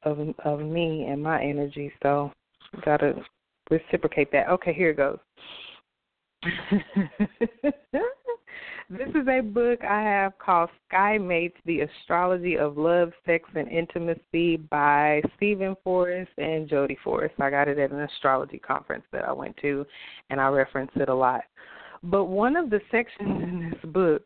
[0.02, 1.92] of of me and my energy.
[2.02, 2.32] So
[2.84, 3.14] gotta
[3.70, 4.48] reciprocate that.
[4.48, 5.18] Okay, here it goes.
[8.90, 13.68] this is a book I have called Sky Mates: The Astrology of Love, Sex, and
[13.68, 17.34] Intimacy by Steven Forrest and Jody Forrest.
[17.40, 19.86] I got it at an astrology conference that I went to,
[20.30, 21.42] and I reference it a lot.
[22.02, 24.22] But one of the sections in this book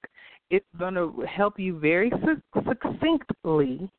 [0.51, 2.11] it's going to help you very
[2.55, 3.91] succinctly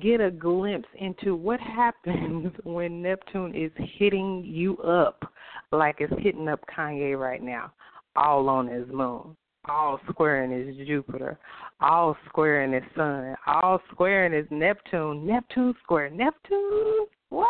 [0.00, 5.22] get a glimpse into what happens when Neptune is hitting you up
[5.70, 7.72] like it's hitting up Kanye right now,
[8.16, 9.36] all on his moon,
[9.68, 11.38] all squaring his Jupiter,
[11.80, 15.26] all squaring his Sun, all squaring his Neptune.
[15.26, 17.06] Neptune square Neptune?
[17.30, 17.48] What?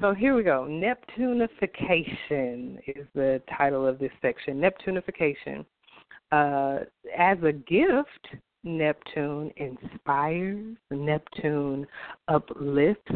[0.00, 0.66] So here we go.
[0.68, 4.60] Neptunification is the title of this section.
[4.60, 5.64] Neptunification
[6.32, 6.78] uh,
[7.16, 11.86] as a gift, Neptune inspires, Neptune
[12.28, 13.12] uplifts,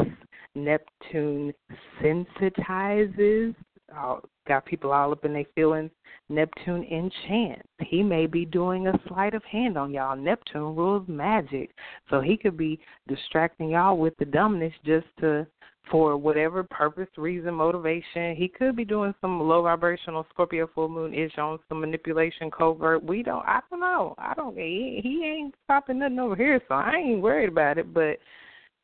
[0.55, 1.53] Neptune
[2.01, 3.55] sensitizes.
[3.95, 5.91] Oh, got people all up in their feelings.
[6.29, 7.69] Neptune enchants.
[7.81, 10.17] He may be doing a sleight of hand on y'all.
[10.17, 11.71] Neptune rules magic.
[12.09, 15.47] So he could be distracting y'all with the dumbness just to
[15.93, 18.35] for whatever purpose, reason, motivation.
[18.35, 23.05] He could be doing some low vibrational Scorpio full moon ish on some manipulation covert.
[23.05, 23.45] We don't.
[23.45, 24.15] I don't know.
[24.17, 24.57] I don't.
[24.57, 27.93] He, he ain't stopping nothing over here, so I ain't worried about it.
[27.93, 28.17] But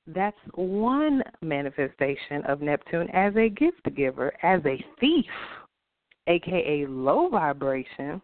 [0.07, 5.25] that's one manifestation of Neptune as a gift giver, as a thief,
[6.27, 8.21] aka low vibration.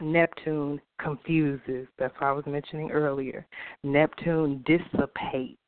[0.00, 1.86] Neptune confuses.
[1.98, 3.46] That's what I was mentioning earlier.
[3.84, 5.58] Neptune dissipates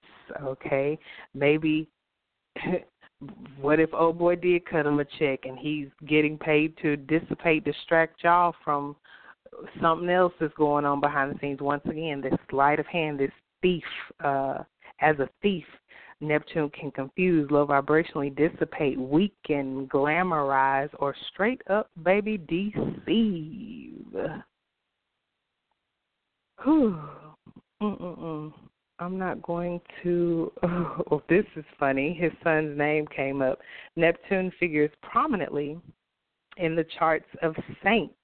[0.42, 0.98] okay?
[1.34, 1.88] Maybe
[3.60, 7.64] what if old boy did cut him a check and he's getting paid to dissipate,
[7.64, 8.96] distract y'all from
[9.80, 11.60] something else that's going on behind the scenes?
[11.60, 13.30] Once again, this sleight of hand, this
[13.62, 13.84] thief,
[14.24, 14.58] uh,
[15.00, 15.64] as a thief,
[16.20, 24.04] Neptune can confuse, low vibrationally dissipate, weaken, glamorize, or straight up, baby, deceive.
[26.62, 26.98] Whew.
[27.82, 28.52] Mm-mm-mm.
[28.98, 30.52] I'm not going to.
[31.10, 32.14] Oh, this is funny.
[32.14, 33.58] His son's name came up.
[33.96, 35.78] Neptune figures prominently
[36.56, 38.14] in the charts of saints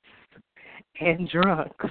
[1.01, 1.87] and drunks,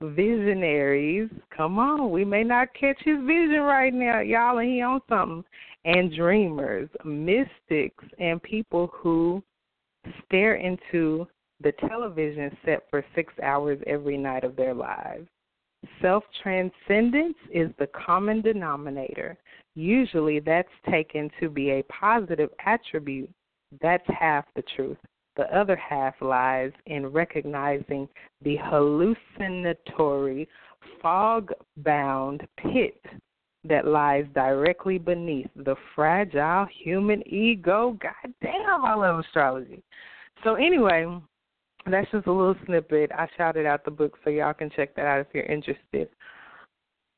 [0.00, 1.28] visionaries.
[1.54, 5.44] Come on, we may not catch his vision right now, y'all, and he on something.
[5.84, 9.42] And dreamers, mystics, and people who
[10.24, 11.26] stare into
[11.62, 15.28] the television set for six hours every night of their lives.
[16.00, 19.36] Self transcendence is the common denominator.
[19.74, 23.30] Usually that's taken to be a positive attribute.
[23.80, 24.98] That's half the truth.
[25.36, 28.08] The other half lies in recognizing
[28.42, 30.48] the hallucinatory,
[31.02, 33.00] fog bound pit
[33.64, 37.98] that lies directly beneath the fragile human ego.
[38.00, 39.82] God damn, I love astrology.
[40.44, 41.06] So, anyway,
[41.92, 43.10] that's just a little snippet.
[43.12, 46.08] I shouted out the book so y'all can check that out if you're interested.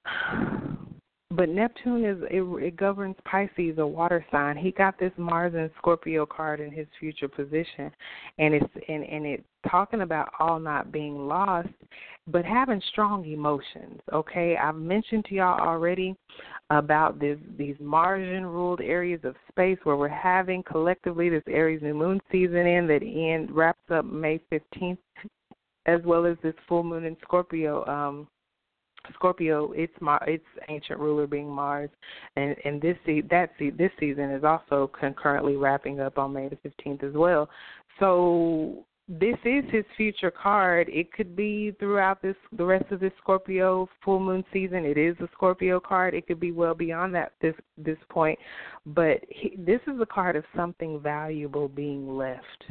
[1.30, 4.56] But Neptune is it, it governs Pisces, a water sign.
[4.56, 7.92] He got this Mars and Scorpio card in his future position,
[8.38, 11.68] and it's and and it's talking about all not being lost,
[12.30, 14.00] but having strong emotions.
[14.12, 16.14] Okay, I've mentioned to y'all already
[16.70, 21.94] about this these Martian ruled areas of space where we're having collectively this Aries new
[21.94, 24.98] moon season in that end wraps up May fifteenth,
[25.86, 27.86] as well as this full moon in Scorpio.
[27.86, 28.28] Um,
[29.14, 31.88] Scorpio, its Mar- its ancient ruler being Mars,
[32.36, 36.48] and and this se- that se- this season is also concurrently wrapping up on May
[36.48, 37.48] the fifteenth as well.
[38.00, 40.88] So this is his future card.
[40.90, 44.84] It could be throughout this the rest of this Scorpio full moon season.
[44.84, 46.12] It is a Scorpio card.
[46.12, 48.38] It could be well beyond that this this point,
[48.84, 52.64] but he, this is a card of something valuable being left.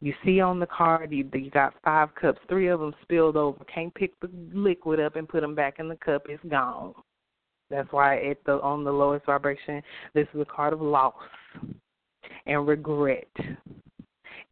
[0.00, 3.64] You see on the card, you, you got five cups, three of them spilled over.
[3.72, 6.22] Can't pick the liquid up and put them back in the cup.
[6.28, 6.94] It's gone.
[7.70, 9.82] That's why at the on the lowest vibration,
[10.14, 11.14] this is a card of loss
[12.46, 13.28] and regret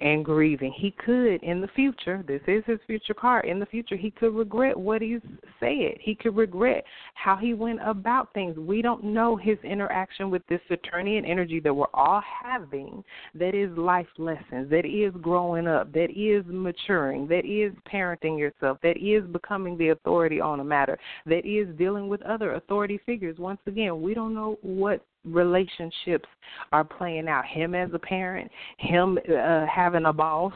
[0.00, 0.72] and grieving.
[0.72, 4.34] He could in the future, this is his future card, in the future he could
[4.34, 5.20] regret what he's
[5.60, 5.94] said.
[6.00, 6.84] He could regret
[7.14, 8.58] how he went about things.
[8.58, 13.76] We don't know his interaction with this Saturnian energy that we're all having that is
[13.78, 19.24] life lessons, that is growing up, that is maturing, that is parenting yourself, that is
[19.30, 23.38] becoming the authority on a matter, that is dealing with other authority figures.
[23.38, 26.28] Once again, we don't know what relationships
[26.72, 27.46] are playing out.
[27.46, 30.52] Him as a parent, him uh, having a boss,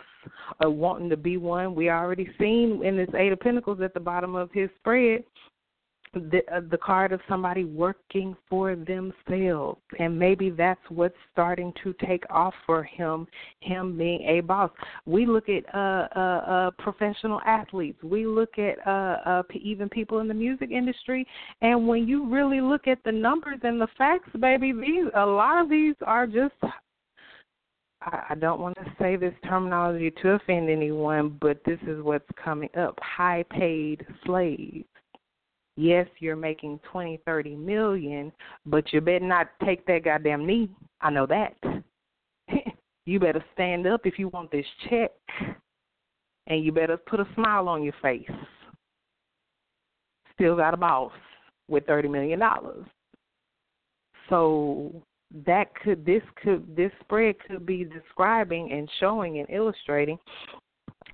[0.60, 1.74] or wanting to be one.
[1.74, 5.24] We already seen in this Eight of Pentacles at the bottom of his spread
[6.14, 9.80] the uh, the card of somebody working for themselves.
[9.98, 13.26] And maybe that's what's starting to take off for him
[13.60, 14.70] him being a boss.
[15.06, 18.02] We look at uh uh, uh professional athletes.
[18.02, 21.26] We look at uh uh even people in the music industry.
[21.60, 25.62] And when you really look at the numbers and the facts baby these a lot
[25.62, 26.54] of these are just
[28.00, 32.68] I don't want to say this terminology to offend anyone, but this is what's coming
[32.78, 32.96] up.
[33.02, 34.86] High paid slaves
[35.78, 38.32] yes, you're making twenty, thirty million,
[38.66, 40.68] but you better not take that goddamn knee.
[41.00, 41.54] I know that.
[43.06, 45.12] you better stand up if you want this check,
[46.48, 48.30] and you better put a smile on your face.
[50.34, 51.12] Still got a boss
[51.68, 52.84] with thirty million dollars.
[54.28, 55.02] So
[55.46, 60.18] that could this could this spread could be describing and showing and illustrating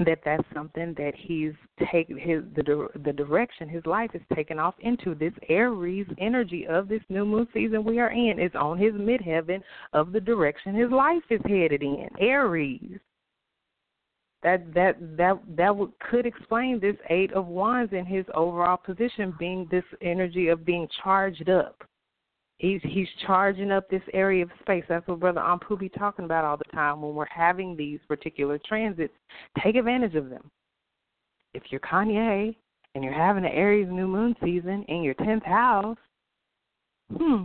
[0.01, 1.53] that that's something that he's
[1.93, 5.15] taken his the the direction his life is taken off into.
[5.15, 9.63] This aries energy of this new moon season we are in is on his midheaven
[9.93, 12.09] of the direction his life is headed in.
[12.19, 12.99] Aries.
[14.43, 19.35] That that that that would, could explain this eight of wands in his overall position
[19.39, 21.85] being this energy of being charged up
[22.59, 24.85] He's he's charging up this area of space.
[24.89, 28.61] That's what Brother Ampu be talking about all the time when we're having these particular
[28.65, 29.13] transits.
[29.63, 30.51] Take advantage of them.
[31.53, 32.55] If you're Kanye
[32.95, 35.99] and you're having an Aries new moon season in your tenth house,
[37.17, 37.45] hmm,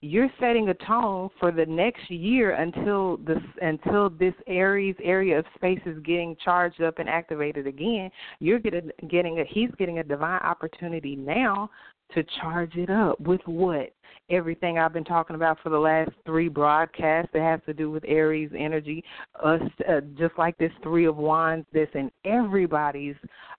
[0.00, 5.44] you're setting a tone for the next year until this until this Aries area of
[5.54, 8.10] space is getting charged up and activated again.
[8.40, 11.70] You're getting getting a he's getting a divine opportunity now
[12.14, 13.92] to charge it up with what?
[14.30, 18.04] Everything I've been talking about for the last three broadcasts that has to do with
[18.06, 19.04] Aries energy,
[19.42, 23.16] us uh, just like this Three of Wands, this in everybody's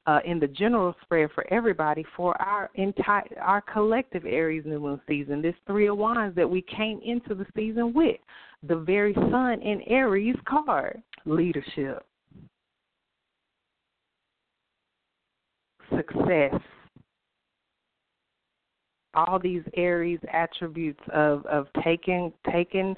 [0.08, 5.02] uh, in the general spread for everybody for our entire our collective Aries new moon
[5.08, 5.42] season.
[5.42, 8.18] This Three of Wands that we came into the season with,
[8.68, 12.06] the very Sun in Aries card, leadership,
[15.96, 16.60] success
[19.14, 22.96] all these Aries attributes of of taking taking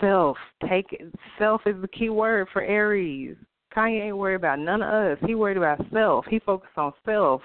[0.00, 0.36] self.
[0.68, 1.02] Take
[1.38, 3.36] self is the key word for Aries.
[3.74, 5.18] Kanye ain't worried about none of us.
[5.26, 6.24] He worried about self.
[6.28, 7.42] He focused on self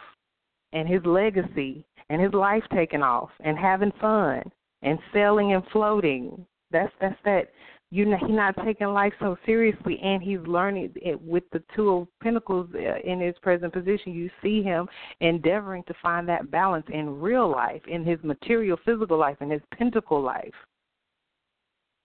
[0.73, 4.43] and his legacy and his life taking off and having fun
[4.81, 6.45] and sailing and floating.
[6.71, 7.49] That's that's that
[7.91, 11.89] you know he's not taking life so seriously and he's learning it with the two
[11.89, 14.13] of pentacles uh, in his present position.
[14.13, 14.87] You see him
[15.21, 19.61] endeavoring to find that balance in real life in his material physical life in his
[19.77, 20.53] pentacle life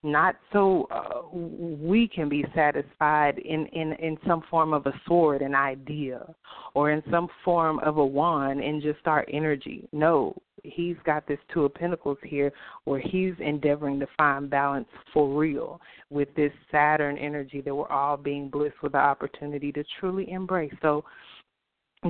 [0.02, 5.43] not so uh, we can be satisfied in, in, in some form of a sword,
[5.43, 6.24] an idea,
[6.74, 9.86] or in some form of a wand and just our energy.
[9.93, 12.52] No, he's got this two of pentacles here
[12.85, 18.16] where he's endeavoring to find balance for real with this Saturn energy that we're all
[18.16, 20.74] being blessed with the opportunity to truly embrace.
[20.81, 21.05] So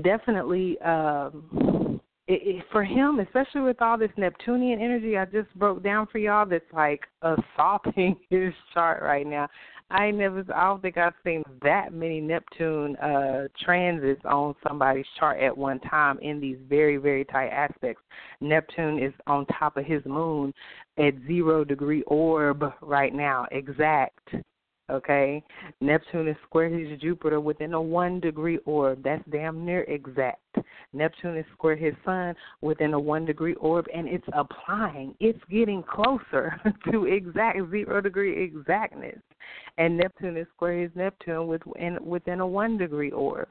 [0.05, 2.01] definitely um
[2.31, 6.19] it, it, for him, especially with all this Neptunian energy I just broke down for
[6.19, 9.49] y'all, that's like assaulting his chart right now.
[9.91, 15.41] I never, I don't think I've seen that many Neptune uh transits on somebody's chart
[15.41, 18.03] at one time in these very, very tight aspects.
[18.41, 20.55] Neptune is on top of his moon
[20.99, 24.29] at zero degree orb right now, exact
[24.91, 25.43] okay?
[25.81, 29.03] Neptune is square his Jupiter within a one degree orb.
[29.03, 30.41] That's damn near exact.
[30.93, 35.15] Neptune is square his Sun within a one degree orb, and it's applying.
[35.21, 36.61] It's getting closer
[36.91, 39.19] to exact zero degree exactness.
[39.79, 43.49] And Neptune is square his Neptune within within a one degree orb.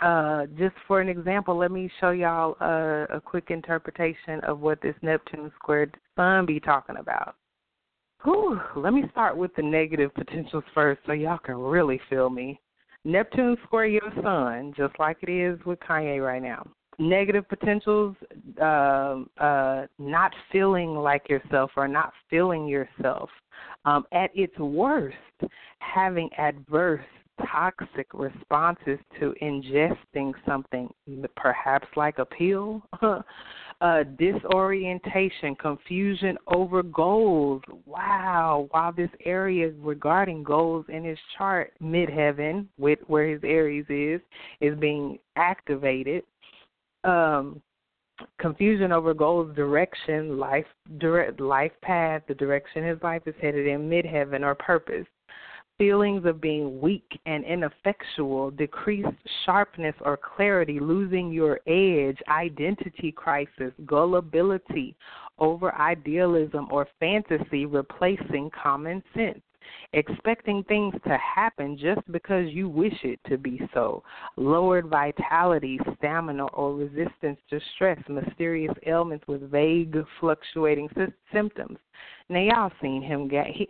[0.00, 4.80] Uh, just for an example, let me show y'all a, a quick interpretation of what
[4.80, 7.34] this Neptune squared Sun be talking about.
[8.24, 12.60] Whew, let me start with the negative potentials first so y'all can really feel me.
[13.04, 16.66] Neptune square your sun, just like it is with Kanye right now.
[16.98, 18.16] Negative potentials,
[18.60, 23.30] uh, uh, not feeling like yourself or not feeling yourself.
[23.84, 25.16] Um, at its worst,
[25.78, 27.04] having adverse
[27.50, 30.88] toxic responses to ingesting something,
[31.36, 32.82] perhaps like a pill,
[33.80, 37.62] uh, disorientation, confusion over goals.
[37.86, 44.20] Wow, while this area regarding goals in his chart, midheaven, with where his Aries is,
[44.60, 46.24] is being activated.
[47.04, 47.62] Um,
[48.40, 50.66] confusion over goals, direction, life,
[50.98, 55.06] direct, life path, the direction his life is headed in, midheaven or purpose
[55.78, 59.08] feelings of being weak and ineffectual, decreased
[59.46, 64.96] sharpness or clarity, losing your edge, identity crisis, gullibility
[65.38, 69.40] over idealism or fantasy, replacing common sense.
[69.92, 74.02] Expecting things to happen just because you wish it to be so.
[74.36, 77.98] Lowered vitality, stamina, or resistance to stress.
[78.08, 81.78] Mysterious ailments with vague, fluctuating sy- symptoms.
[82.30, 83.68] Now y'all seen him get he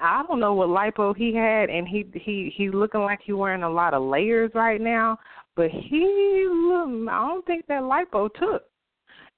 [0.00, 3.62] I don't know what lipo he had, and he he he's looking like he's wearing
[3.62, 5.18] a lot of layers right now.
[5.54, 8.64] But he, I don't think that lipo took,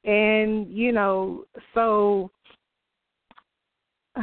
[0.05, 1.44] and you know,
[1.74, 2.30] so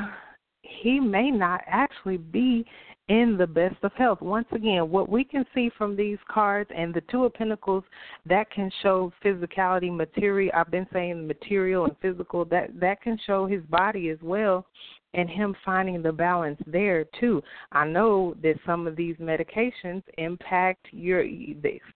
[0.61, 2.65] he may not actually be
[3.07, 4.21] in the best of health.
[4.21, 7.83] Once again, what we can see from these cards and the Two of Pentacles,
[8.25, 10.51] that can show physicality, material.
[10.55, 12.45] I've been saying material and physical.
[12.45, 14.65] That that can show his body as well,
[15.13, 17.43] and him finding the balance there too.
[17.71, 21.23] I know that some of these medications impact your.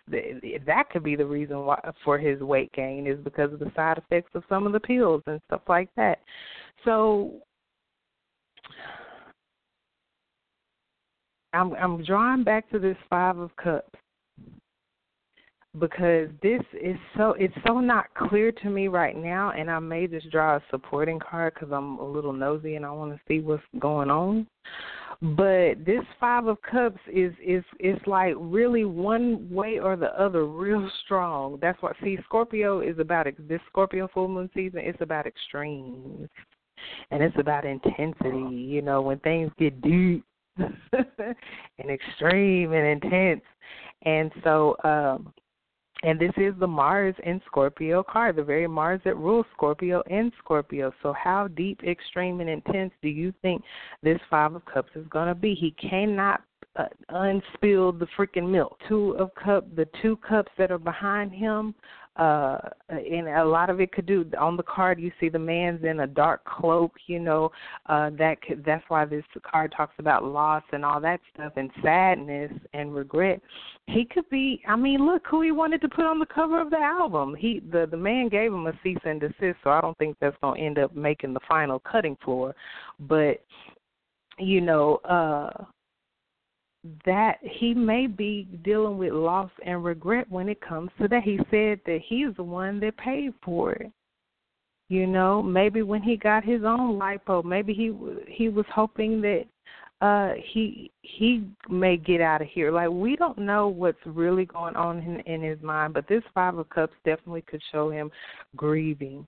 [0.08, 3.98] That could be the reason why for his weight gain is because of the side
[3.98, 6.20] effects of some of the pills and stuff like that.
[6.86, 7.42] So
[11.54, 13.90] I'm I'm drawing back to this five of cups
[15.80, 20.08] because this is so it's so not clear to me right now and I may
[20.08, 23.40] just draw a supporting card cuz I'm a little nosy and I want to see
[23.40, 24.48] what's going on.
[25.22, 30.46] But this 5 of cups is is is like really one way or the other
[30.46, 31.58] real strong.
[31.62, 36.30] That's what see Scorpio is about this Scorpio full moon season it's about extremes.
[37.12, 40.24] And it's about intensity, you know, when things get deep
[41.80, 43.42] and extreme and intense.
[44.04, 45.34] And so, um,
[46.04, 50.32] and this is the Mars in Scorpio card, the very Mars that rules Scorpio in
[50.40, 50.94] Scorpio.
[51.04, 53.62] So, how deep, extreme, and intense do you think
[54.02, 55.54] this Five of Cups is going to be?
[55.54, 56.42] He cannot
[56.78, 58.78] uh, unspill the freaking milk.
[58.88, 61.76] Two of cup, the two cups that are behind him
[62.16, 62.58] uh
[62.90, 66.02] and a lot of it could do on the card you see the man's in
[66.02, 67.52] a dark cloak you know
[67.86, 71.70] uh that could that's why this card talks about loss and all that stuff and
[71.84, 73.40] sadness and regret.
[73.88, 76.72] He could be i mean look who he wanted to put on the cover of
[76.72, 77.36] the album.
[77.36, 80.38] He the the man gave him a cease and desist so i don't think that's
[80.42, 82.56] going to end up making the final cutting floor.
[83.00, 83.44] But
[84.40, 85.66] you know uh
[87.06, 91.24] that he may be dealing with loss and regret when it comes to that.
[91.24, 93.92] He said that he's the one that paid for it.
[94.90, 97.94] You know, maybe when he got his own lipo, maybe he
[98.28, 99.46] he was hoping that
[100.02, 104.76] uh he he may get out of here like we don't know what's really going
[104.78, 108.10] on in, in his mind but this five of cups definitely could show him
[108.56, 109.28] grieving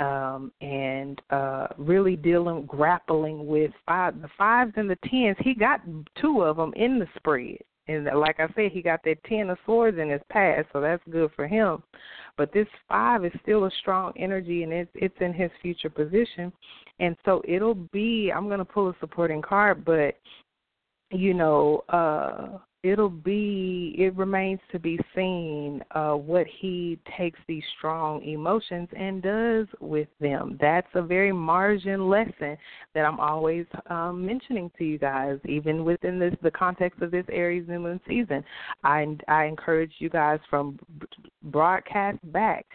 [0.00, 5.80] um and uh really dealing grappling with five the fives and the tens he got
[6.20, 7.58] two of them in the spread
[7.90, 11.02] and like I said, he got that ten of swords in his past, so that's
[11.10, 11.82] good for him.
[12.36, 16.52] But this five is still a strong energy, and it's it's in his future position,
[17.00, 18.30] and so it'll be.
[18.34, 20.14] I'm to pull a supporting card, but
[21.10, 27.62] you know, uh it'll be it remains to be seen uh what he takes these
[27.78, 30.56] strong emotions and does with them.
[30.60, 32.56] That's a very Martian lesson
[32.94, 37.26] that i'm always um mentioning to you guys even within this the context of this
[37.30, 38.42] aries new moon season.
[38.82, 40.78] I i encourage you guys from
[41.44, 42.66] broadcast back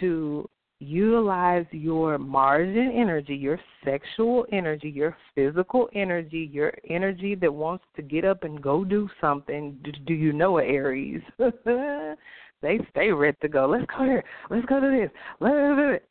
[0.00, 0.48] to
[0.80, 8.02] utilize your Martian energy, your sexual energy, your physical energy, your energy that wants to
[8.02, 9.78] get up and go do something.
[9.84, 11.22] Do, do you know it, Aries?
[11.38, 13.66] they stay ready to go.
[13.68, 14.24] Let's go here.
[14.50, 15.10] Let's go to this.
[15.38, 16.09] Let's do it.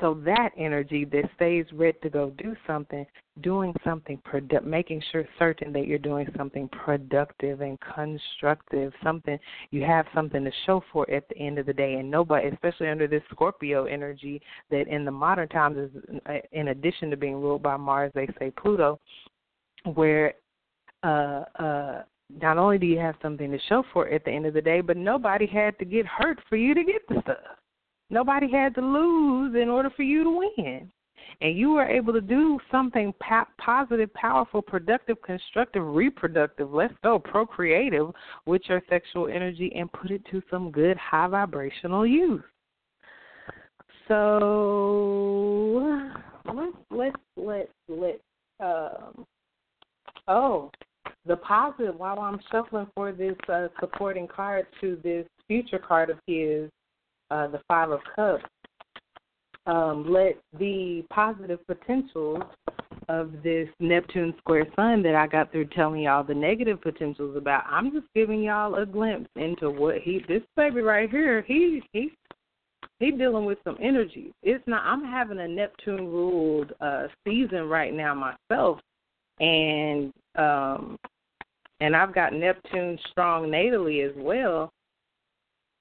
[0.00, 3.06] So that energy that stays ready to go do something,
[3.42, 9.38] doing something produ- making sure certain that you're doing something productive and constructive, something
[9.70, 11.94] you have something to show for at the end of the day.
[11.94, 15.90] And nobody, especially under this Scorpio energy, that in the modern times is
[16.28, 18.98] uh, in addition to being ruled by Mars, they say Pluto,
[19.94, 20.34] where
[21.02, 22.02] uh uh
[22.40, 24.80] not only do you have something to show for at the end of the day,
[24.80, 27.36] but nobody had to get hurt for you to get the stuff.
[28.10, 30.90] Nobody had to lose in order for you to win.
[31.40, 33.12] And you were able to do something
[33.58, 38.10] positive, powerful, productive, constructive, reproductive, let's go, procreative
[38.46, 42.42] with your sexual energy and put it to some good high vibrational use.
[44.06, 45.34] So
[46.54, 48.20] let's let's let's let
[48.60, 49.24] um
[50.28, 50.70] oh
[51.26, 56.18] the positive while I'm shuffling for this uh, supporting card to this future card of
[56.26, 56.70] his
[57.30, 58.44] uh, the Five of Cups,
[59.66, 62.42] um, let the positive potentials
[63.08, 67.64] of this Neptune square sun that I got through telling y'all the negative potentials about.
[67.68, 72.10] I'm just giving y'all a glimpse into what he this baby right here, he he
[73.00, 74.32] he dealing with some energy.
[74.42, 78.80] It's not I'm having a Neptune ruled uh season right now myself
[79.40, 80.96] and um
[81.80, 84.70] and I've got Neptune strong natally as well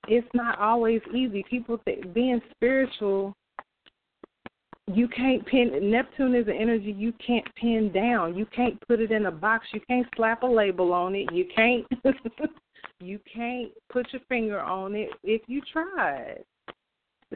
[0.07, 1.43] it's not always easy.
[1.49, 3.33] People think being spiritual,
[4.87, 5.91] you can't pin.
[5.91, 8.35] Neptune is an energy you can't pin down.
[8.35, 9.67] You can't put it in a box.
[9.73, 11.31] You can't slap a label on it.
[11.31, 11.85] You can't.
[12.99, 16.43] you can't put your finger on it if you tried.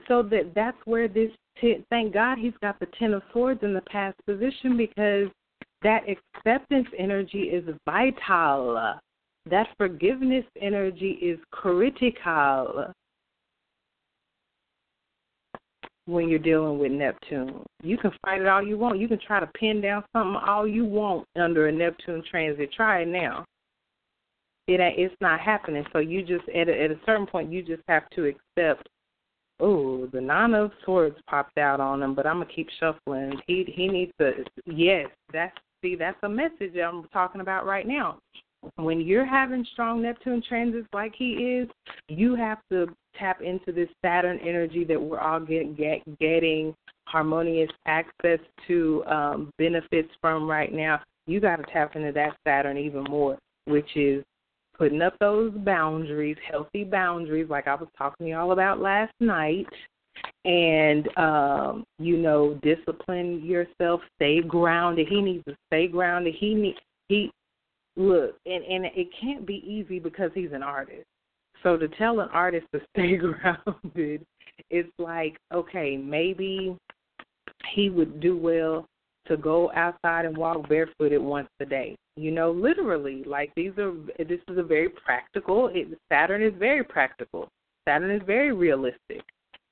[0.08, 1.32] So that that's where this.
[1.60, 5.28] T- thank God he's got the Ten of Swords in the past position because
[5.82, 9.00] that acceptance energy is vital
[9.50, 12.94] that forgiveness energy is critical
[16.06, 17.64] when you're dealing with Neptune.
[17.84, 19.00] You can fight it all you want.
[19.00, 22.72] You can try to pin down something all you want under a Neptune transit.
[22.74, 23.46] Try it now.
[24.68, 25.86] It it's not happening.
[25.94, 28.88] So you just at a, at a certain point you just have to accept.
[29.60, 33.40] Oh, the nine of swords popped out on him, but I'm gonna keep shuffling.
[33.48, 34.32] He he needs to.
[34.66, 38.20] Yes, that's see that's a message I'm talking about right now
[38.76, 41.70] when you're having strong Neptune transits like he is,
[42.08, 42.88] you have to
[43.18, 46.76] tap into this Saturn energy that we're all get, get, getting
[47.06, 51.00] harmonious access to um, benefits from right now.
[51.26, 54.24] You got to tap into that Saturn even more, which is
[54.78, 59.66] putting up those boundaries, healthy boundaries, like I was talking to y'all about last night,
[60.46, 65.08] and um, you know, discipline yourself, stay grounded.
[65.08, 66.36] He needs to stay grounded.
[66.38, 66.76] He need
[67.08, 67.32] he
[67.98, 71.06] look, and and it can't be easy because he's an artist.
[71.64, 74.26] So to tell an artist to stay grounded,
[74.70, 76.78] it's like okay, maybe
[77.74, 78.86] he would do well
[79.28, 81.96] to go outside and walk barefooted once a day.
[82.16, 83.94] You know, literally, like these are.
[84.18, 85.70] This is a very practical.
[85.74, 87.50] It, Saturn is very practical.
[87.88, 89.22] Saturn is very realistic.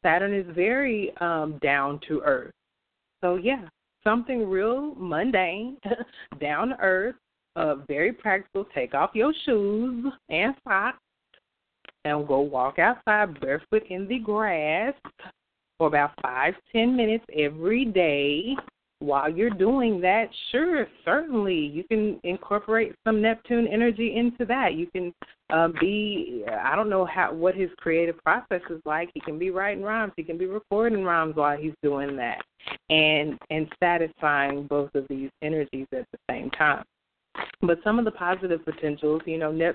[0.04, 2.52] Saturn is very um down to earth.
[3.22, 3.66] So yeah,
[4.04, 5.78] something real mundane,
[6.40, 7.16] down to earth,
[7.56, 8.66] uh, very practical.
[8.74, 10.98] Take off your shoes and socks
[12.04, 14.94] and go walk outside barefoot in the grass
[15.78, 18.56] for about five, ten minutes every day.
[19.00, 24.74] while you're doing that, sure, certainly you can incorporate some Neptune energy into that.
[24.74, 25.14] You can
[25.50, 29.10] uh, be, I don't know how what his creative process is like.
[29.14, 32.42] He can be writing rhymes, he can be recording rhymes while he's doing that,
[32.90, 36.84] and and satisfying both of these energies at the same time.
[37.62, 39.72] But some of the positive potentials, you know, ne-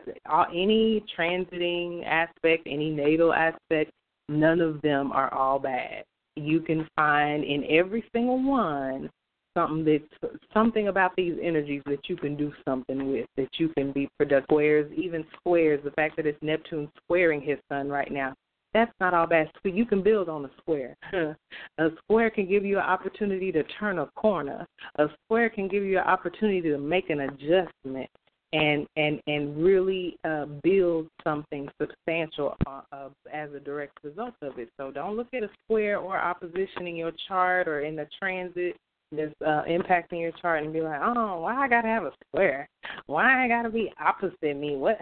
[0.54, 3.90] any transiting aspect, any natal aspect,
[4.28, 6.04] none of them are all bad.
[6.36, 9.10] You can find in every single one
[9.56, 13.92] something that's something about these energies that you can do something with, that you can
[13.92, 14.46] be productive.
[14.46, 18.32] Squares, even squares, the fact that it's Neptune squaring his sun right now,
[18.72, 19.50] that's not all bad.
[19.64, 20.96] You can build on a square.
[21.78, 24.66] a square can give you an opportunity to turn a corner.
[24.96, 28.08] A square can give you an opportunity to make an adjustment
[28.52, 34.58] and and and really uh, build something substantial uh, uh, as a direct result of
[34.58, 34.68] it.
[34.76, 38.76] So don't look at a square or opposition in your chart or in the transit
[39.12, 42.68] that's uh, impacting your chart and be like, oh, why I gotta have a square?
[43.06, 44.76] Why I gotta be opposite me?
[44.76, 44.98] What?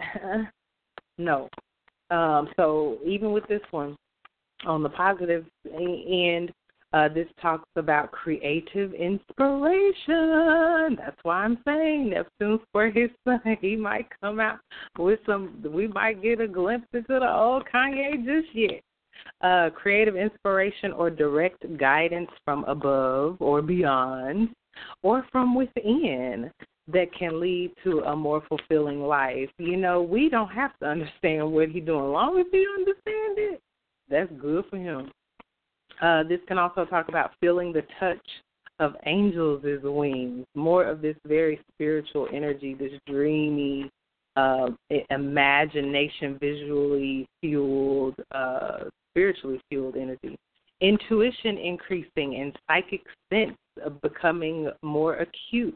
[1.17, 1.49] no,
[2.11, 3.95] um, so even with this one,
[4.65, 6.51] on the positive end,
[6.91, 10.97] uh, this talks about creative inspiration.
[10.97, 13.41] That's why I'm saying Neptune for his sun.
[13.61, 14.59] He might come out
[14.97, 15.63] with some.
[15.71, 18.81] We might get a glimpse into the old Kanye just yet.
[19.41, 24.49] Uh, creative inspiration or direct guidance from above or beyond,
[25.03, 26.49] or from within
[26.91, 29.49] that can lead to a more fulfilling life.
[29.57, 32.05] You know, we don't have to understand what he's doing.
[32.05, 33.61] As long as he understands it,
[34.09, 35.11] that's good for him.
[36.01, 38.17] Uh, this can also talk about feeling the touch
[38.79, 40.45] of angels' wings.
[40.55, 43.91] More of this very spiritual energy, this dreamy,
[44.35, 44.69] uh,
[45.09, 50.37] imagination, visually fueled, uh, spiritually fueled energy.
[50.81, 53.57] Intuition increasing and psychic sense
[54.01, 55.75] becoming more acute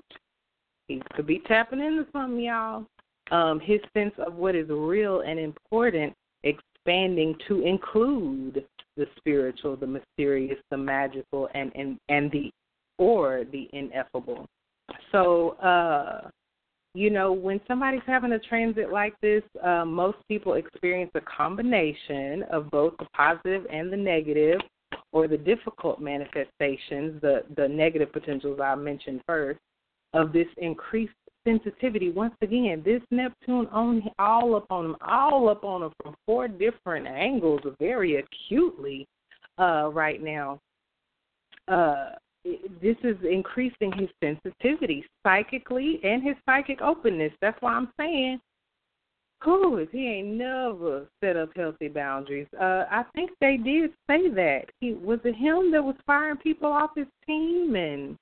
[0.88, 2.86] he could be tapping into something, y'all.
[3.32, 8.66] Um, his sense of what is real and important expanding to include
[8.98, 12.52] the spiritual, the mysterious, the magical, and and and the
[12.98, 14.46] or the ineffable.
[15.12, 16.30] So, uh,
[16.94, 22.44] you know, when somebody's having a transit like this, uh, most people experience a combination
[22.52, 24.60] of both the positive and the negative,
[25.12, 29.60] or the difficult manifestations, the the negative potentials I mentioned first,
[30.14, 31.14] of this increased
[31.46, 32.12] sensitivity.
[32.12, 36.48] Once again, this Neptune on all up on him, all up on him from four
[36.48, 39.08] different angles, very acutely
[39.60, 40.60] uh, right now.
[41.68, 42.12] Uh,
[42.82, 47.32] this is increasing his sensitivity psychically and his psychic openness.
[47.42, 48.40] That's why I'm saying,
[49.42, 52.48] who is he ain't never set up healthy boundaries.
[52.60, 54.66] Uh, I think they did say that.
[54.80, 58.18] He was it him that was firing people off his team and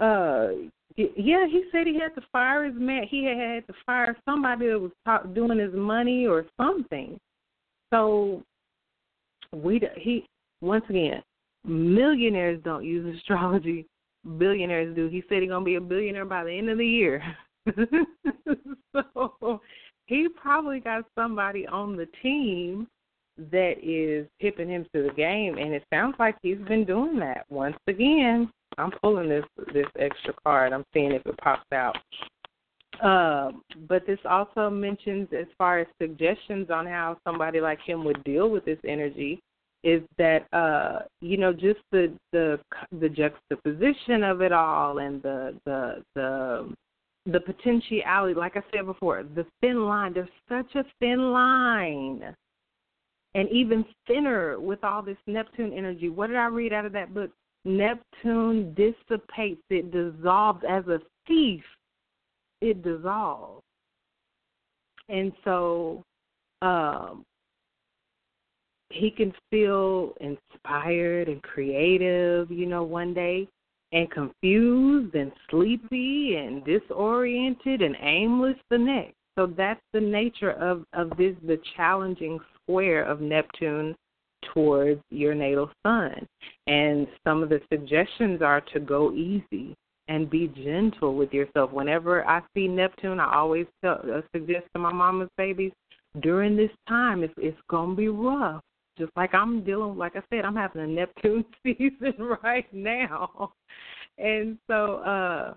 [0.00, 0.48] uh
[0.96, 3.04] yeah, he said he had to fire his man.
[3.08, 7.18] He had to fire somebody that was talk, doing his money or something.
[7.92, 8.42] So
[9.52, 10.26] we he
[10.60, 11.22] once again,
[11.64, 13.86] millionaires don't use astrology.
[14.38, 15.08] Billionaires do.
[15.08, 17.22] He said he's gonna be a billionaire by the end of the year.
[18.92, 19.60] so
[20.06, 22.88] he probably got somebody on the team
[23.52, 27.44] that is tipping him to the game, and it sounds like he's been doing that
[27.48, 28.50] once again.
[28.78, 30.72] I'm pulling this this extra card.
[30.72, 31.96] I'm seeing if it pops out.
[33.02, 33.52] Uh,
[33.88, 38.50] but this also mentions, as far as suggestions on how somebody like him would deal
[38.50, 39.40] with this energy,
[39.84, 42.58] is that uh, you know just the the
[43.00, 46.74] the juxtaposition of it all and the the the
[47.26, 48.34] the potentiality.
[48.34, 50.14] Like I said before, the thin line.
[50.14, 52.34] There's such a thin line
[53.34, 56.08] and even thinner with all this Neptune energy.
[56.08, 57.30] What did I read out of that book?
[57.68, 61.62] Neptune dissipates, it dissolves as a thief,
[62.60, 63.62] it dissolves.
[65.08, 66.02] And so
[66.62, 67.24] um,
[68.90, 73.46] he can feel inspired and creative, you know, one day,
[73.92, 79.14] and confused and sleepy and disoriented and aimless the next.
[79.38, 83.94] So that's the nature of, of this the challenging square of Neptune
[84.54, 86.26] towards your natal sun.
[86.66, 89.76] And some of the suggestions are to go easy
[90.08, 91.72] and be gentle with yourself.
[91.72, 95.72] Whenever I see Neptune, I always tell, uh, suggest to my mama's babies
[96.20, 98.62] during this time, it's, it's going to be rough.
[98.98, 103.52] Just like I'm dealing, like I said, I'm having a Neptune season right now.
[104.16, 105.54] And so, uh,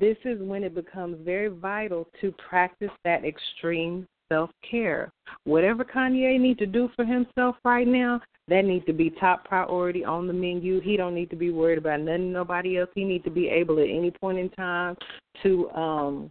[0.00, 5.12] this is when it becomes very vital to practice that extreme self care.
[5.44, 10.04] Whatever Kanye needs to do for himself right now, that needs to be top priority
[10.04, 10.80] on the menu.
[10.80, 12.90] He don't need to be worried about nothing nobody else.
[12.94, 14.96] He needs to be able at any point in time
[15.42, 16.30] to um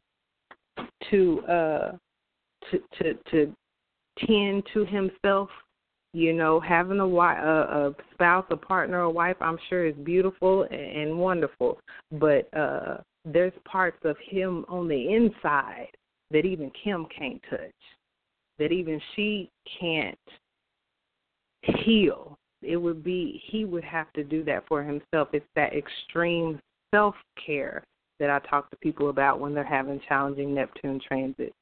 [1.10, 1.92] to uh
[2.72, 3.56] to to to
[4.26, 5.50] tend to himself
[6.14, 9.96] you know having a wife a, a spouse a partner a wife i'm sure is
[10.04, 11.78] beautiful and wonderful
[12.14, 15.90] but uh there's parts of him on the inside
[16.32, 17.72] that even kim can't touch
[18.58, 19.50] that even she
[19.80, 20.18] can't
[21.84, 22.38] heal.
[22.62, 25.30] It would be he would have to do that for himself.
[25.34, 26.60] It's that extreme
[26.94, 27.16] self
[27.46, 27.84] care
[28.20, 31.54] that i talk to people about when they're having challenging neptune transits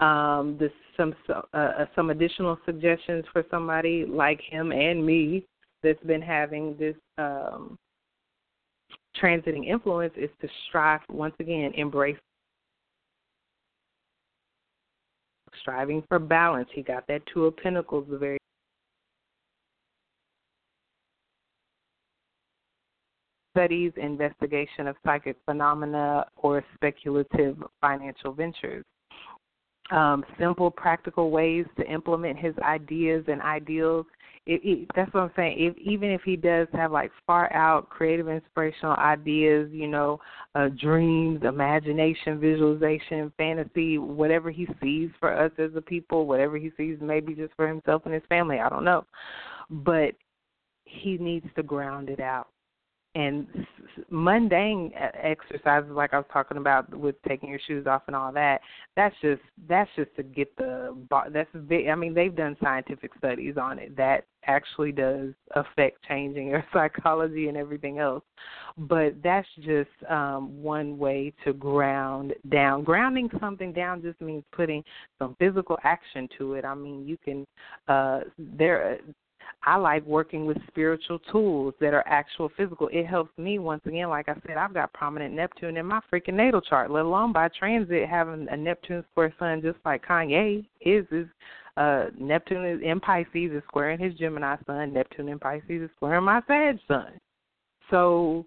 [0.00, 5.44] um, this some uh, uh, some additional suggestions for somebody like him and me
[5.82, 7.78] that's been having this um,
[9.20, 12.16] transiting influence is to strive once again embrace
[15.60, 16.68] striving for balance.
[16.72, 18.38] He got that two of pentacles the very
[23.56, 28.84] studies, investigation of psychic phenomena, or speculative financial ventures
[29.90, 34.06] um, simple, practical ways to implement his ideas and ideals.
[34.46, 35.56] It, it, that's what I'm saying.
[35.58, 40.18] If even if he does have like far out creative, inspirational ideas, you know,
[40.54, 46.70] uh, dreams, imagination, visualization, fantasy, whatever he sees for us as a people, whatever he
[46.76, 49.04] sees maybe just for himself and his family, I don't know,
[49.68, 50.14] but
[50.84, 52.48] he needs to ground it out
[53.14, 53.46] and
[54.08, 58.60] mundane exercises like I was talking about with taking your shoes off and all that
[58.94, 60.96] that's just that's just to get the
[61.32, 66.48] that's big I mean they've done scientific studies on it that actually does affect changing
[66.48, 68.22] your psychology and everything else.
[68.78, 72.84] But that's just um one way to ground down.
[72.84, 74.84] Grounding something down just means putting
[75.18, 76.64] some physical action to it.
[76.64, 77.44] I mean you can
[77.88, 79.00] uh there
[79.62, 82.88] I like working with spiritual tools that are actual physical.
[82.88, 86.34] It helps me once again, like I said, I've got prominent Neptune in my freaking
[86.34, 90.66] natal chart, let alone by transit having a Neptune square sun just like Kanye.
[90.80, 91.26] His is
[91.76, 96.24] uh Neptune is in Pisces is squaring his Gemini sun, Neptune in Pisces is squaring
[96.24, 97.12] my Sag sun.
[97.90, 98.46] So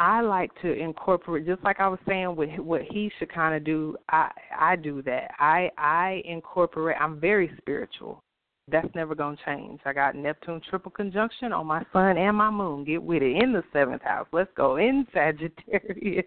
[0.00, 3.64] I like to incorporate just like I was saying with what he should kind of
[3.64, 3.96] do.
[4.08, 5.32] I I do that.
[5.38, 6.96] I I incorporate.
[6.98, 8.22] I'm very spiritual.
[8.70, 9.80] That's never going to change.
[9.84, 12.84] I got Neptune triple conjunction on my sun and my moon.
[12.84, 14.26] Get with it in the seventh house.
[14.32, 16.26] Let's go in Sagittarius.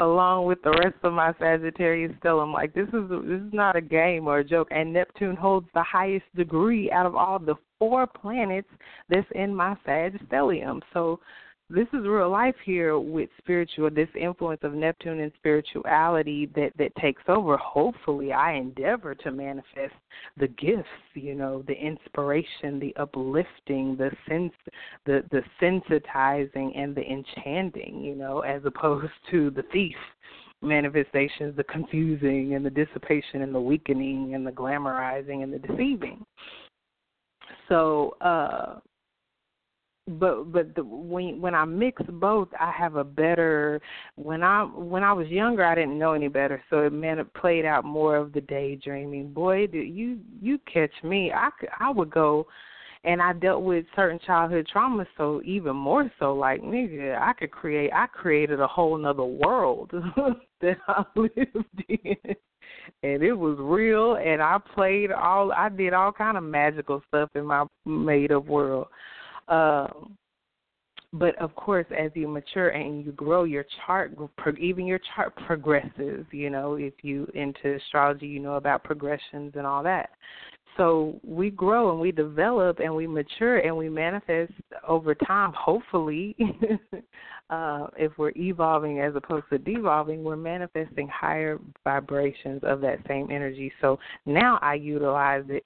[0.00, 3.80] Along with the rest of my Sagittarius stellium, like this is this is not a
[3.80, 4.68] game or a joke.
[4.72, 8.68] And Neptune holds the highest degree out of all the four planets
[9.08, 10.80] that's in my Sag stellium.
[10.92, 11.20] So
[11.68, 16.94] this is real life here with spiritual this influence of neptune and spirituality that that
[16.96, 17.56] takes over.
[17.56, 19.94] Hopefully i endeavor to manifest
[20.36, 24.52] the gifts you know the inspiration the uplifting the sense
[25.06, 29.96] the the sensitizing and the enchanting you know as opposed to the thief
[30.62, 36.24] manifestations the confusing and the dissipation and the weakening and the glamorizing and the deceiving.
[37.68, 38.76] So uh
[40.06, 43.80] but but the, when when I mix both, I have a better.
[44.14, 47.32] When I when I was younger, I didn't know any better, so it meant it
[47.34, 49.32] played out more of the daydreaming.
[49.32, 51.32] Boy, did you you catch me?
[51.32, 51.50] I
[51.80, 52.46] I would go,
[53.02, 56.34] and I dealt with certain childhood traumas, so even more so.
[56.34, 57.90] Like nigga, I could create.
[57.92, 59.90] I created a whole nother world
[60.60, 62.36] that I lived in
[63.02, 67.30] and it was real and I played all I did all kind of magical stuff
[67.34, 68.88] in my made up world.
[69.48, 70.16] Um,
[71.12, 74.16] but of course, as you mature and you grow, your chart,
[74.58, 76.26] even your chart progresses.
[76.30, 80.10] You know, if you into astrology, you know about progressions and all that.
[80.76, 84.52] So we grow and we develop and we mature and we manifest
[84.86, 85.52] over time.
[85.54, 86.36] Hopefully,
[87.50, 93.30] uh, if we're evolving as opposed to devolving, we're manifesting higher vibrations of that same
[93.30, 93.72] energy.
[93.80, 95.64] So now I utilize it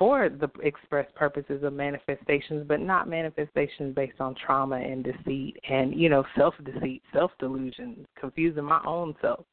[0.00, 5.94] for the express purposes of manifestations, but not manifestations based on trauma and deceit and,
[5.94, 9.44] you know, self deceit, self delusion, confusing my own self.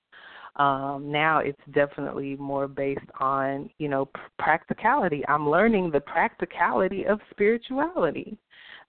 [0.55, 4.09] Um, now it's definitely more based on, you know,
[4.39, 5.21] practicality.
[5.27, 8.37] I'm learning the practicality of spirituality.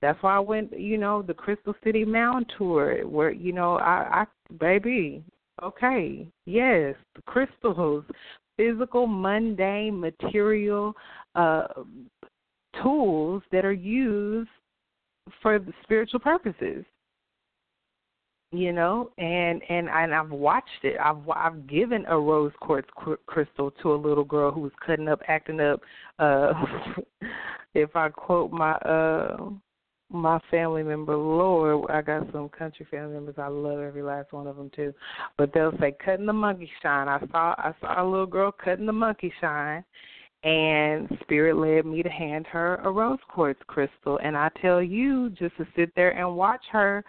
[0.01, 4.23] That's why I went, you know, the Crystal City Mound tour, where, you know, I,
[4.23, 5.25] I baby,
[5.61, 8.05] okay, yes, the crystals,
[8.59, 10.95] physical, mundane, material
[11.39, 11.67] uh,
[12.83, 14.51] tools that are used
[15.43, 16.85] for spiritual purposes.
[18.53, 19.11] you know?
[19.19, 20.97] And and and I've watched it.
[21.03, 22.89] I've I've given a rose quartz
[23.27, 25.81] crystal to a little girl who was cutting up acting up
[26.19, 26.53] uh
[27.75, 29.51] if I quote my uh
[30.11, 33.37] my family member Lord I got some country family members.
[33.39, 34.95] I love every last one of them too.
[35.37, 37.09] But they'll say cutting the monkey shine.
[37.09, 39.85] I saw I saw a little girl cutting the monkey shine
[40.45, 45.31] and spirit led me to hand her a rose quartz crystal and I tell you
[45.31, 47.05] just to sit there and watch her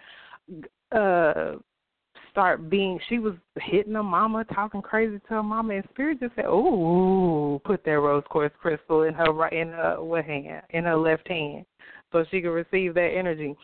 [0.92, 1.54] uh
[2.30, 6.34] start being she was hitting her mama, talking crazy to her mama, and spirit just
[6.36, 10.84] said, "Ooh, put that rose quartz crystal in her right in her what hand in
[10.84, 11.64] her left hand,
[12.12, 13.56] so she could receive that energy."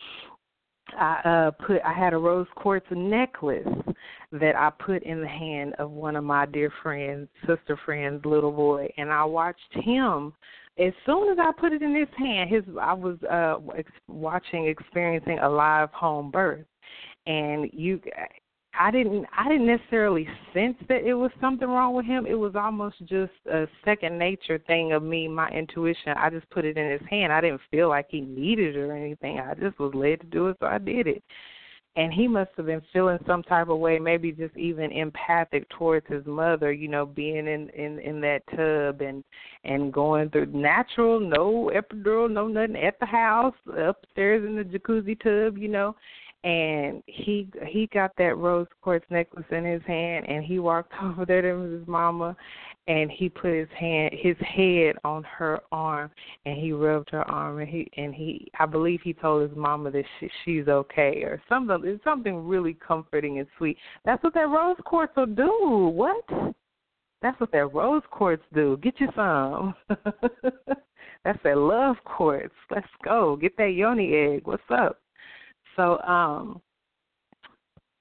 [0.97, 3.67] I uh put I had a rose quartz necklace
[4.31, 8.51] that I put in the hand of one of my dear friends, sister friends, little
[8.51, 10.33] boy, and I watched him
[10.79, 14.67] as soon as I put it in his hand, his I was uh ex- watching
[14.67, 16.65] experiencing a live home birth
[17.25, 17.99] and you
[18.79, 22.25] I didn't I didn't necessarily sense that it was something wrong with him.
[22.25, 26.13] It was almost just a second nature thing of me, my intuition.
[26.15, 27.33] I just put it in his hand.
[27.33, 29.39] I didn't feel like he needed it or anything.
[29.39, 31.23] I just was led to do it, so I did it.
[31.97, 36.05] And he must have been feeling some type of way, maybe just even empathic towards
[36.07, 39.23] his mother, you know, being in in in that tub and
[39.63, 45.19] and going through natural, no epidural, no nothing at the house, upstairs in the jacuzzi
[45.19, 45.95] tub, you know.
[46.43, 51.25] And he he got that rose quartz necklace in his hand and he walked over
[51.25, 52.37] there to his mama
[52.87, 56.09] and he put his hand his head on her arm
[56.45, 59.91] and he rubbed her arm and he and he I believe he told his mama
[59.91, 63.77] that she, she's okay or something it's something really comforting and sweet.
[64.05, 65.91] That's what that rose quartz will do.
[65.93, 66.25] What?
[67.21, 68.77] That's what that rose quartz do.
[68.77, 69.73] Get you some.
[71.23, 72.53] That's that love quartz.
[72.69, 73.35] Let's go.
[73.35, 74.41] Get that yoni egg.
[74.45, 74.99] What's up?
[75.75, 76.61] So, um,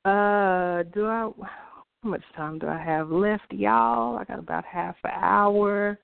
[0.04, 1.30] uh, do I?
[2.06, 4.16] How much time do I have left, y'all?
[4.16, 5.98] I got about half an hour.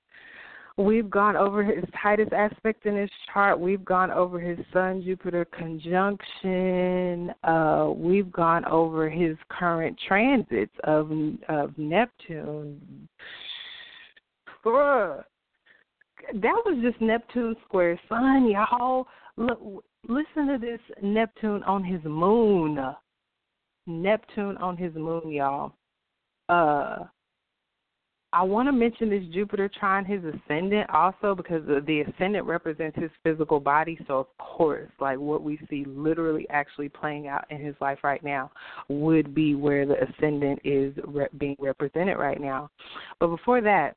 [0.77, 3.61] We've gone over his tightest aspect in his chart.
[3.61, 7.33] We've gone over his Sun Jupiter conjunction.
[7.45, 11.13] Uh, we've gone over his current transits of
[11.49, 13.09] of Neptune.
[14.65, 15.23] That
[16.65, 19.07] was just Neptune square Sun, y'all.
[19.37, 22.81] Listen to this Neptune on his moon.
[23.87, 25.75] Neptune on his moon, y'all.
[26.53, 27.05] Uh
[28.35, 33.11] I want to mention this Jupiter trine his ascendant also because the ascendant represents his
[33.23, 33.99] physical body.
[34.07, 38.25] So, of course, like what we see literally actually playing out in his life right
[38.25, 38.51] now
[38.89, 42.71] would be where the ascendant is re- being represented right now.
[43.21, 43.97] But before that,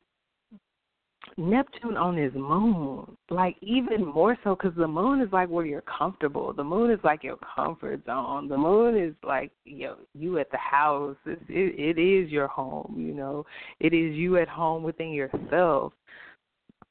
[1.38, 5.82] Neptune on his moon, like even more so, because the moon is like where you're
[5.82, 6.54] comfortable.
[6.54, 8.48] The moon is like your comfort zone.
[8.48, 11.18] The moon is like you know, you at the house.
[11.26, 12.96] It's, it, it is your home.
[12.98, 13.46] You know,
[13.80, 15.94] it is you at home within yourself.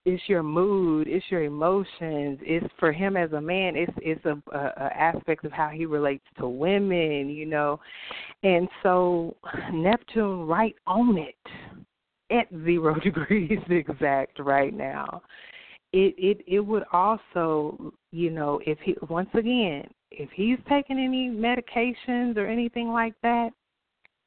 [0.05, 1.09] It's your mood.
[1.09, 2.39] It's your emotions.
[2.43, 3.77] It's for him as a man.
[3.77, 7.31] It's it's a, a, a aspect of how he relates to women.
[7.31, 7.81] You know,
[8.43, 9.37] and so
[9.73, 11.37] Neptune right on it
[12.31, 15.23] at zero degrees exact right now.
[15.93, 21.31] It it it would also, you know, if he once again, if he's taking any
[21.31, 23.51] medications or anything like that,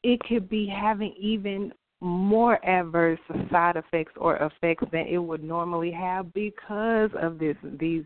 [0.03, 3.19] it could be having even more adverse
[3.51, 8.03] side effects or effects than it would normally have because of this these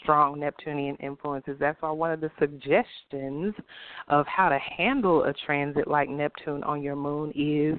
[0.00, 1.56] strong Neptunian influences.
[1.60, 3.54] That's why one of the suggestions
[4.08, 7.78] of how to handle a transit like Neptune on your moon is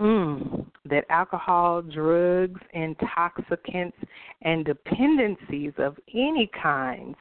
[0.00, 3.96] Mm, that alcohol, drugs, intoxicants,
[4.42, 7.16] and dependencies of any kinds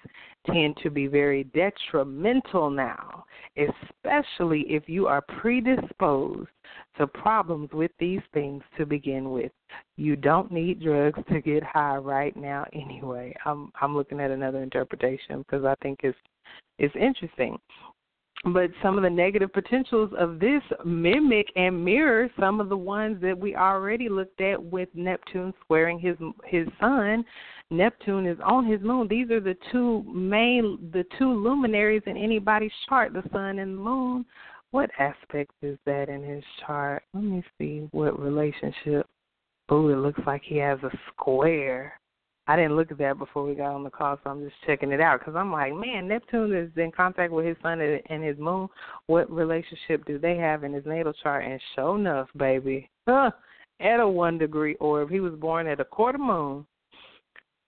[0.45, 3.25] tend to be very detrimental now,
[3.57, 6.49] especially if you are predisposed
[6.97, 9.51] to problems with these things to begin with.
[9.95, 13.35] You don't need drugs to get high right now anyway.
[13.45, 16.17] I'm I'm looking at another interpretation because I think it's
[16.77, 17.57] it's interesting
[18.45, 23.19] but some of the negative potentials of this mimic and mirror some of the ones
[23.21, 26.15] that we already looked at with Neptune squaring his
[26.45, 27.25] his sun.
[27.69, 29.07] Neptune is on his moon.
[29.09, 33.81] These are the two main the two luminaries in anybody's chart, the sun and the
[33.81, 34.25] moon.
[34.71, 37.03] What aspect is that in his chart?
[37.13, 39.07] Let me see what relationship.
[39.69, 41.99] Oh, it looks like he has a square.
[42.49, 44.91] I didn't look at that before we got on the call, so I'm just checking
[44.91, 48.37] it out because I'm like, man, Neptune is in contact with his sun and his
[48.37, 48.69] moon.
[49.07, 51.43] What relationship do they have in his natal chart?
[51.43, 53.31] And sure enough, baby, huh,
[53.81, 56.65] at a one degree orb, he was born at a quarter moon,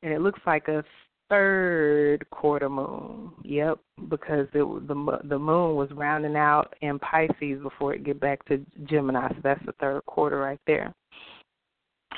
[0.01, 0.83] and it looks like a
[1.29, 3.31] third quarter moon.
[3.43, 8.43] Yep, because it the the moon was rounding out in Pisces before it get back
[8.45, 9.27] to Gemini.
[9.29, 10.93] So that's the third quarter right there.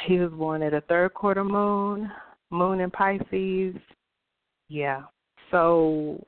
[0.06, 2.10] He was born at a third quarter moon,
[2.52, 3.76] moon in Pisces.
[4.69, 5.03] Yeah.
[5.49, 6.26] So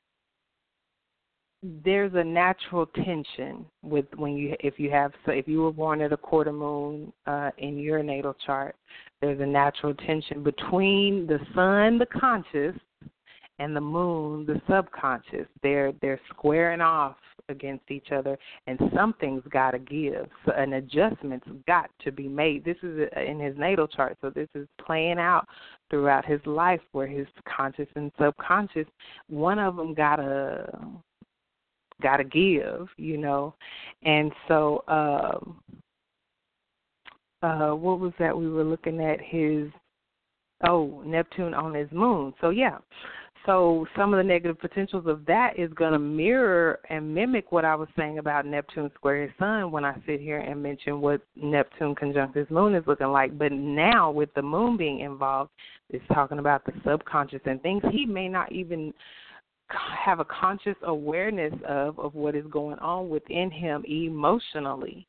[1.63, 6.01] there's a natural tension with when you if you have so if you were born
[6.01, 8.75] at a quarter moon uh in your natal chart
[9.21, 12.75] there's a natural tension between the sun the conscious
[13.59, 17.15] and the moon the subconscious they're they're squaring off
[17.49, 18.37] against each other
[18.67, 23.39] and something's got to give so an adjustment's got to be made this is in
[23.39, 25.47] his natal chart so this is playing out
[25.89, 28.87] throughout his life where his conscious and subconscious
[29.27, 30.67] one of them got to
[32.03, 33.55] got to give, you know.
[34.03, 35.59] And so, um,
[37.41, 39.19] uh, what was that we were looking at?
[39.21, 39.69] His
[40.67, 42.33] oh Neptune on his moon.
[42.41, 42.77] So yeah.
[43.45, 47.65] So some of the negative potentials of that is going to mirror and mimic what
[47.65, 51.21] I was saying about Neptune square his sun when I sit here and mention what
[51.35, 53.37] Neptune conjunct his moon is looking like.
[53.37, 55.51] But now with the moon being involved,
[55.89, 58.93] it's talking about the subconscious and things he may not even
[60.05, 65.07] have a conscious awareness of of what is going on within him emotionally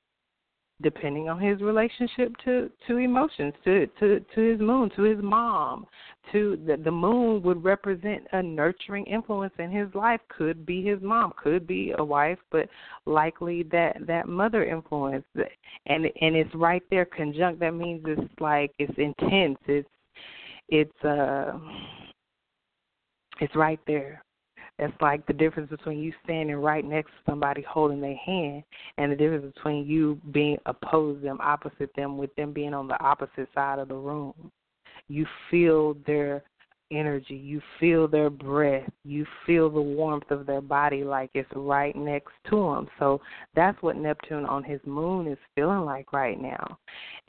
[0.82, 5.86] depending on his relationship to to emotions to to to his moon to his mom
[6.32, 10.20] to the the moon would represent a nurturing influence in his life.
[10.28, 12.68] Could be his mom could be a wife but
[13.06, 15.24] likely that that mother influence.
[15.86, 19.88] And and it's right there conjunct that means it's like it's intense it's
[20.68, 21.58] it's uh
[23.40, 24.23] it's right there
[24.78, 28.64] it's like the difference between you standing right next to somebody holding their hand
[28.98, 33.00] and the difference between you being opposed them, opposite them, with them being on the
[33.02, 34.34] opposite side of the room.
[35.08, 36.42] You feel their
[36.96, 37.34] energy.
[37.34, 38.88] You feel their breath.
[39.04, 42.88] You feel the warmth of their body like it's right next to them.
[42.98, 43.20] So
[43.54, 46.78] that's what Neptune on his moon is feeling like right now.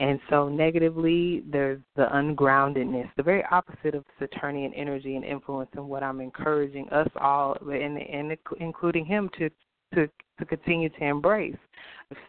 [0.00, 5.88] And so negatively, there's the ungroundedness, the very opposite of Saturnian energy and influence, and
[5.88, 9.50] what I'm encouraging us all, and, and including him, to
[9.94, 10.08] to
[10.38, 11.56] to continue to embrace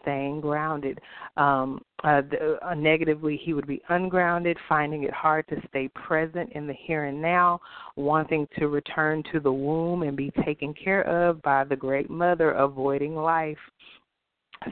[0.02, 1.00] staying grounded.
[1.36, 6.52] Um, uh, the, uh, negatively, he would be ungrounded, finding it hard to stay present
[6.52, 7.60] in the here and now,
[7.96, 12.52] wanting to return to the womb and be taken care of by the great mother,
[12.52, 13.58] avoiding life.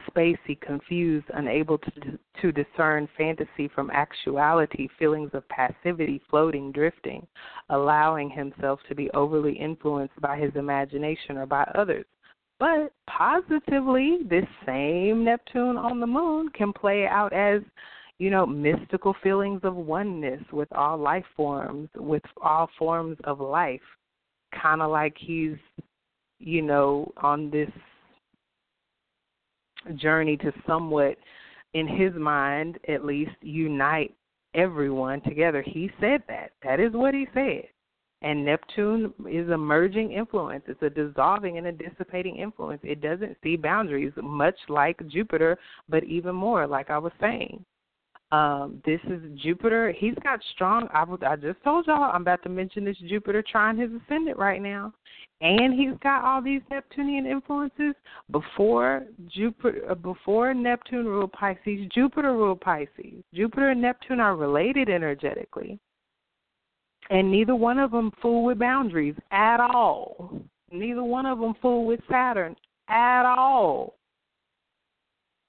[0.09, 7.25] Spacey, confused, unable to to discern fantasy from actuality, feelings of passivity, floating, drifting,
[7.69, 12.05] allowing himself to be overly influenced by his imagination or by others.
[12.59, 17.61] But positively, this same Neptune on the moon can play out as,
[18.17, 23.81] you know, mystical feelings of oneness with all life forms, with all forms of life.
[24.59, 25.57] Kind of like he's,
[26.39, 27.69] you know, on this
[29.95, 31.17] journey to somewhat,
[31.73, 34.15] in his mind at least, unite
[34.55, 35.61] everyone together.
[35.61, 36.51] He said that.
[36.63, 37.65] That is what he said.
[38.21, 40.63] And Neptune is a merging influence.
[40.67, 42.81] It's a dissolving and a dissipating influence.
[42.83, 45.57] It doesn't see boundaries, much like Jupiter,
[45.87, 47.63] but even more, like I was saying.
[48.31, 49.93] Um, this is Jupiter.
[49.97, 50.89] He's got strong.
[50.93, 54.61] I, I just told y'all I'm about to mention this Jupiter trine his ascendant right
[54.61, 54.93] now,
[55.39, 57.93] and he's got all these Neptunian influences.
[58.31, 63.23] Before Jupiter, uh, before Neptune ruled Pisces, Jupiter ruled Pisces.
[63.33, 65.79] Jupiter and Neptune are related energetically
[67.09, 70.41] and neither one of them fool with boundaries at all.
[70.71, 72.55] Neither one of them fool with Saturn
[72.89, 73.95] at all.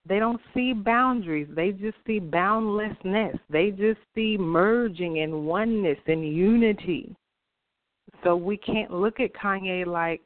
[0.09, 1.49] They don't see boundaries.
[1.51, 3.37] They just see boundlessness.
[3.51, 7.15] They just see merging and oneness and unity.
[8.25, 10.23] So we can't look at Kanye like,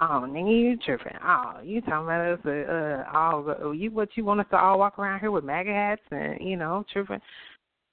[0.00, 1.18] oh, nigga, you tripping.
[1.22, 4.78] Oh, you talking about us, uh, uh all, you, what you want us to all
[4.78, 7.20] walk around here with MAGA hats and, you know, tripping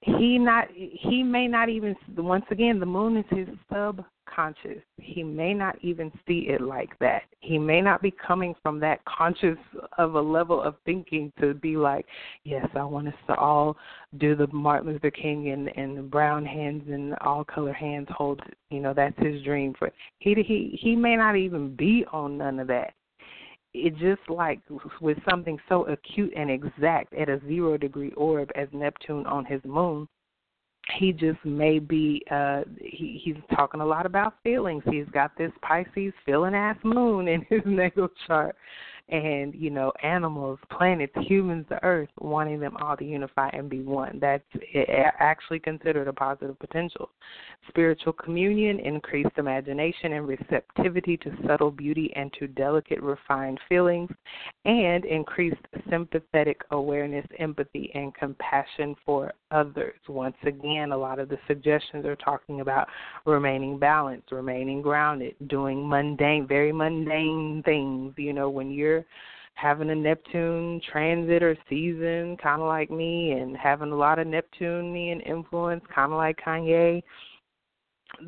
[0.03, 4.83] he not he may not even once again the moon is his subconscious.
[4.97, 7.23] He may not even see it like that.
[7.39, 9.57] He may not be coming from that conscious
[9.97, 12.05] of a level of thinking to be like
[12.43, 13.77] yes i want us to all
[14.17, 18.79] do the martin luther king and and brown hands and all color hands hold you
[18.79, 22.67] know that's his dream for he he he may not even be on none of
[22.67, 22.93] that
[23.73, 24.59] it just like
[25.01, 29.61] with something so acute and exact at a zero degree orb as Neptune on his
[29.65, 30.07] moon,
[30.97, 34.83] he just may be uh he he's talking a lot about feelings.
[34.89, 38.55] He's got this Pisces feeling ass moon in his natal chart.
[39.13, 43.81] And you know animals, planets, humans, the earth, wanting them all to unify and be
[43.83, 44.17] one.
[44.19, 44.43] That's
[45.19, 47.09] actually considered a positive potential.
[47.69, 54.09] Spiritual communion, increased imagination and receptivity to subtle beauty and to delicate, refined feelings,
[54.65, 59.93] and increased sympathetic awareness, empathy, and compassion for others.
[60.07, 62.87] Once again, a lot of the suggestions are talking about
[63.25, 68.13] remaining balanced, remaining grounded, doing mundane, very mundane things.
[68.17, 69.02] You know, when you're
[69.55, 74.27] having a Neptune transit or season, kind of like me, and having a lot of
[74.27, 77.03] Neptunian influence, kind of like Kanye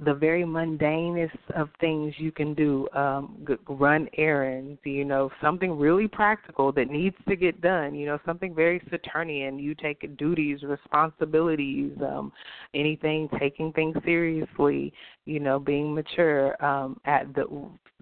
[0.03, 6.07] the very mundanest of things you can do um run errands you know something really
[6.07, 11.91] practical that needs to get done you know something very saturnian you take duties responsibilities
[12.01, 12.31] um
[12.73, 14.91] anything taking things seriously
[15.25, 17.45] you know being mature um at the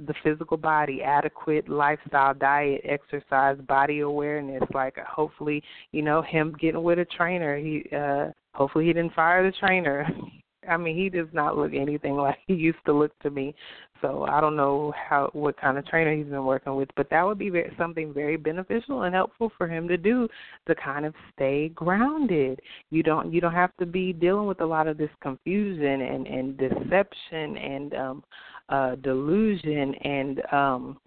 [0.07, 5.61] the physical body adequate lifestyle diet exercise body awareness like hopefully
[5.91, 10.07] you know him getting with a trainer he uh hopefully he didn't fire the trainer
[10.69, 13.55] I mean, he does not look anything like he used to look to me.
[14.01, 17.25] So I don't know how what kind of trainer he's been working with, but that
[17.25, 20.27] would be very, something very beneficial and helpful for him to do
[20.67, 22.59] to kind of stay grounded.
[22.89, 26.27] You don't you don't have to be dealing with a lot of this confusion and
[26.27, 28.23] and deception and um
[28.69, 30.97] uh delusion and um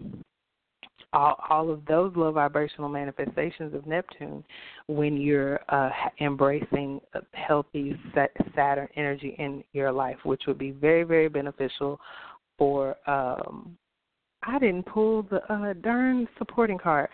[1.16, 4.44] all, all of those low vibrational manifestations of Neptune
[4.86, 5.88] when you're uh,
[6.20, 7.00] embracing
[7.32, 7.98] healthy
[8.54, 11.98] Saturn energy in your life, which would be very, very beneficial
[12.58, 12.96] for.
[13.06, 13.76] Um,
[14.42, 17.08] I didn't pull the uh, darn supporting card,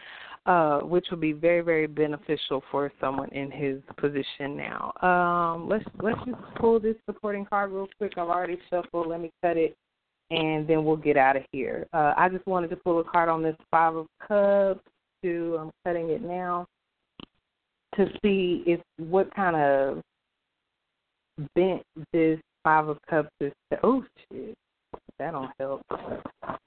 [0.45, 4.93] uh, which would be very, very beneficial for someone in his position now.
[5.01, 8.13] Um, let's let's just pull this supporting card real quick.
[8.19, 9.07] I've already shuffled.
[9.07, 9.77] Let me cut it
[10.33, 11.87] and then we'll get out of here.
[11.93, 14.81] Uh, I just wanted to pull a card on this Five of Cups.
[15.23, 16.67] To I'm cutting it now
[17.95, 20.03] to see if what kind of
[21.55, 21.83] bent
[22.13, 23.53] this Five of Cups is.
[23.85, 24.03] Oh
[24.33, 24.55] shit,
[25.19, 25.83] that don't help.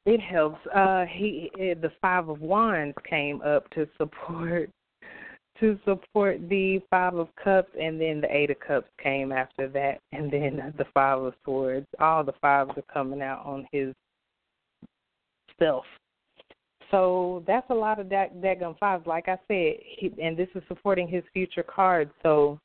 [0.05, 0.65] It helps.
[0.67, 4.69] Uh, he the Five of Wands came up to support
[5.59, 9.99] to support the Five of Cups, and then the Eight of Cups came after that,
[10.11, 11.87] and then the Five of Swords.
[11.99, 13.93] All the fives are coming out on his
[15.59, 15.85] self.
[16.91, 19.07] So that's a lot of that daggum fives.
[19.07, 22.11] Like I said, he, and this is supporting his future cards.
[22.21, 22.59] So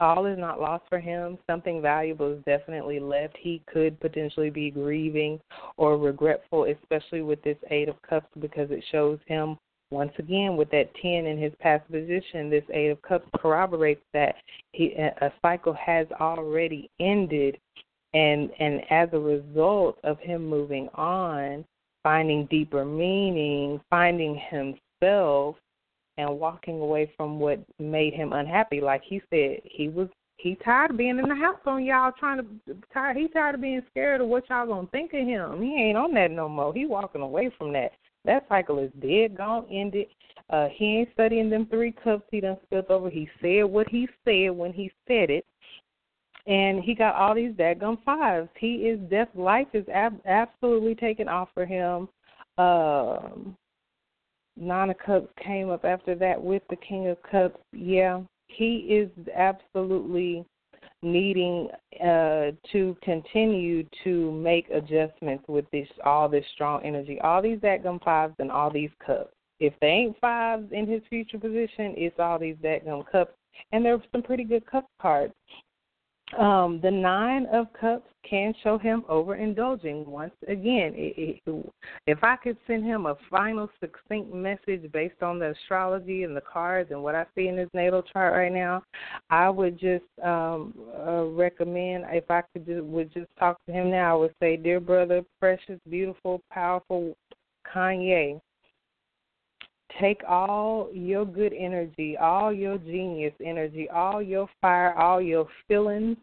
[0.00, 1.38] all is not lost for him.
[1.46, 3.36] Something valuable is definitely left.
[3.40, 5.40] He could potentially be grieving
[5.78, 9.56] or regretful, especially with this Eight of Cups, because it shows him
[9.90, 14.34] once again, with that 10 in his past position, this Eight of Cups corroborates that
[14.72, 17.58] he, a cycle has already ended.
[18.14, 21.64] And, and as a result of him moving on,
[22.02, 25.56] finding deeper meaning, finding himself,
[26.18, 28.80] and walking away from what made him unhappy.
[28.80, 30.08] Like he said, he was
[30.38, 33.60] he tired of being in the house on y'all trying to tired he tired of
[33.60, 35.62] being scared of what y'all gonna think of him.
[35.62, 36.72] He ain't on that no more.
[36.72, 37.92] He walking away from that.
[38.26, 40.08] That cycle is dead, gone, ended.
[40.50, 43.08] Uh, he ain't studying them three cups he done spilled over.
[43.08, 45.44] He said what he said when he said it.
[46.46, 48.48] And he got all these daggum fives.
[48.58, 49.28] He is death.
[49.34, 52.08] Life is ab- absolutely taken off for him.
[52.58, 53.56] Um,
[54.56, 57.58] Nine of Cups came up after that with the King of Cups.
[57.72, 60.46] Yeah, he is absolutely
[61.02, 61.68] needing
[62.02, 68.00] uh, to continue to make adjustments with this all this strong energy, all these gum
[68.04, 69.32] fives and all these cups.
[69.58, 73.32] If they ain't fives in his future position, it's all these gum cups,
[73.72, 75.34] and there are some pretty good cup cards.
[76.36, 80.06] Um, the nine of cups can show him overindulging.
[80.06, 81.72] Once again, it, it,
[82.08, 86.40] if I could send him a final succinct message based on the astrology and the
[86.40, 88.82] cards and what I see in his natal chart right now,
[89.30, 93.90] I would just um, uh, recommend if I could just would just talk to him
[93.90, 94.16] now.
[94.16, 97.16] I would say, dear brother, precious, beautiful, powerful
[97.72, 98.40] Kanye
[100.00, 106.16] take all your good energy, all your genius energy, all your fire, all your feelings,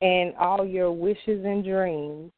[0.00, 2.30] and all your wishes and dreams,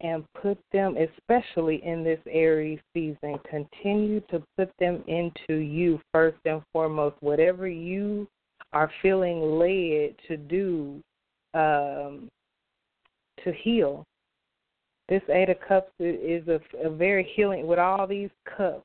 [0.00, 6.38] and put them, especially in this Aries season, continue to put them into you first
[6.44, 7.16] and foremost.
[7.20, 8.26] Whatever you
[8.72, 11.00] are feeling led to do
[11.54, 12.28] um,
[13.44, 14.04] to heal.
[15.08, 18.84] This Eight of Cups is a, a very healing with all these cups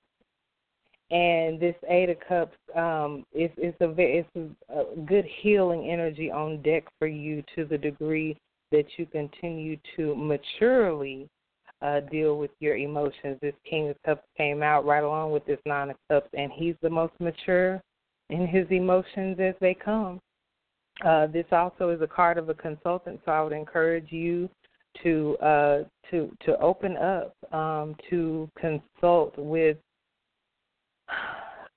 [1.11, 4.29] and this Eight of Cups um, is a it's
[4.69, 8.38] a good healing energy on deck for you to the degree
[8.71, 11.27] that you continue to maturely
[11.81, 13.38] uh, deal with your emotions.
[13.41, 16.75] This King of Cups came out right along with this Nine of Cups, and he's
[16.81, 17.81] the most mature
[18.29, 20.21] in his emotions as they come.
[21.05, 24.49] Uh, this also is a card of a consultant, so I would encourage you
[25.03, 29.77] to uh, to to open up, um, to consult with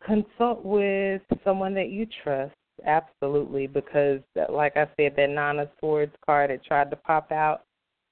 [0.05, 2.55] consult with someone that you trust.
[2.85, 4.21] Absolutely, because
[4.51, 7.63] like I said, that Nine of Swords card it tried to pop out,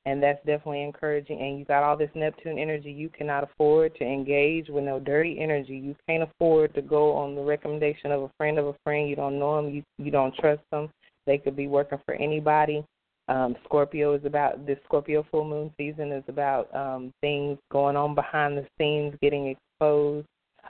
[0.06, 1.40] and that's definitely encouraging.
[1.40, 2.92] And you got all this Neptune energy.
[2.92, 5.74] You cannot afford to engage with no dirty energy.
[5.74, 9.08] You can't afford to go on the recommendation of a friend of a friend.
[9.08, 9.74] You don't know them.
[9.74, 10.88] You you don't trust them.
[11.26, 12.84] They could be working for anybody.
[13.28, 18.14] Um, Scorpio is about this Scorpio full moon season is about um, things going on
[18.14, 20.26] behind the scenes, getting exposed.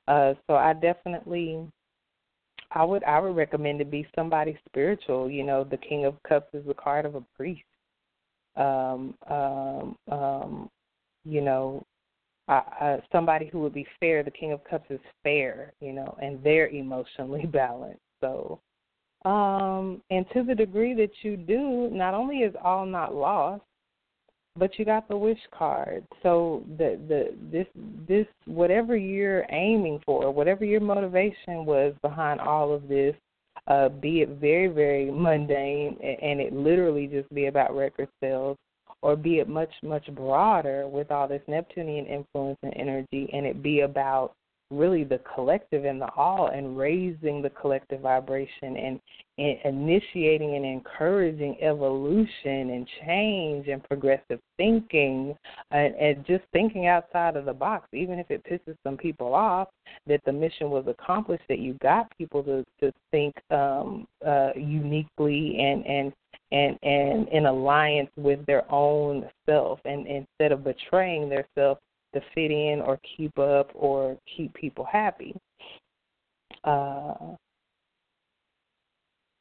[0.09, 1.66] Uh, so I definitely,
[2.73, 5.31] I would I would recommend to be somebody spiritual.
[5.31, 7.62] You know, the King of Cups is the card of a priest.
[8.56, 10.70] Um, um, um,
[11.24, 11.85] you know,
[12.48, 14.23] uh, uh, somebody who would be fair.
[14.23, 18.01] The King of Cups is fair, you know, and they're emotionally balanced.
[18.20, 18.60] So
[19.24, 23.62] um, and to the degree that you do, not only is all not lost,
[24.57, 26.07] but you got the wish card.
[26.23, 27.66] So the the this
[28.07, 33.15] this whatever you're aiming for, whatever your motivation was behind all of this,
[33.66, 38.57] uh, be it very very mundane and it literally just be about record sales,
[39.01, 43.62] or be it much much broader with all this Neptunian influence and energy, and it
[43.62, 44.35] be about
[44.73, 49.01] really the collective and the all and raising the collective vibration and,
[49.39, 55.36] and initiating and encouraging evolution and change and progressive thinking
[55.70, 57.86] and, and just thinking outside of the box.
[57.93, 59.69] Even if it pisses some people off
[60.07, 65.59] that the mission was accomplished that you got people to to think um uh uniquely
[65.59, 66.12] and and
[66.53, 71.78] and and in alliance with their own self and instead of betraying their self
[72.15, 75.35] to fit in or keep up or keep people happy.
[76.65, 77.15] Uh,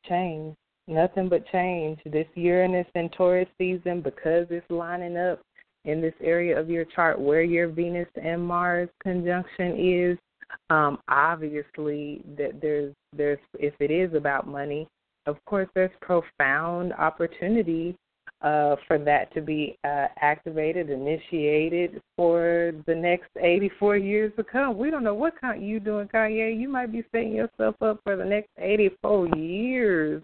[0.07, 0.55] change,
[0.87, 1.99] nothing but change.
[2.05, 5.41] This Uranus and Taurus season, because it's lining up
[5.85, 10.17] in this area of your chart where your Venus and Mars conjunction is,
[10.69, 14.87] um, obviously that there's there's if it is about money,
[15.25, 17.95] of course there's profound opportunity
[18.41, 24.77] uh, for that to be uh, activated, initiated for the next 84 years to come.
[24.77, 26.59] We don't know what kind you doing, Kanye.
[26.59, 30.23] You might be setting yourself up for the next 84 years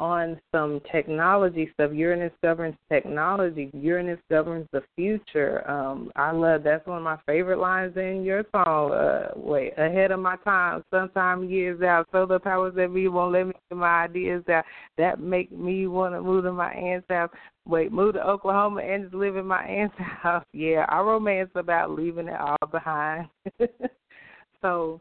[0.00, 1.92] on some technology stuff.
[1.92, 3.70] Uranus governs technology.
[3.74, 5.68] Uranus governs the future.
[5.70, 8.92] Um, I love that's one of my favorite lines in your song.
[8.92, 12.08] Uh, wait, ahead of my time, sometime years out.
[12.12, 14.64] So the powers that be won't let me get my ideas out.
[14.96, 17.30] That make me want to move to my aunt's house.
[17.66, 20.44] Wait, move to Oklahoma and just live in my aunt's house.
[20.52, 23.28] Yeah, I romance about leaving it all behind.
[24.62, 25.00] so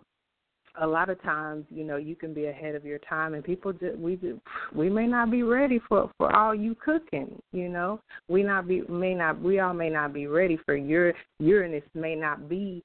[0.80, 3.74] a lot of times, you know, you can be ahead of your time, and people
[3.74, 4.40] just we just,
[4.74, 7.42] we may not be ready for for all you cooking.
[7.52, 11.14] You know, we not be may not we all may not be ready for your
[11.40, 12.84] Uranus may not be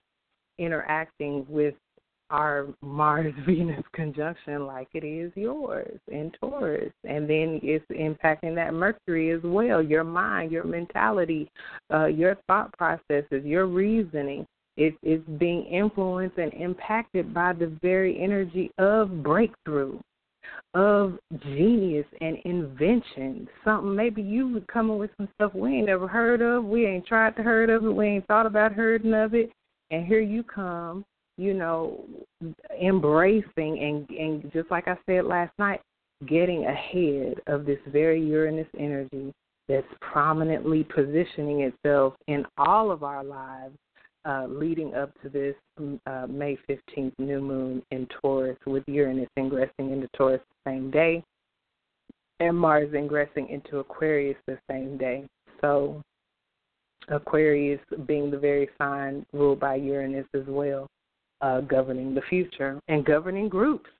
[0.59, 1.75] interacting with
[2.31, 6.93] our Mars Venus conjunction like it is yours in Taurus.
[7.05, 11.49] And then it's impacting that Mercury as well, your mind, your mentality,
[11.93, 14.47] uh, your thought processes, your reasoning.
[14.77, 20.01] It is being influenced and impacted by the very energy of breakthrough,
[20.75, 23.49] of genius and invention.
[23.65, 26.65] Something maybe you would come up with some stuff we ain't never heard of.
[26.65, 27.91] We ain't tried to heard of it.
[27.91, 29.53] We ain't thought about hearing of it.
[29.91, 31.05] And here you come,
[31.39, 32.05] you know,
[32.83, 35.81] embracing and and just like I said last night,
[36.27, 39.33] getting ahead of this very Uranus energy
[39.69, 43.77] that's prominently positioning itself in all of our lives
[44.25, 45.55] uh, leading up to this
[46.07, 51.23] uh, May 15th new moon in Taurus, with Uranus ingressing into Taurus the same day,
[52.41, 55.25] and Mars ingressing into Aquarius the same day.
[55.61, 56.03] So,
[57.09, 60.89] Aquarius being the very sign ruled by Uranus as well,
[61.41, 63.91] uh, governing the future and governing groups.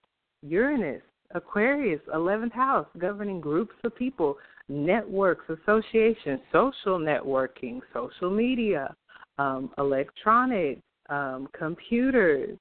[0.43, 1.03] Uranus,
[1.35, 4.37] Aquarius, 11th house, governing groups of people,
[4.69, 8.95] networks, associations, social networking, social media,
[9.39, 12.59] um, electronics, um, computers.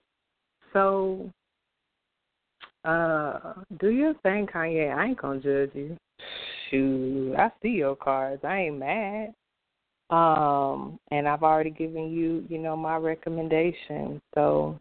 [0.72, 1.30] So
[2.86, 4.94] uh, do your thing, Kanye.
[4.94, 5.98] I ain't gonna judge you.
[6.70, 8.44] Shoot, I see your cards.
[8.44, 9.34] I ain't mad.
[10.10, 14.22] Um, and I've already given you, you know, my recommendation.
[14.36, 14.80] So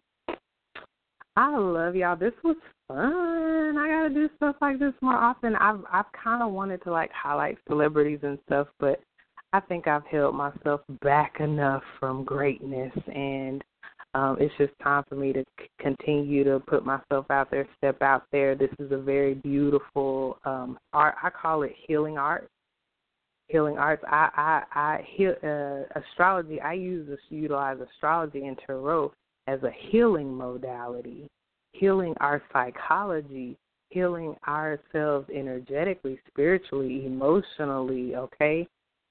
[1.37, 2.17] I love y'all.
[2.17, 2.57] This was
[2.89, 3.79] fun.
[3.79, 5.57] I gotta do stuff like this more often.
[5.57, 9.01] I've I've kind of wanted to like highlight celebrities and stuff, but
[9.53, 13.63] I think I've held myself back enough from greatness, and
[14.15, 18.01] um, it's just time for me to c- continue to put myself out there, step
[18.01, 18.55] out there.
[18.55, 21.17] This is a very beautiful um, art.
[21.23, 22.49] I call it healing art.
[23.49, 24.03] Healing arts.
[24.07, 26.61] I I I heal uh, astrology.
[26.61, 29.13] I use this, utilize astrology and tarot
[29.49, 31.29] as a healing modality,
[31.73, 33.59] healing our psychology,
[33.91, 38.15] healing ourselves energetically, spiritually, emotionally.
[38.17, 38.67] Okay,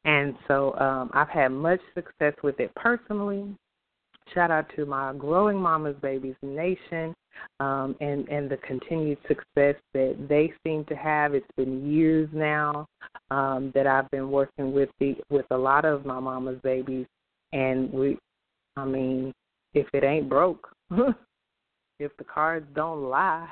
[0.06, 3.56] and so um, I've had much success with it personally.
[4.34, 7.14] Shout out to my growing Mama's Babies Nation
[7.60, 11.34] um, and and the continued success that they seem to have.
[11.34, 12.88] It's been years now
[13.30, 17.06] um, that I've been working with the with a lot of my Mama's babies,
[17.52, 18.18] and we,
[18.78, 19.34] I mean,
[19.74, 20.70] if it ain't broke,
[22.00, 23.50] if the cards don't lie,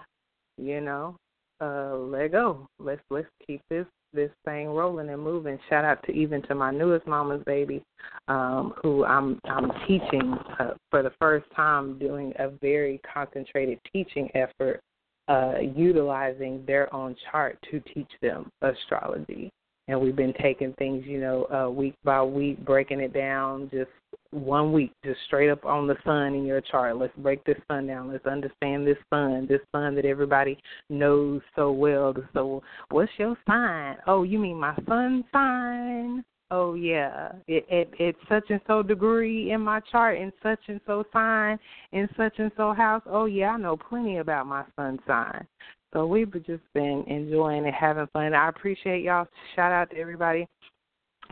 [0.58, 1.16] you know,
[1.62, 2.68] uh, let go.
[2.80, 5.60] Let's let's keep this this thing rolling and moving.
[5.70, 7.84] Shout out to even to my newest mama's baby,
[8.28, 14.30] um, who I'm I'm teaching uh, for the first time, doing a very concentrated teaching
[14.36, 14.82] effort,
[15.28, 19.52] uh, utilizing their own chart to teach them astrology.
[19.88, 23.90] And we've been taking things, you know, uh, week by week, breaking it down, just
[24.32, 26.98] one week, just straight up on the sun in your chart.
[26.98, 28.12] Let's break this sun down.
[28.12, 30.58] Let's understand this sun, this sun that everybody
[30.90, 32.14] knows so well.
[32.34, 32.62] So,
[32.92, 33.98] what's your sign?
[34.08, 36.24] Oh, you mean my sun sign?
[36.52, 40.82] Oh yeah, it, it it's such and so degree in my chart, in such and
[40.88, 41.60] so sign,
[41.92, 43.04] in such and so house.
[43.06, 45.46] Oh yeah, I know plenty about my sun sign.
[45.94, 48.34] So we've just been enjoying and having fun.
[48.34, 49.28] I appreciate y'all.
[49.56, 50.48] Shout out to everybody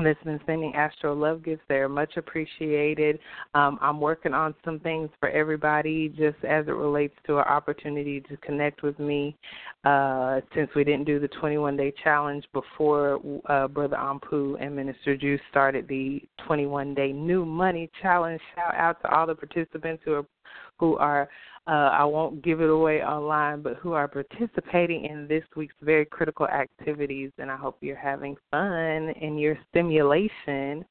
[0.03, 1.63] that's been sending Astro Love gifts.
[1.67, 3.19] They're much appreciated.
[3.53, 8.21] Um, I'm working on some things for everybody just as it relates to our opportunity
[8.21, 9.35] to connect with me.
[9.83, 15.15] Uh, since we didn't do the 21 day challenge before uh, Brother Ampu and Minister
[15.15, 20.13] Juice started the 21 day new money challenge, shout out to all the participants who
[20.13, 20.25] are
[20.79, 21.29] who are
[21.67, 26.05] uh, I won't give it away online, but who are participating in this week's very
[26.05, 27.31] critical activities.
[27.39, 30.85] And I hope you're having fun in your stimulation.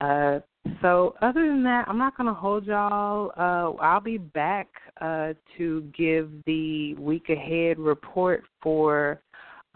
[0.00, 0.40] Uh,
[0.82, 3.30] so, other than that, I'm not going to hold y'all.
[3.36, 4.66] Uh, I'll be back
[5.00, 9.20] uh, to give the week ahead report for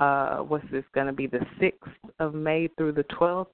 [0.00, 3.46] uh, what's this going to be the 6th of May through the 12th.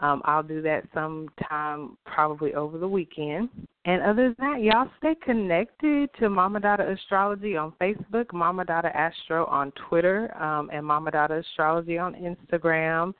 [0.00, 3.50] Um, I'll do that sometime probably over the weekend.
[3.84, 8.94] And other than that, y'all stay connected to Mama Dada Astrology on Facebook, Mama Dada
[8.96, 13.14] Astro on Twitter, um, and Mama Dada Astrology on Instagram,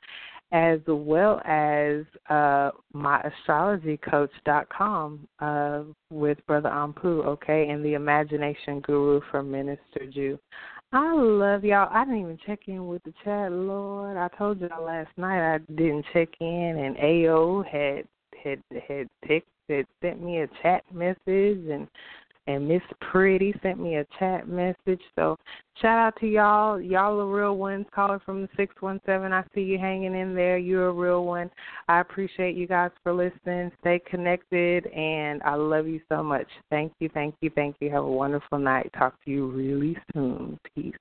[0.51, 9.41] as well as uh, myastrologycoach.com uh, with Brother Ampu, okay, and the Imagination Guru for
[9.41, 10.37] Minister Jew.
[10.93, 11.87] I love y'all.
[11.89, 14.17] I didn't even check in with the chat, Lord.
[14.17, 16.47] I told y'all last night I didn't check in,
[16.77, 18.05] and AO had
[18.43, 21.87] had had text had sent me a chat message, and
[22.47, 25.01] and Miss Pretty sent me a chat message.
[25.15, 25.37] So
[25.81, 26.81] shout out to y'all.
[26.81, 27.85] Y'all are real ones.
[27.93, 29.33] Caller from the six one seven.
[29.33, 30.57] I see you hanging in there.
[30.57, 31.49] You're a real one.
[31.87, 33.71] I appreciate you guys for listening.
[33.81, 36.47] Stay connected and I love you so much.
[36.69, 37.89] Thank you, thank you, thank you.
[37.91, 38.89] Have a wonderful night.
[38.97, 40.59] Talk to you really soon.
[40.75, 40.95] Peace.